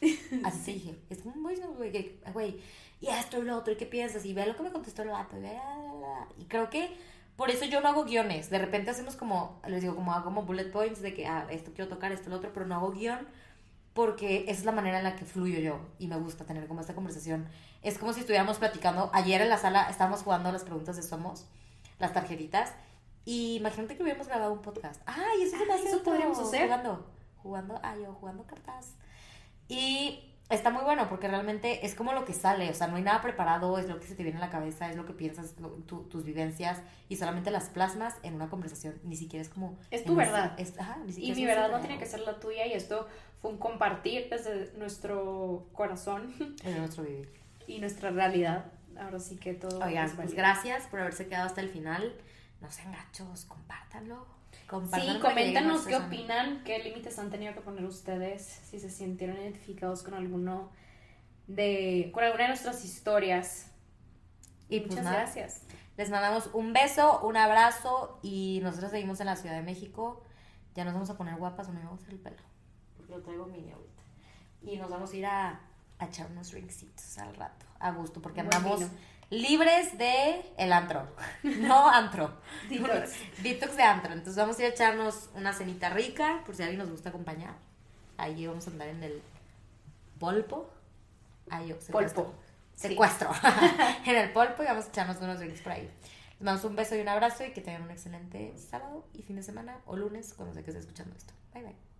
Así 0.44 0.64
te 0.64 0.72
dije, 0.72 0.94
es 1.10 1.18
como 1.18 1.34
un 1.36 1.42
voice 1.42 1.62
note, 1.62 2.18
güey, 2.32 2.60
y 3.04 3.10
esto 3.10 3.38
y 3.38 3.42
lo 3.42 3.56
otro, 3.56 3.72
¿y 3.72 3.76
qué 3.76 3.86
piensas? 3.86 4.24
Y 4.24 4.32
ve 4.32 4.46
lo 4.46 4.56
que 4.56 4.62
me 4.62 4.70
contestó 4.70 5.02
el 5.02 5.08
vato, 5.10 5.36
y, 5.36 5.42
ve, 5.42 5.52
la, 5.52 5.76
la, 5.76 5.94
la. 5.94 6.28
y 6.38 6.44
creo 6.44 6.70
que 6.70 6.96
por 7.36 7.50
eso 7.50 7.64
yo 7.64 7.80
no 7.80 7.88
hago 7.88 8.04
guiones. 8.04 8.50
De 8.50 8.58
repente 8.58 8.90
hacemos 8.90 9.16
como, 9.16 9.60
les 9.66 9.82
digo, 9.82 9.94
como 9.94 10.12
hago 10.12 10.24
como 10.24 10.42
bullet 10.42 10.70
points 10.70 11.02
de 11.02 11.14
que, 11.14 11.26
ah, 11.26 11.46
esto 11.50 11.72
quiero 11.74 11.88
tocar, 11.90 12.12
esto, 12.12 12.30
lo 12.30 12.36
otro, 12.36 12.52
pero 12.52 12.66
no 12.66 12.76
hago 12.76 12.92
guion 12.92 13.26
porque 13.92 14.42
esa 14.48 14.60
es 14.60 14.64
la 14.64 14.72
manera 14.72 14.98
en 14.98 15.04
la 15.04 15.14
que 15.14 15.24
fluyo 15.24 15.60
yo 15.60 15.78
y 16.00 16.08
me 16.08 16.16
gusta 16.16 16.44
tener 16.44 16.66
como 16.66 16.80
esta 16.80 16.94
conversación. 16.94 17.46
Es 17.82 17.98
como 17.98 18.12
si 18.12 18.20
estuviéramos 18.20 18.58
platicando. 18.58 19.10
Ayer 19.12 19.40
en 19.40 19.48
la 19.48 19.58
sala 19.58 19.88
estábamos 19.88 20.22
jugando 20.22 20.50
las 20.50 20.64
preguntas 20.64 20.96
de 20.96 21.02
Somos, 21.02 21.46
las 22.00 22.12
tarjetitas, 22.12 22.72
y 23.24 23.56
imagínate 23.56 23.96
que 23.96 24.02
hubiéramos 24.02 24.28
grabado 24.28 24.52
un 24.52 24.62
podcast. 24.62 25.00
¡Ay, 25.06 25.42
eso 25.42 25.56
se 25.56 25.64
me 25.64 25.72
hace 25.72 25.88
eso 25.88 26.02
podríamos 26.02 26.38
hacer. 26.38 26.64
Jugando, 26.64 27.06
jugando, 27.42 27.80
ah, 27.82 27.96
yo 27.96 28.12
jugando 28.14 28.44
cartas. 28.46 28.94
Y 29.68 30.33
está 30.50 30.70
muy 30.70 30.84
bueno 30.84 31.08
porque 31.08 31.26
realmente 31.28 31.84
es 31.86 31.94
como 31.94 32.12
lo 32.12 32.24
que 32.24 32.32
sale, 32.32 32.68
o 32.70 32.74
sea, 32.74 32.86
no 32.86 32.96
hay 32.96 33.02
nada 33.02 33.22
preparado, 33.22 33.78
es 33.78 33.88
lo 33.88 33.98
que 33.98 34.06
se 34.06 34.14
te 34.14 34.22
viene 34.22 34.38
a 34.38 34.40
la 34.40 34.50
cabeza, 34.50 34.90
es 34.90 34.96
lo 34.96 35.06
que 35.06 35.12
piensas, 35.12 35.58
lo- 35.58 35.70
tu- 35.70 36.02
tus 36.04 36.24
vivencias 36.24 36.82
y 37.08 37.16
solamente 37.16 37.50
las 37.50 37.70
plasmas 37.70 38.14
en 38.22 38.34
una 38.34 38.48
conversación, 38.48 38.94
ni 39.04 39.16
siquiera 39.16 39.42
es 39.42 39.48
como... 39.48 39.78
Es 39.90 40.04
tu 40.04 40.14
verdad. 40.14 40.52
es- 40.58 40.78
ajá, 40.78 40.98
ni 41.04 41.12
Y 41.24 41.34
mi 41.34 41.46
verdad 41.46 41.70
no 41.70 41.80
tiene 41.80 41.98
que 41.98 42.06
ser 42.06 42.20
la 42.20 42.38
tuya 42.40 42.66
y 42.66 42.72
esto 42.72 43.08
fue 43.40 43.50
un 43.52 43.58
compartir 43.58 44.28
desde 44.30 44.72
nuestro 44.78 45.66
corazón 45.72 46.34
Es 46.64 46.76
nuestro 46.78 47.04
vivir. 47.04 47.30
y 47.66 47.78
nuestra 47.78 48.10
realidad. 48.10 48.66
Ahora 48.98 49.18
sí 49.18 49.36
que 49.36 49.54
todo 49.54 49.84
Oigan, 49.84 50.06
es 50.06 50.12
pues 50.12 50.34
gracias 50.34 50.84
por 50.86 51.00
haberse 51.00 51.26
quedado 51.26 51.46
hasta 51.46 51.60
el 51.60 51.68
final. 51.68 52.14
No 52.60 52.70
sean 52.70 52.92
gachos, 52.92 53.44
compártanlo. 53.46 54.24
Sí, 54.68 55.18
coméntanos 55.20 55.86
qué 55.86 55.96
opinan, 55.96 56.62
qué 56.64 56.78
límites 56.82 57.18
han 57.18 57.30
tenido 57.30 57.54
que 57.54 57.60
poner 57.60 57.84
ustedes, 57.84 58.42
si 58.42 58.80
se 58.80 58.90
sintieron 58.90 59.36
identificados 59.36 60.02
con 60.02 60.14
alguno 60.14 60.70
de, 61.46 62.10
con 62.12 62.24
alguna 62.24 62.44
de 62.44 62.48
nuestras 62.48 62.84
historias. 62.84 63.70
Y 64.68 64.80
pues 64.80 64.92
Muchas 64.92 65.04
nada, 65.04 65.16
gracias. 65.18 65.62
les 65.96 66.10
mandamos 66.10 66.50
un 66.54 66.72
beso, 66.72 67.20
un 67.20 67.36
abrazo 67.36 68.18
y 68.22 68.60
nosotros 68.62 68.90
seguimos 68.90 69.20
en 69.20 69.26
la 69.26 69.36
Ciudad 69.36 69.54
de 69.54 69.62
México. 69.62 70.22
Ya 70.74 70.84
nos 70.84 70.94
vamos 70.94 71.10
a 71.10 71.16
poner 71.16 71.36
guapas 71.36 71.68
o 71.68 71.72
me 71.72 71.80
vamos 71.84 72.00
a 72.00 72.02
hacer 72.02 72.14
el 72.14 72.20
pelo. 72.20 72.42
Porque 72.96 73.12
lo 73.12 73.22
traigo 73.22 73.46
mini 73.46 73.70
ahorita. 73.70 74.02
Y 74.62 74.76
nos 74.78 74.90
vamos 74.90 75.12
a 75.12 75.16
ir 75.16 75.26
a, 75.26 75.60
a 75.98 76.06
echar 76.06 76.30
unos 76.30 76.50
drinkcitos 76.50 77.18
al 77.18 77.36
rato, 77.36 77.66
a 77.78 77.92
gusto, 77.92 78.20
porque 78.22 78.42
Buen 78.42 78.54
andamos. 78.56 78.80
Libres 79.30 79.96
de 79.98 80.42
el 80.56 80.72
antro. 80.72 81.08
No 81.42 81.88
antro. 81.88 82.38
Detox. 82.68 83.12
Detox 83.42 83.76
de 83.76 83.82
antro. 83.82 84.12
Entonces 84.12 84.36
vamos 84.36 84.58
a 84.58 84.62
ir 84.62 84.66
a 84.66 84.70
echarnos 84.70 85.30
una 85.34 85.52
cenita 85.52 85.90
rica, 85.90 86.42
por 86.46 86.54
si 86.54 86.62
alguien 86.62 86.80
nos 86.80 86.90
gusta 86.90 87.10
acompañar. 87.10 87.54
Ahí 88.16 88.46
vamos 88.46 88.66
a 88.66 88.70
andar 88.70 88.88
en 88.88 89.02
el 89.02 89.22
polpo. 90.18 90.70
Ahí 91.50 91.74
secuestro. 91.80 92.24
Polpo. 92.24 92.34
Sí. 92.74 92.88
Secuestro. 92.88 93.30
en 94.06 94.16
el 94.16 94.32
polpo 94.32 94.62
y 94.62 94.66
vamos 94.66 94.86
a 94.86 94.88
echarnos 94.88 95.18
unos 95.18 95.38
drinks 95.38 95.60
por 95.60 95.72
ahí. 95.72 95.82
Les 95.82 96.40
mandamos 96.40 96.64
un 96.64 96.76
beso 96.76 96.96
y 96.96 97.00
un 97.00 97.08
abrazo 97.08 97.44
y 97.44 97.52
que 97.52 97.60
tengan 97.60 97.82
un 97.82 97.90
excelente 97.90 98.54
sábado 98.58 99.06
y 99.14 99.22
fin 99.22 99.36
de 99.36 99.42
semana 99.42 99.78
o 99.86 99.96
lunes 99.96 100.34
cuando 100.34 100.54
sé 100.54 100.62
que 100.62 100.70
esté 100.70 100.80
escuchando 100.80 101.14
esto. 101.16 101.32
Bye 101.52 101.62
bye. 101.62 101.93